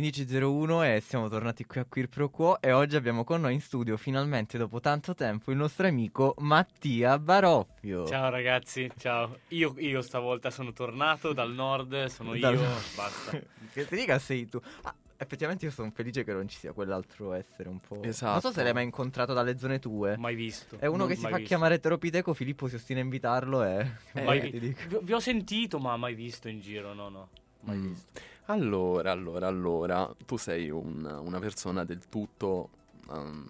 1501 0.01 0.83
e 0.83 1.01
siamo 1.03 1.27
tornati 1.27 1.65
qui 1.65 1.79
a 1.79 1.85
Queer 1.89 2.07
Pro 2.07 2.29
Quo 2.29 2.61
e 2.61 2.71
oggi 2.71 2.95
abbiamo 2.95 3.23
con 3.23 3.41
noi 3.41 3.55
in 3.55 3.61
studio 3.61 3.97
finalmente 3.97 4.55
dopo 4.59 4.79
tanto 4.79 5.15
tempo 5.15 5.49
il 5.49 5.57
nostro 5.57 5.87
amico 5.87 6.35
Mattia 6.37 7.17
Baroffio. 7.17 8.05
Ciao 8.05 8.29
ragazzi, 8.29 8.91
ciao. 8.99 9.39
Io, 9.47 9.73
io 9.79 10.03
stavolta 10.03 10.51
sono 10.51 10.71
tornato 10.71 11.33
dal 11.33 11.51
nord, 11.51 12.05
sono 12.05 12.37
Dal- 12.37 12.53
io, 12.53 12.61
basta. 12.95 13.31
che 13.73 13.87
ti 13.87 13.95
dica 13.95 14.19
sei 14.19 14.47
tu. 14.47 14.61
Ah, 14.83 14.93
effettivamente 15.17 15.65
io 15.65 15.71
sono 15.71 15.89
felice 15.89 16.23
che 16.23 16.31
non 16.31 16.47
ci 16.47 16.59
sia 16.59 16.73
quell'altro 16.73 17.33
essere 17.33 17.67
un 17.67 17.79
po'... 17.79 17.95
Non 17.95 18.03
so 18.03 18.09
Esatto. 18.09 18.51
se 18.51 18.61
l'hai 18.61 18.73
mai 18.73 18.83
incontrato 18.83 19.33
dalle 19.33 19.57
zone 19.57 19.79
tue. 19.79 20.15
Mai 20.15 20.35
visto. 20.35 20.77
È 20.77 20.85
uno 20.85 20.97
non 20.97 21.07
che 21.07 21.15
si 21.15 21.21
fa 21.21 21.29
visto. 21.29 21.43
chiamare 21.45 21.79
Teropiteco, 21.79 22.35
Filippo 22.35 22.67
si 22.67 22.75
ostina 22.75 22.99
a 22.99 23.03
invitarlo 23.03 23.63
e... 23.63 23.91
Eh, 24.13 24.21
Mai 24.21 24.41
ti 24.41 24.49
vi- 24.51 24.59
dico. 24.59 24.79
vi, 24.89 24.97
vi 25.01 25.13
ho 25.13 25.19
sentito, 25.19 25.79
ma 25.79 25.97
mai 25.97 26.13
visto 26.13 26.47
in 26.49 26.59
giro, 26.61 26.93
no, 26.93 27.09
no. 27.09 27.29
Mai 27.61 27.77
Mm. 27.77 27.87
visto. 27.87 28.21
Allora, 28.45 29.11
allora, 29.11 29.47
allora, 29.47 30.15
tu 30.25 30.37
sei 30.37 30.69
un- 30.69 31.03
una 31.25 31.39
persona 31.39 31.83
del 31.83 32.07
tutto... 32.09 32.69
um, 33.07 33.45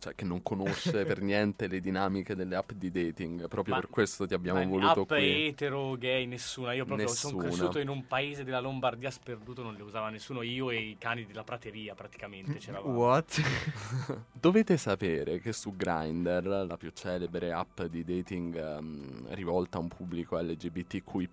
cioè 0.00 0.14
che 0.14 0.24
non 0.24 0.42
conosce 0.42 1.04
per 1.04 1.20
niente 1.22 1.68
le 1.68 1.78
dinamiche 1.80 2.34
delle 2.34 2.56
app 2.56 2.72
di 2.72 2.90
dating, 2.90 3.48
proprio 3.48 3.74
Ma- 3.74 3.80
per 3.80 3.90
questo 3.90 4.26
ti 4.26 4.34
abbiamo 4.34 4.60
Ma 4.60 4.66
voluto 4.66 5.02
app 5.02 5.08
qui. 5.08 5.46
etero, 5.46 5.96
gay, 5.96 6.26
nessuna. 6.26 6.72
Io 6.72 6.84
proprio 6.84 7.06
sono 7.08 7.36
Nessuna. 7.36 7.54
cresciuto 7.54 7.78
in 7.78 7.88
un 7.88 8.06
paese 8.06 8.42
della 8.42 8.60
Lombardia 8.60 9.10
sperduto, 9.10 9.62
non 9.62 9.74
le 9.74 9.82
usava 9.82 10.08
nessuno. 10.08 10.42
Io 10.42 10.70
e 10.70 10.80
i 10.80 10.96
cani 10.98 11.26
della 11.26 11.44
prateria 11.44 11.94
praticamente 11.94 12.54
c'eravamo. 12.58 12.96
What? 12.96 13.40
Dovete 14.32 14.76
sapere 14.78 15.38
che 15.38 15.52
su 15.52 15.76
Grindr, 15.76 16.64
la 16.66 16.76
più 16.78 16.90
celebre 16.94 17.52
app 17.52 17.82
di 17.82 18.02
dating 18.02 18.56
ehm, 18.56 19.34
rivolta 19.34 19.76
a 19.76 19.80
un 19.80 19.88
pubblico 19.88 20.40
LGBTQI, 20.40 21.28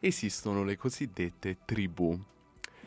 esistono 0.00 0.64
le 0.64 0.76
cosiddette 0.76 1.58
tribù. 1.66 2.18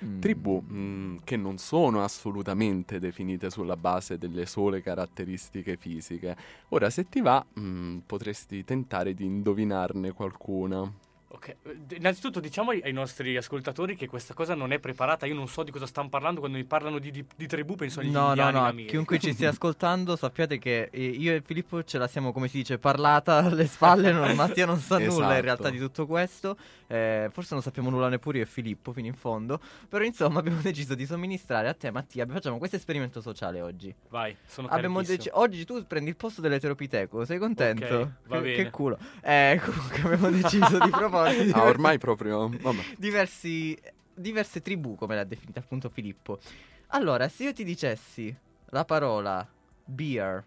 Mm. 0.03 0.19
Tribù 0.19 0.63
mm, 0.71 1.17
che 1.23 1.37
non 1.37 1.57
sono 1.57 2.03
assolutamente 2.03 2.99
definite 2.99 3.49
sulla 3.49 3.77
base 3.77 4.17
delle 4.17 4.45
sole 4.45 4.81
caratteristiche 4.81 5.77
fisiche. 5.77 6.35
Ora, 6.69 6.89
se 6.89 7.09
ti 7.09 7.21
va, 7.21 7.43
mm, 7.59 7.99
potresti 8.05 8.63
tentare 8.63 9.13
di 9.13 9.25
indovinarne 9.25 10.11
qualcuna. 10.11 10.91
Ok, 11.37 11.55
innanzitutto 11.95 12.39
diciamo 12.39 12.71
ai, 12.71 12.91
nostri 12.91 13.37
ascoltatori 13.37 13.95
che 13.95 14.07
questa 14.07 14.33
cosa 14.33 14.55
non 14.55 14.71
è 14.71 14.79
preparata. 14.79 15.27
Io 15.27 15.35
non 15.35 15.47
so 15.47 15.61
di 15.61 15.69
cosa 15.69 15.85
stanno 15.85 16.09
parlando 16.09 16.39
quando 16.39 16.57
mi 16.57 16.63
parlano 16.63 16.97
di, 16.97 17.11
di, 17.11 17.23
di 17.35 17.45
tribù, 17.45 17.75
penso 17.75 17.99
agli 17.99 18.07
No, 18.09 18.21
no, 18.23 18.27
indiani 18.29 18.53
no, 18.53 18.61
d'America. 18.61 18.89
chiunque 18.89 19.19
ci 19.19 19.33
stia 19.33 19.49
ascoltando 19.53 20.15
sappiate 20.15 20.57
che 20.57 20.89
eh, 20.91 21.03
io 21.05 21.33
e 21.35 21.41
Filippo 21.45 21.83
ce 21.83 21.99
la 21.99 22.07
siamo, 22.07 22.31
come 22.31 22.47
si 22.47 22.57
dice, 22.57 22.79
parlata 22.79 23.37
alle 23.37 23.67
spalle, 23.67 24.11
non, 24.11 24.33
Mattia 24.35 24.65
non 24.65 24.79
sa 24.79 24.95
nulla 24.97 25.05
in 25.05 25.11
Esatto. 25.13 25.41
realtà 25.41 25.69
di 25.69 25.77
tutto 25.77 26.07
questo, 26.07 26.57
eh, 26.87 27.29
forse 27.31 27.53
non 27.53 27.61
sappiamo 27.61 27.91
nulla 27.91 28.09
neppure 28.09 28.39
io 28.39 28.43
e 28.43 28.47
Filippo 28.47 28.91
fino 28.91 29.05
in 29.05 29.13
fondo, 29.13 29.59
però 29.87 30.03
insomma 30.03 30.39
abbiamo 30.39 30.61
deciso 30.61 30.95
di 30.95 31.05
somministrare 31.05 31.67
a 31.67 31.73
te 31.75 31.91
Mattia, 31.91 32.25
facciamo 32.25 32.57
questo 32.57 32.77
esperimento 32.77 33.21
sociale 33.21 33.61
oggi. 33.61 33.93
Vai, 34.09 34.35
sono 34.47 34.69
Abbiamo 34.69 35.01
carichissimo. 35.01 35.23
deci- 35.23 35.39
oggi 35.39 35.65
tu 35.65 35.85
prendi 35.85 36.09
il 36.09 36.15
posto 36.15 36.41
dell'eteropiteco, 36.41 37.25
sei 37.25 37.37
contento? 37.37 37.85
Ok, 37.95 38.09
va 38.27 38.35
che, 38.37 38.41
bene. 38.41 38.55
che 38.63 38.69
culo. 38.71 38.97
Eh, 39.21 39.61
comunque 39.63 40.01
abbiamo 40.01 40.29
deciso 40.31 40.79
di 40.79 40.89
Ah, 41.53 41.63
ormai 41.63 41.97
proprio... 41.97 42.49
Vabbè. 42.49 42.95
diversi, 42.97 43.77
diverse 44.13 44.61
tribù, 44.61 44.95
come 44.95 45.15
l'ha 45.15 45.23
definita 45.23 45.59
appunto 45.59 45.89
Filippo. 45.89 46.39
Allora, 46.87 47.27
se 47.29 47.43
io 47.43 47.53
ti 47.53 47.63
dicessi 47.63 48.35
la 48.69 48.85
parola 48.85 49.47
bear, 49.85 50.43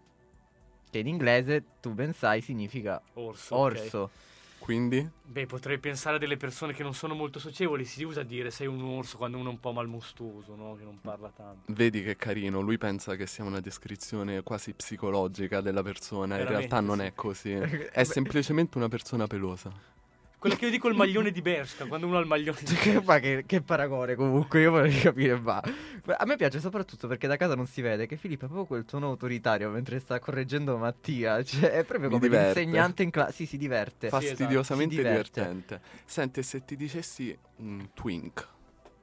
che 0.91 0.99
in 0.99 1.07
inglese 1.07 1.65
tu 1.81 1.93
ben 1.93 2.13
sai 2.13 2.41
significa 2.41 3.01
Orso, 3.15 3.57
orso. 3.57 4.11
Quindi? 4.59 5.09
Beh, 5.25 5.47
potrei 5.47 5.79
pensare 5.79 6.17
a 6.17 6.19
delle 6.19 6.37
persone 6.37 6.75
che 6.75 6.83
non 6.83 6.93
sono 6.93 7.15
molto 7.15 7.39
socievoli. 7.39 7.87
Si 7.87 8.05
usa 8.05 8.23
dire 8.23 8.51
sei 8.51 8.67
un 8.67 8.83
orso 8.83 9.17
quando 9.17 9.39
uno 9.39 9.49
è 9.49 9.53
un 9.53 9.59
po' 9.59 9.73
malmostoso, 9.73 10.55
no? 10.55 10.77
Che 10.77 10.85
non 10.85 11.01
parla 11.01 11.33
tanto. 11.35 11.73
Vedi 11.73 12.03
che 12.03 12.17
carino, 12.17 12.61
lui 12.61 12.77
pensa 12.77 13.17
che 13.17 13.27
sia 13.27 13.43
una 13.43 13.61
descrizione 13.61 14.43
quasi 14.43 14.75
psicologica 14.75 15.63
della 15.63 15.83
persona, 15.83 16.37
in 16.37 16.45
Veramente, 16.45 16.69
realtà 16.69 16.81
non 16.81 16.99
sì. 16.99 17.05
è 17.05 17.15
così, 17.15 17.53
è 17.91 18.05
semplicemente 18.05 18.77
una 18.77 18.89
persona 18.89 19.27
pelosa. 19.27 19.73
Quello 20.41 20.57
che 20.57 20.65
io 20.65 20.71
dico 20.71 20.89
il 20.89 20.95
maglione 20.97 21.31
di 21.33 21.43
Bershka, 21.43 21.85
quando 21.85 22.07
uno 22.07 22.17
ha 22.17 22.21
il 22.21 22.27
maglione 22.27 22.59
di 22.63 22.73
Che, 22.81 23.03
ma 23.05 23.19
che, 23.19 23.45
che 23.47 23.61
paragone 23.61 24.15
comunque, 24.15 24.63
io 24.63 24.71
vorrei 24.71 24.99
capire, 24.99 25.39
ma 25.39 25.61
a 26.17 26.25
me 26.25 26.37
piace 26.37 26.61
soprattutto 26.61 27.07
perché 27.07 27.27
da 27.27 27.37
casa 27.37 27.55
non 27.55 27.67
si 27.67 27.83
vede 27.83 28.07
che 28.07 28.17
Filippo 28.17 28.47
ha 28.47 28.49
proprio 28.49 28.67
quel 28.67 28.85
tono 28.87 29.09
autoritario 29.09 29.69
mentre 29.69 30.01
sta 30.01 30.19
correggendo 30.19 30.79
Mattia, 30.79 31.43
cioè 31.45 31.73
è 31.73 31.85
proprio 31.85 32.09
Mi 32.09 32.15
come 32.15 32.29
diverte. 32.29 32.61
l'insegnante 32.61 33.03
in 33.03 33.11
classe, 33.11 33.33
sì 33.33 33.47
si 33.47 33.59
diverte. 33.59 34.09
Fastidiosamente 34.09 34.95
Si 34.95 35.03
diverte. 35.03 35.41
divertente. 35.43 35.81
Senti, 36.07 36.43
se 36.43 36.65
ti 36.65 36.75
dicessi 36.75 37.39
un 37.57 37.91
twink, 37.93 38.49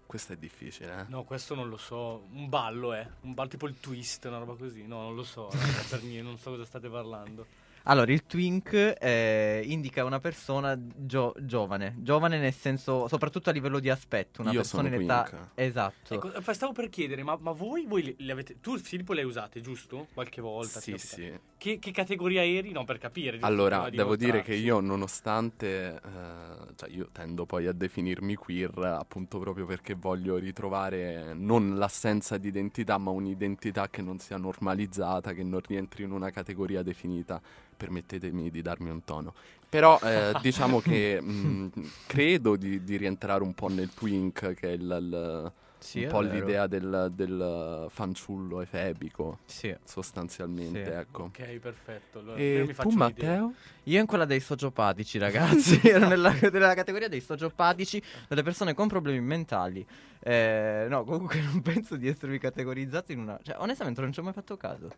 questo 0.07 0.33
è 0.33 0.37
difficile, 0.37 1.01
eh? 1.01 1.05
No, 1.09 1.23
questo 1.23 1.53
non 1.53 1.69
lo 1.69 1.77
so. 1.77 2.25
Un 2.31 2.49
ballo, 2.49 2.93
eh. 2.95 3.07
Un 3.21 3.35
ballo 3.35 3.49
tipo 3.49 3.67
il 3.67 3.79
twist, 3.79 4.25
una 4.25 4.39
roba 4.39 4.55
così. 4.55 4.87
No, 4.87 5.01
non 5.03 5.15
lo 5.15 5.23
so. 5.23 5.49
per 5.89 6.01
niente, 6.07 6.23
non 6.23 6.39
so 6.39 6.49
cosa 6.49 6.65
state 6.65 6.89
parlando. 6.89 7.45
Allora, 7.89 8.11
il 8.11 8.25
twink 8.25 8.95
eh, 8.99 9.61
indica 9.65 10.03
una 10.03 10.19
persona 10.19 10.77
gio- 10.77 11.33
giovane, 11.39 11.95
giovane 11.99 12.37
nel 12.37 12.53
senso, 12.53 13.07
soprattutto 13.07 13.49
a 13.49 13.53
livello 13.53 13.79
di 13.79 13.89
aspetto, 13.89 14.41
una 14.41 14.51
Io 14.51 14.57
persona 14.57 14.83
sono 14.83 14.95
in 14.95 15.01
età... 15.03 15.23
twink. 15.23 15.47
Esatto. 15.55 16.13
Ecco, 16.13 16.53
stavo 16.53 16.73
per 16.73 16.89
chiedere, 16.89 17.23
ma, 17.23 17.37
ma 17.39 17.51
voi, 17.51 17.85
voi 17.85 18.03
le, 18.03 18.15
le 18.17 18.31
avete. 18.33 18.59
Tu, 18.59 18.77
Filippo, 18.77 19.13
le 19.13 19.21
hai 19.21 19.27
usate, 19.27 19.61
giusto? 19.61 20.07
Qualche 20.13 20.41
volta? 20.41 20.81
Sì, 20.81 20.97
sì. 20.97 21.31
Che, 21.57 21.79
che 21.79 21.91
categoria 21.91 22.43
eri? 22.45 22.71
No, 22.71 22.85
per 22.85 22.99
capire. 22.99 23.39
Allora, 23.41 23.89
devo 23.89 24.15
dire 24.15 24.41
che 24.43 24.53
io, 24.53 24.79
nonostante, 24.79 25.95
eh, 25.95 26.73
cioè 26.75 26.89
io 26.89 27.09
tendo 27.11 27.45
poi 27.45 27.65
a 27.65 27.71
definirmi 27.71 28.35
queer, 28.35 28.77
appunto 28.77 29.39
proprio 29.39 29.65
perché 29.65 29.95
voglio 29.95 30.37
ritrovare 30.37 31.33
non 31.33 31.75
l'assenza 31.77 32.37
di 32.37 32.47
identità, 32.49 32.97
ma 32.99 33.09
un'identità 33.09 33.89
che 33.89 34.01
non 34.03 34.19
sia 34.19 34.37
normalizzata, 34.37 35.33
che 35.33 35.43
non 35.43 35.59
rientri 35.65 36.03
in 36.03 36.11
una 36.11 36.29
categoria 36.29 36.83
definita. 36.83 37.41
Permettetemi 37.75 38.49
di 38.49 38.61
darmi 38.61 38.89
un 38.89 39.03
tono. 39.03 39.33
Però 39.67 39.99
eh, 39.99 40.35
diciamo 40.41 40.79
che 40.79 41.19
mh, 41.21 41.71
credo 42.07 42.55
di, 42.55 42.83
di 42.83 42.97
rientrare 42.97 43.43
un 43.43 43.53
po' 43.53 43.67
nel 43.67 43.93
twink, 43.93 44.53
che 44.53 44.69
è 44.69 44.71
il- 44.73 44.97
il- 44.99 45.51
Sì, 45.79 46.03
un 46.03 46.09
po' 46.09 46.21
vero. 46.21 46.33
l'idea 46.33 46.67
del, 46.67 47.11
del 47.13 47.85
fanciullo 47.89 48.61
efebico, 48.61 49.39
Sì. 49.45 49.75
sostanzialmente, 49.83 50.83
Sì. 50.83 50.89
ecco. 50.91 51.23
Ok, 51.23 51.43
perfetto. 51.59 52.19
Allora, 52.19 52.37
E 52.39 52.63
mi 52.67 52.73
tu. 52.73 52.89
Matteo? 52.97 53.53
Io 53.83 53.99
in 53.99 54.05
quella 54.05 54.25
dei 54.25 54.39
sociopatici, 54.39 55.17
ragazzi. 55.17 55.79
Ero 55.87 56.07
nella, 56.07 56.33
nella 56.51 56.73
categoria 56.73 57.07
dei 57.07 57.21
sociopatici, 57.21 58.01
delle 58.27 58.43
persone 58.43 58.73
con 58.73 58.87
problemi 58.87 59.21
mentali. 59.21 59.85
Eh, 60.19 60.87
no, 60.89 61.03
comunque 61.03 61.39
non 61.41 61.61
penso 61.61 61.95
di 61.95 62.07
essermi 62.07 62.39
categorizzato 62.39 63.11
in 63.11 63.19
una. 63.19 63.39
Cioè, 63.41 63.55
onestamente, 63.59 64.01
non 64.01 64.11
ci 64.11 64.19
ho 64.19 64.23
mai 64.23 64.33
fatto 64.33 64.57
caso. 64.57 64.89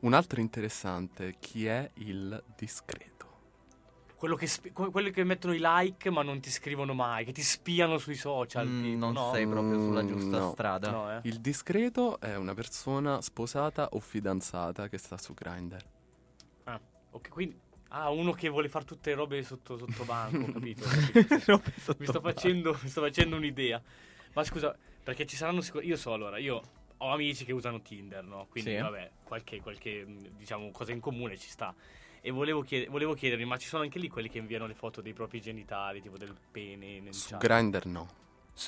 Un 0.00 0.12
altro 0.12 0.40
interessante, 0.40 1.34
chi 1.38 1.66
è 1.66 1.90
il 1.94 2.42
discreto? 2.56 3.13
Quello 4.24 4.38
che 4.38 4.48
que- 4.72 4.90
quelli 4.90 5.10
che 5.10 5.22
mettono 5.22 5.52
i 5.52 5.58
like 5.60 6.08
ma 6.08 6.22
non 6.22 6.40
ti 6.40 6.48
scrivono 6.48 6.94
mai, 6.94 7.26
che 7.26 7.32
ti 7.32 7.42
spiano 7.42 7.98
sui 7.98 8.14
social. 8.14 8.66
Mm, 8.66 8.82
tipo, 8.82 8.96
non 8.96 9.12
no? 9.12 9.30
sei 9.34 9.46
proprio 9.46 9.78
sulla 9.78 10.02
Mm, 10.02 10.08
giusta 10.08 10.38
no. 10.38 10.50
strada. 10.52 10.90
No, 10.90 11.12
eh. 11.12 11.20
Il 11.24 11.40
discreto 11.42 12.18
è 12.18 12.34
una 12.34 12.54
persona 12.54 13.20
sposata 13.20 13.90
o 13.92 14.00
fidanzata 14.00 14.88
che 14.88 14.96
sta 14.96 15.18
su 15.18 15.34
Grindr. 15.34 15.84
Ah, 16.64 16.80
ok, 17.10 17.28
quindi... 17.28 17.60
Ah, 17.88 18.08
uno 18.08 18.32
che 18.32 18.48
vuole 18.48 18.70
fare 18.70 18.86
tutte 18.86 19.10
le 19.10 19.16
robe 19.16 19.42
sotto, 19.42 19.76
sotto 19.76 20.04
banco, 20.04 20.38
ho 20.46 20.52
capito. 20.54 20.86
Robe 21.44 21.72
sotto 21.76 21.96
mi, 21.98 22.06
sto 22.06 22.20
facendo, 22.22 22.78
mi 22.82 22.88
sto 22.88 23.02
facendo 23.02 23.36
un'idea. 23.36 23.82
Ma 24.32 24.42
scusa, 24.42 24.74
perché 25.02 25.26
ci 25.26 25.36
saranno 25.36 25.60
sicur- 25.60 25.84
Io 25.84 25.96
so, 25.96 26.14
allora, 26.14 26.38
io 26.38 26.62
ho 26.96 27.12
amici 27.12 27.44
che 27.44 27.52
usano 27.52 27.82
Tinder, 27.82 28.24
no? 28.24 28.46
Quindi, 28.48 28.70
Sì. 28.70 28.76
vabbè, 28.78 29.10
qualche, 29.22 29.60
qualche, 29.60 30.06
diciamo, 30.34 30.70
cosa 30.70 30.92
in 30.92 31.00
comune 31.00 31.36
ci 31.36 31.50
sta. 31.50 31.74
E 32.26 32.30
volevo, 32.30 32.62
chied- 32.62 32.88
volevo 32.88 33.12
chiedermi, 33.12 33.44
ma 33.44 33.58
ci 33.58 33.68
sono 33.68 33.82
anche 33.82 33.98
lì 33.98 34.08
quelli 34.08 34.30
che 34.30 34.38
inviano 34.38 34.66
le 34.66 34.72
foto 34.72 35.02
dei 35.02 35.12
propri 35.12 35.42
genitali, 35.42 36.00
tipo 36.00 36.16
del 36.16 36.34
pene 36.50 36.98
nel 37.00 37.12
Su 37.12 37.28
chat? 37.28 37.38
Grindr 37.46 37.84
no. 37.84 38.08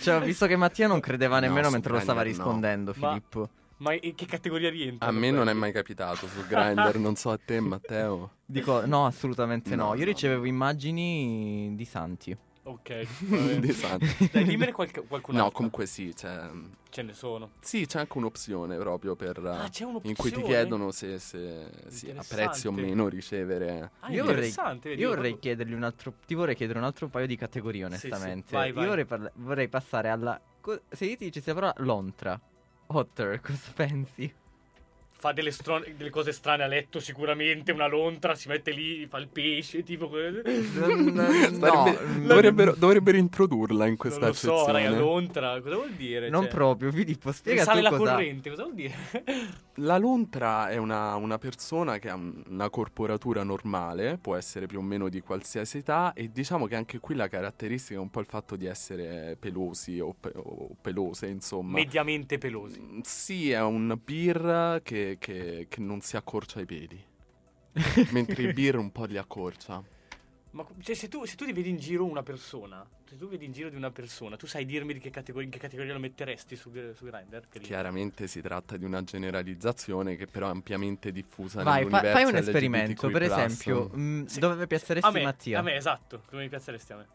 Cioè, 0.00 0.16
ho 0.16 0.20
visto 0.20 0.46
che 0.46 0.56
Mattia 0.56 0.86
non 0.88 1.00
credeva 1.00 1.36
No, 1.40 1.46
nemmeno 1.46 1.68
su 1.68 1.72
mentre 1.72 1.92
lo 1.92 2.00
stava 2.00 2.20
Grindr 2.20 2.38
no. 2.38 2.44
rispondendo, 2.44 2.92
Ma- 2.96 3.08
Filippo. 3.08 3.48
Ma 3.78 3.94
in 3.94 4.14
che 4.14 4.26
categoria 4.26 4.68
rientra? 4.68 5.08
A 5.08 5.12
me 5.12 5.30
non 5.30 5.48
è 5.48 5.54
mai 5.54 5.72
capitato 5.72 6.26
su 6.26 6.46
Grindr, 6.46 6.98
non 6.98 7.16
so 7.16 7.30
a 7.30 7.38
te 7.42 7.58
Matteo. 7.58 8.32
Dico, 8.44 8.84
no, 8.84 9.06
assolutamente 9.06 9.74
no. 9.74 9.86
No, 9.86 9.94
Io 9.94 10.00
no, 10.00 10.04
ricevevo 10.04 10.44
immagini 10.44 11.72
di 11.74 11.84
santi. 11.86 12.36
Ok. 12.64 13.06
Di 13.58 13.72
santi. 13.72 14.28
Dai, 14.30 14.44
dimmene 14.44 14.70
qualche, 14.72 15.02
qualcun 15.02 15.34
No, 15.34 15.42
altro. 15.44 15.56
comunque 15.56 15.86
sì, 15.86 16.12
c'è... 16.14 16.48
Ce 16.90 17.02
ne 17.02 17.12
sono. 17.12 17.50
Sì, 17.60 17.86
c'è 17.86 17.98
anche 17.98 18.18
un'opzione 18.18 18.76
proprio 18.76 19.16
per... 19.16 19.38
Ah, 19.38 19.68
c'è 19.68 19.84
un'opzione? 19.84 20.00
In 20.08 20.14
cui 20.16 20.30
ti 20.30 20.42
chiedono 20.42 20.92
se, 20.92 21.18
se 21.18 21.68
sì, 21.88 22.10
a 22.10 22.22
prezzi 22.26 22.68
o 22.68 22.72
meno 22.72 23.08
ricevere... 23.08 23.90
Ah, 24.00 24.10
io 24.12 24.22
vorrei, 24.24 24.48
interessante, 24.48 24.90
vedi, 24.90 25.00
io 25.02 25.08
vorrei 25.08 25.38
chiedergli 25.38 25.72
un 25.72 25.82
altro. 25.82 26.14
Ti 26.24 26.34
vorrei 26.34 26.54
chiedere 26.54 26.78
un 26.78 26.84
altro 26.84 27.08
paio 27.08 27.26
di 27.26 27.36
categorie, 27.36 27.84
Sì, 27.90 27.98
sì. 27.98 28.06
onestamente. 28.06 28.54
Vai, 28.54 28.70
vai. 28.72 28.82
Io 28.84 28.88
vorrei, 28.90 29.04
parla- 29.06 29.32
vorrei 29.34 29.68
passare 29.68 30.08
alla. 30.10 30.40
co- 30.60 30.82
se 30.88 31.04
io 31.06 31.16
ti 31.16 31.24
dicessi 31.24 31.48
la 31.48 31.54
parola 31.54 31.74
lontra. 31.78 32.40
Otter, 32.86 33.40
cosa 33.40 33.72
pensi? 33.74 34.32
Fa 35.22 35.30
delle, 35.30 35.52
stron- 35.52 35.84
delle 35.96 36.10
cose 36.10 36.32
strane 36.32 36.64
a 36.64 36.66
letto, 36.66 36.98
sicuramente. 36.98 37.70
Una 37.70 37.86
lontra, 37.86 38.34
si 38.34 38.48
mette 38.48 38.72
lì, 38.72 39.06
fa 39.06 39.18
il 39.18 39.28
pesce, 39.28 39.84
tipo. 39.84 40.08
Starebbe- 40.08 41.50
no, 41.58 42.26
dovrebbero, 42.26 42.74
dovrebbero 42.76 43.16
introdurla 43.16 43.84
in 43.84 43.90
Non 43.90 43.96
questa 43.96 44.26
lo 44.26 44.32
so, 44.32 44.54
accezione. 44.54 44.84
raga, 44.84 44.98
lontra, 44.98 45.60
cosa 45.60 45.76
vuol 45.76 45.92
dire? 45.92 46.28
Non 46.28 46.42
Cioè, 46.42 46.50
proprio, 46.50 46.90
Filippo, 46.90 47.30
spiega 47.30 47.60
Risale 47.60 47.78
tu 47.78 47.82
la 47.84 47.96
cosa. 47.96 48.10
corrente, 48.14 48.50
cosa 48.50 48.62
vuol 48.64 48.74
dire? 48.74 48.94
La 49.76 49.96
lontra 49.96 50.68
è 50.68 50.76
una, 50.76 51.14
una 51.14 51.38
persona 51.38 51.98
che 51.98 52.10
ha 52.10 52.14
un- 52.14 52.42
una 52.48 52.68
corporatura 52.68 53.42
normale, 53.42 54.18
può 54.20 54.34
essere 54.36 54.66
più 54.66 54.80
o 54.80 54.82
meno 54.82 55.08
di 55.08 55.20
qualsiasi 55.20 55.78
età, 55.78 56.12
e 56.14 56.30
diciamo 56.32 56.66
che 56.66 56.74
anche 56.76 56.98
qui 56.98 57.14
la 57.14 57.28
caratteristica 57.28 57.98
è 57.98 58.02
un 58.02 58.10
po' 58.10 58.20
il 58.20 58.26
fatto 58.26 58.56
di 58.56 58.66
essere 58.66 59.36
pelosi 59.40 59.98
o, 60.00 60.14
pe- 60.18 60.32
o 60.34 60.74
pelose, 60.80 61.26
insomma. 61.28 61.74
Mediamente 61.74 62.36
pelosi. 62.38 62.80
Mm, 62.80 63.00
Sì, 63.02 63.50
è 63.52 63.62
un 63.62 63.96
beer 64.04 64.80
che, 64.82 65.11
che- 65.18 65.66
che 65.68 65.80
non 65.80 66.00
si 66.00 66.16
accorcia 66.16 66.60
i 66.60 66.66
peli, 66.66 67.02
mentre 68.12 68.42
il 68.42 68.52
beer 68.54 68.76
un 68.76 68.90
po' 68.92 69.04
li 69.04 69.16
accorcia. 69.16 69.82
Ma 70.52 70.66
cioè, 70.82 70.94
se 70.94 71.08
tu, 71.08 71.24
se 71.24 71.34
tu 71.34 71.46
ti 71.46 71.52
vedi 71.54 71.70
in 71.70 71.78
giro 71.78 72.04
una 72.04 72.22
persona, 72.22 72.86
se 73.08 73.16
tu 73.16 73.26
vedi 73.26 73.46
in 73.46 73.52
giro 73.52 73.70
di 73.70 73.76
una 73.76 73.90
persona, 73.90 74.36
tu 74.36 74.46
sai 74.46 74.66
dirmi 74.66 74.92
di 74.92 74.98
che 75.00 75.08
categoria, 75.08 75.46
in 75.46 75.50
che 75.50 75.58
categoria 75.58 75.94
lo 75.94 75.98
metteresti 75.98 76.56
su, 76.56 76.70
su 76.94 77.04
Grindr? 77.06 77.48
Chiaramente 77.58 78.26
si 78.26 78.42
tratta 78.42 78.76
di 78.76 78.84
una 78.84 79.02
generalizzazione 79.02 80.14
che 80.14 80.26
però 80.26 80.48
è 80.48 80.50
ampiamente 80.50 81.10
diffusa 81.10 81.62
Vai, 81.62 81.86
fa- 81.88 82.02
fai 82.02 82.24
un 82.24 82.36
esperimento. 82.36 83.06
LGBTQ+. 83.06 83.12
Per 83.12 83.22
esempio, 83.22 83.90
mm, 83.96 84.24
dove 84.38 84.66
piazzeresti 84.66 85.08
a 85.08 85.10
me, 85.12 85.22
Mattia? 85.22 85.58
A 85.60 85.62
me, 85.62 85.74
esatto. 85.76 86.22
Dove 86.28 86.42
mi 86.42 86.48
piazzeresti 86.50 86.92
a 86.92 86.96
me? 86.96 87.06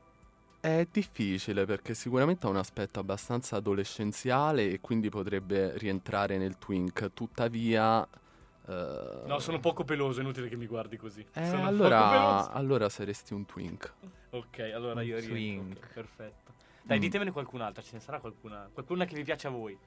È 0.67 0.85
difficile 0.91 1.63
perché 1.63 1.93
sicuramente 1.93 2.45
ha 2.45 2.49
un 2.49 2.57
aspetto 2.57 2.99
abbastanza 2.99 3.55
adolescenziale 3.55 4.69
e 4.69 4.81
quindi 4.81 5.07
potrebbe 5.07 5.77
rientrare 5.77 6.37
nel 6.37 6.57
twink. 6.57 7.13
Tuttavia, 7.13 8.05
eh, 8.67 9.21
No, 9.27 9.39
sono 9.39 9.61
poco 9.61 9.85
peloso, 9.85 10.19
è 10.19 10.23
inutile 10.23 10.49
che 10.49 10.57
mi 10.57 10.65
guardi 10.67 10.97
così. 10.97 11.25
eh, 11.35 11.41
allora, 11.61 12.51
allora 12.51 12.89
saresti 12.89 13.33
un 13.33 13.45
twink. 13.45 13.93
Ok, 14.31 14.59
allora 14.75 14.99
Un 14.99 15.07
io 15.07 15.15
rientro. 15.15 15.31
twink. 15.31 15.77
ok, 15.77 15.93
perfetto. 15.93 16.53
Dai, 16.81 16.97
Mm. 16.97 17.01
ditemene 17.01 17.31
qualcun'altra, 17.31 17.81
ce 17.81 17.91
ne 17.93 17.99
sarà 18.01 18.19
qualcuna. 18.19 18.69
Qualcuna 18.73 19.05
che 19.05 19.15
vi 19.15 19.23
piace 19.23 19.47
a 19.47 19.51
voi. 19.51 19.77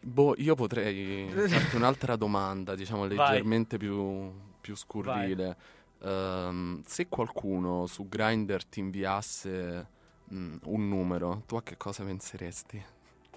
Boh, 0.00 0.34
io 0.38 0.56
potrei 0.56 1.28
farti 1.30 1.76
un'altra 1.76 2.16
domanda, 2.16 2.74
diciamo 2.74 3.06
Vai. 3.06 3.16
leggermente 3.16 3.76
più, 3.76 4.32
più 4.60 4.74
scurrile. 4.74 5.56
Ehm, 6.04 6.82
se 6.84 7.08
qualcuno 7.08 7.86
su 7.86 8.08
Grindr 8.08 8.64
ti 8.64 8.80
inviasse 8.80 9.86
mm, 10.32 10.56
un 10.64 10.88
numero, 10.88 11.42
tu 11.46 11.56
a 11.56 11.62
che 11.62 11.76
cosa 11.76 12.04
penseresti? 12.04 12.84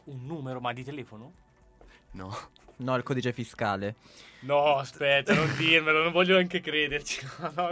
Un 0.06 0.26
numero, 0.26 0.60
ma 0.60 0.74
di 0.74 0.84
telefono? 0.84 1.34
No. 2.12 2.36
No, 2.78 2.96
il 2.96 3.04
codice 3.04 3.32
fiscale. 3.32 3.96
No, 4.42 4.76
aspetta, 4.76 5.34
non 5.34 5.56
dirmelo, 5.58 6.04
non 6.04 6.12
voglio 6.12 6.36
neanche 6.36 6.60
crederci. 6.60 7.26
No, 7.56 7.70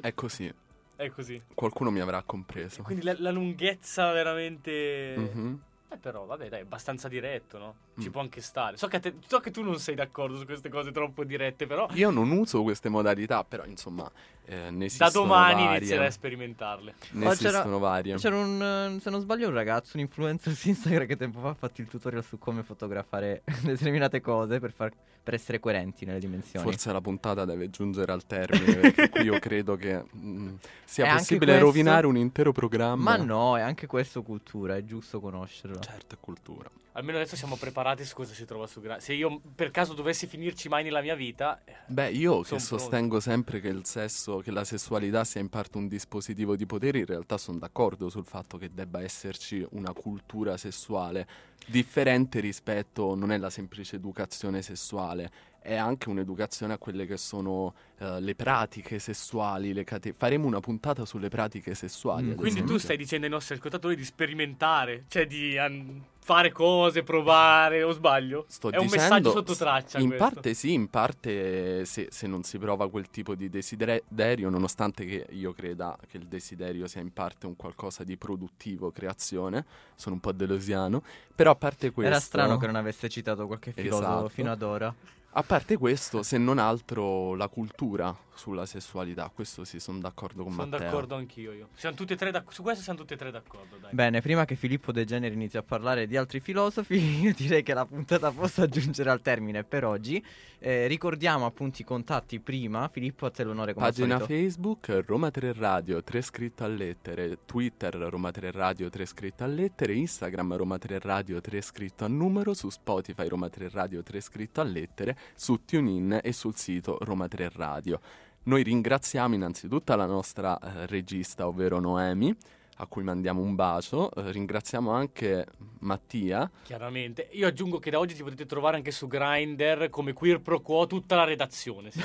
È 0.00 0.14
così. 0.14 0.52
È 0.96 1.10
così. 1.10 1.40
Qualcuno 1.54 1.90
mi 1.90 2.00
avrà 2.00 2.22
compreso. 2.22 2.82
Quindi 2.82 3.04
la, 3.04 3.14
la 3.18 3.30
lunghezza 3.30 4.10
veramente... 4.12 5.14
Mhm. 5.16 5.62
Eh 5.90 5.96
però, 5.96 6.26
vabbè, 6.26 6.48
dai, 6.50 6.60
è 6.60 6.62
abbastanza 6.62 7.08
diretto, 7.08 7.56
no? 7.58 7.74
Ci 7.98 8.08
Mm. 8.08 8.10
può 8.12 8.20
anche 8.20 8.40
stare. 8.42 8.76
So 8.76 8.88
che, 8.88 9.00
te- 9.00 9.14
so 9.26 9.40
che 9.40 9.50
tu 9.50 9.62
non 9.62 9.78
sei 9.78 9.94
d'accordo 9.94 10.36
su 10.36 10.44
queste 10.44 10.68
cose 10.68 10.92
troppo 10.92 11.24
dirette, 11.24 11.66
però... 11.66 11.88
Io 11.94 12.10
non 12.10 12.30
uso 12.30 12.62
queste 12.62 12.88
modalità, 12.90 13.42
però 13.42 13.64
insomma 13.64 14.10
eh, 14.44 14.70
ne 14.70 14.88
Da 14.96 15.08
domani 15.10 15.62
varie. 15.64 15.76
inizierai 15.78 16.06
a 16.06 16.10
sperimentarle. 16.10 16.94
Ne 17.12 17.26
Oh, 17.26 17.30
c'era- 17.34 17.48
esistono 17.48 17.78
varie. 17.78 18.16
C'era 18.16 18.36
un, 18.36 18.96
eh, 18.96 19.00
se 19.00 19.08
non 19.10 19.20
sbaglio, 19.20 19.48
un 19.48 19.54
ragazzo, 19.54 19.96
un 19.96 20.02
influencer 20.02 20.52
su 20.54 20.68
Instagram 20.68 21.06
che 21.06 21.16
tempo 21.16 21.40
fa 21.40 21.48
ha 21.50 21.54
fatto 21.54 21.80
il 21.80 21.88
tutorial 21.88 22.22
su 22.24 22.38
come 22.38 22.62
fotografare 22.62 23.42
determinate 23.62 24.20
cose 24.20 24.58
per, 24.60 24.72
far- 24.72 24.92
per 25.22 25.34
essere 25.34 25.58
coerenti 25.60 26.04
nelle 26.06 26.18
dimensioni. 26.18 26.64
Forse 26.64 26.92
la 26.92 27.00
puntata 27.02 27.44
deve 27.46 27.68
giungere 27.70 28.12
al 28.12 28.24
termine, 28.26 28.74
perché 28.76 29.08
qui 29.10 29.22
io 29.22 29.38
credo 29.40 29.76
che 29.76 30.02
mm, 30.16 30.54
sia 30.84 31.04
anche 31.04 31.16
possibile 31.18 31.52
questo- 31.52 31.64
rovinare 31.66 32.06
un 32.06 32.16
intero 32.16 32.52
programma. 32.52 33.16
Ma 33.16 33.16
no, 33.22 33.56
è 33.58 33.60
anche 33.62 33.86
questo 33.86 34.22
cultura, 34.22 34.76
è 34.76 34.84
giusto 34.84 35.20
conoscerlo. 35.20 35.77
Certo, 35.80 36.14
è 36.14 36.18
cultura. 36.20 36.70
Almeno 36.92 37.18
adesso 37.18 37.36
siamo 37.36 37.56
preparati 37.56 38.04
su 38.04 38.14
cosa 38.14 38.34
si 38.34 38.44
trova 38.44 38.66
su 38.66 38.80
Grindr. 38.80 39.00
Se 39.00 39.12
io 39.12 39.40
per 39.54 39.70
caso 39.70 39.94
dovessi 39.94 40.26
finirci 40.26 40.68
mai 40.68 40.82
nella 40.82 41.00
mia 41.00 41.14
vita... 41.14 41.60
eh, 41.64 41.76
Beh, 41.86 42.10
io 42.10 42.40
che 42.40 42.58
sostengo 42.58 43.20
sempre 43.20 43.60
che 43.60 43.68
il 43.68 43.84
sesso, 43.84 44.38
che 44.38 44.50
la 44.50 44.64
sessualità 44.64 45.22
sia 45.22 45.40
in 45.40 45.48
parte 45.48 45.78
un 45.78 45.86
dispositivo 45.86 46.56
di 46.56 46.66
potere, 46.66 46.98
in 46.98 47.06
realtà 47.06 47.38
sono 47.38 47.58
d'accordo 47.58 48.08
sul 48.08 48.24
fatto 48.24 48.58
che 48.58 48.70
debba 48.72 49.00
esserci 49.00 49.64
una 49.70 49.92
cultura 49.92 50.56
sessuale 50.56 51.26
differente 51.66 52.40
rispetto, 52.40 53.14
non 53.14 53.30
è 53.30 53.36
la 53.36 53.50
semplice 53.50 53.96
educazione 53.96 54.62
sessuale, 54.62 55.30
è 55.68 55.76
anche 55.76 56.08
un'educazione 56.08 56.72
a 56.72 56.78
quelle 56.78 57.04
che 57.04 57.18
sono 57.18 57.74
eh, 57.98 58.20
le 58.20 58.34
pratiche 58.34 58.98
sessuali, 58.98 59.74
le 59.74 59.84
cate- 59.84 60.14
faremo 60.16 60.46
una 60.46 60.60
puntata 60.60 61.04
sulle 61.04 61.28
pratiche 61.28 61.74
sessuali. 61.74 62.30
ad 62.30 62.36
Quindi 62.36 62.60
tu 62.60 62.64
esempio. 62.64 62.78
stai 62.78 62.96
dicendo 62.96 63.26
ai 63.26 63.32
nostri 63.32 63.54
ascoltatori 63.56 63.94
di 63.94 64.04
sperimentare, 64.04 65.04
cioè 65.08 65.26
di 65.26 65.58
an- 65.58 66.02
fare 66.20 66.52
cose, 66.52 67.02
provare, 67.02 67.82
o 67.82 67.92
sbaglio? 67.92 68.44
Sto 68.48 68.70
È 68.70 68.76
un 68.76 68.84
dicendo, 68.84 69.02
messaggio 69.04 69.30
sotto 69.30 69.54
traccia 69.54 69.98
In 69.98 70.08
questo. 70.08 70.24
parte 70.26 70.54
sì, 70.54 70.72
in 70.72 70.88
parte 70.88 71.84
se, 71.84 72.08
se 72.10 72.26
non 72.26 72.42
si 72.44 72.58
prova 72.58 72.88
quel 72.88 73.08
tipo 73.10 73.34
di 73.34 73.48
desiderio, 73.50 74.48
nonostante 74.50 75.04
che 75.04 75.26
io 75.30 75.52
creda 75.52 75.96
che 76.06 76.16
il 76.18 76.26
desiderio 76.26 76.86
sia 76.86 77.00
in 77.02 77.12
parte 77.12 77.46
un 77.46 77.56
qualcosa 77.56 78.04
di 78.04 78.16
produttivo, 78.16 78.90
creazione, 78.90 79.64
sono 79.94 80.14
un 80.14 80.20
po' 80.20 80.32
delosiano, 80.32 81.02
però 81.34 81.50
a 81.52 81.56
parte 81.56 81.90
questo... 81.92 82.10
Era 82.12 82.20
strano 82.20 82.56
che 82.58 82.66
non 82.66 82.76
avesse 82.76 83.08
citato 83.08 83.46
qualche 83.46 83.72
filosofo 83.72 84.06
Esatto. 84.06 84.28
fino 84.28 84.50
ad 84.50 84.62
ora. 84.62 84.94
A 85.32 85.42
parte 85.42 85.76
questo, 85.76 86.22
se 86.22 86.38
non 86.38 86.58
altro 86.58 87.34
la 87.34 87.48
cultura 87.48 88.16
sulla 88.38 88.64
sessualità, 88.66 89.30
questo 89.34 89.64
sì, 89.64 89.80
sono 89.80 89.98
d'accordo 89.98 90.44
con 90.44 90.52
Sono 90.52 90.66
Matteo. 90.66 90.86
d'accordo 90.86 91.14
anch'io 91.16 91.52
io. 91.52 91.68
Siamo 91.74 91.96
tutti 91.96 92.12
e 92.12 92.16
tre 92.16 92.30
d'ac- 92.30 92.52
su 92.52 92.62
questo 92.62 92.82
siamo 92.82 92.98
tutti 92.98 93.14
e 93.14 93.16
tre 93.16 93.30
d'accordo, 93.30 93.76
dai. 93.76 93.92
Bene, 93.92 94.20
prima 94.20 94.44
che 94.44 94.54
Filippo 94.54 94.92
De 94.92 95.04
Generi 95.04 95.34
inizi 95.34 95.56
a 95.56 95.62
parlare 95.62 96.06
di 96.06 96.16
altri 96.16 96.40
filosofi, 96.40 96.94
io 97.22 97.34
direi 97.34 97.62
che 97.62 97.74
la 97.74 97.84
puntata 97.84 98.30
possa 98.30 98.66
giungere 98.68 99.10
al 99.10 99.20
termine 99.20 99.64
per 99.64 99.84
oggi. 99.84 100.24
Eh, 100.60 100.86
ricordiamo 100.88 101.46
appunto 101.46 101.82
i 101.82 101.84
contatti 101.84 102.40
prima. 102.40 102.88
Filippo, 102.88 103.26
a 103.26 103.30
te 103.30 103.44
l'onore 103.44 103.74
come 103.74 103.86
Pagina. 103.86 104.18
Facebook 104.18 105.04
Roma 105.06 105.30
3 105.30 105.52
Radio 105.52 106.02
3 106.02 106.22
scritto 106.22 106.64
a 106.64 106.68
lettere, 106.68 107.38
Twitter 107.44 107.94
Roma 107.94 108.30
3 108.30 108.50
Radio 108.50 108.88
3 108.90 109.06
scritto 109.06 109.44
a 109.44 109.46
lettere, 109.46 109.94
Instagram 109.94 110.56
Roma 110.56 110.78
3 110.78 110.98
Radio 111.00 111.40
3 111.40 111.60
scritto 111.60 112.04
a 112.04 112.08
numero, 112.08 112.54
su 112.54 112.70
Spotify 112.70 113.28
Roma 113.28 113.48
3 113.48 113.68
Radio 113.70 114.02
3 114.02 114.20
scritto 114.20 114.60
a 114.60 114.64
lettere, 114.64 115.16
su 115.36 115.64
TuneIn 115.64 116.20
e 116.22 116.32
sul 116.32 116.56
sito 116.56 116.98
Roma 117.02 117.28
3 117.28 117.50
Radio. 117.54 118.00
Noi 118.48 118.62
ringraziamo 118.62 119.34
innanzitutto 119.34 119.94
la 119.94 120.06
nostra 120.06 120.58
eh, 120.58 120.86
regista, 120.86 121.46
ovvero 121.46 121.80
Noemi, 121.80 122.34
a 122.76 122.86
cui 122.86 123.02
mandiamo 123.02 123.42
un 123.42 123.54
bacio. 123.54 124.10
Eh, 124.14 124.32
ringraziamo 124.32 124.90
anche 124.90 125.44
Mattia. 125.80 126.50
Chiaramente. 126.62 127.28
Io 127.32 127.46
aggiungo 127.46 127.78
che 127.78 127.90
da 127.90 127.98
oggi 127.98 128.14
ti 128.14 128.22
potete 128.22 128.46
trovare 128.46 128.76
anche 128.78 128.90
su 128.90 129.06
Grindr 129.06 129.90
come 129.90 130.14
queer 130.14 130.40
pro 130.40 130.60
quo 130.60 130.86
tutta 130.86 131.14
la 131.14 131.24
redazione. 131.24 131.90
sì. 131.92 132.00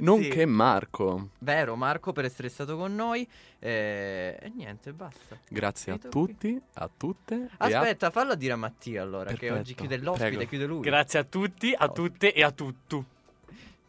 Nonché 0.00 0.46
Marco. 0.46 1.30
Vero, 1.40 1.74
Marco, 1.74 2.12
per 2.12 2.26
essere 2.26 2.48
stato 2.48 2.76
con 2.76 2.94
noi. 2.94 3.26
Eh, 3.58 4.38
E 4.40 4.48
niente, 4.54 4.92
basta. 4.92 5.36
Grazie 5.48 5.90
a 5.92 5.96
Finito 5.98 6.16
qui. 6.20 6.26
tutti, 6.28 6.60
a 6.74 6.90
tutte. 6.96 7.34
e 7.34 7.48
a- 7.56 7.78
Aspetta, 7.80 8.10
fallo 8.10 8.36
dire 8.36 8.52
a 8.52 8.56
Mattia 8.56 9.02
allora, 9.02 9.30
che 9.30 9.38
Perfetto, 9.38 9.58
oggi 9.58 9.74
chiude 9.74 9.96
l'ospite, 9.98 10.28
prego. 10.30 10.48
chiude 10.48 10.66
lui. 10.66 10.80
Grazie 10.82 11.18
a 11.18 11.24
tutti, 11.24 11.74
a 11.76 11.88
tutte 11.88 12.32
e 12.32 12.44
a 12.44 12.52
tutto. 12.52 13.04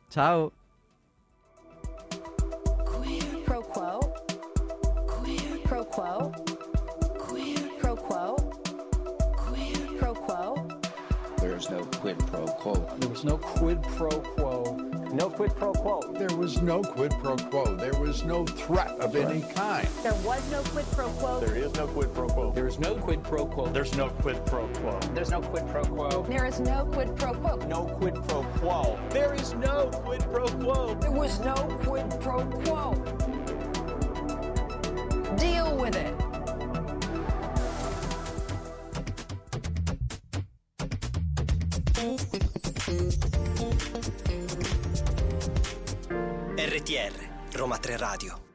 Ciao. 0.09 0.51
Pro 3.91 3.99
quo. 3.99 4.31
Pro 5.65 5.83
quo. 5.85 6.31
Pro 7.79 7.95
quo. 7.95 8.35
Pro 9.99 10.13
quo. 10.13 10.67
There's 11.39 11.69
no 11.69 11.83
quid 11.99 12.17
pro 12.27 12.45
quo. 12.45 12.75
There 12.99 13.09
was 13.09 13.23
no 13.25 13.37
quid 13.37 13.83
pro 13.83 14.09
quo. 14.09 14.77
No 15.11 15.29
quid 15.29 15.53
pro 15.55 15.73
quo. 15.73 15.99
There 16.13 16.37
was 16.37 16.61
no 16.61 16.81
quid 16.81 17.11
pro 17.19 17.35
quo. 17.35 17.75
There 17.75 17.99
was 17.99 18.23
no 18.23 18.45
threat 18.45 18.91
of 19.01 19.15
any 19.15 19.41
kind. 19.41 19.87
There 20.03 20.13
was 20.23 20.49
no 20.51 20.61
quid 20.61 20.85
pro 20.91 21.09
quo. 21.09 21.41
There 21.41 21.57
is 21.57 21.73
no 21.75 21.87
quid 21.87 22.13
pro 22.13 22.27
quo. 22.27 22.51
There 22.53 22.67
is 22.67 22.79
no 22.79 22.95
quid 22.95 23.23
pro 23.23 23.45
quo. 23.45 23.67
There's 23.71 23.97
no 23.97 24.07
quid 24.07 24.45
pro 24.45 24.67
quo. 24.67 24.99
There's 25.13 25.31
no 25.31 25.41
quid 25.41 25.67
pro 25.67 25.83
quo. 25.83 26.23
There 26.23 26.45
is 26.45 26.59
no 26.61 26.85
quid 26.85 27.15
pro 27.17 27.33
quo. 27.33 27.55
No 27.67 27.85
quid 27.85 28.15
pro 28.27 28.43
quo. 28.59 28.97
There 29.09 29.33
is 29.33 29.53
no 29.55 29.87
quid 29.87 30.21
pro 30.31 30.47
quo. 30.47 30.95
There 30.95 31.11
was 31.11 31.39
no 31.41 31.55
quid 31.83 32.09
pro 32.21 32.45
quo. 32.45 32.93
Deal 35.37 35.77
with 35.77 35.95
it. 35.95 36.15
RTR, 46.57 47.13
Roma 47.59 47.77
3 47.77 47.95
Radio. 47.95 48.50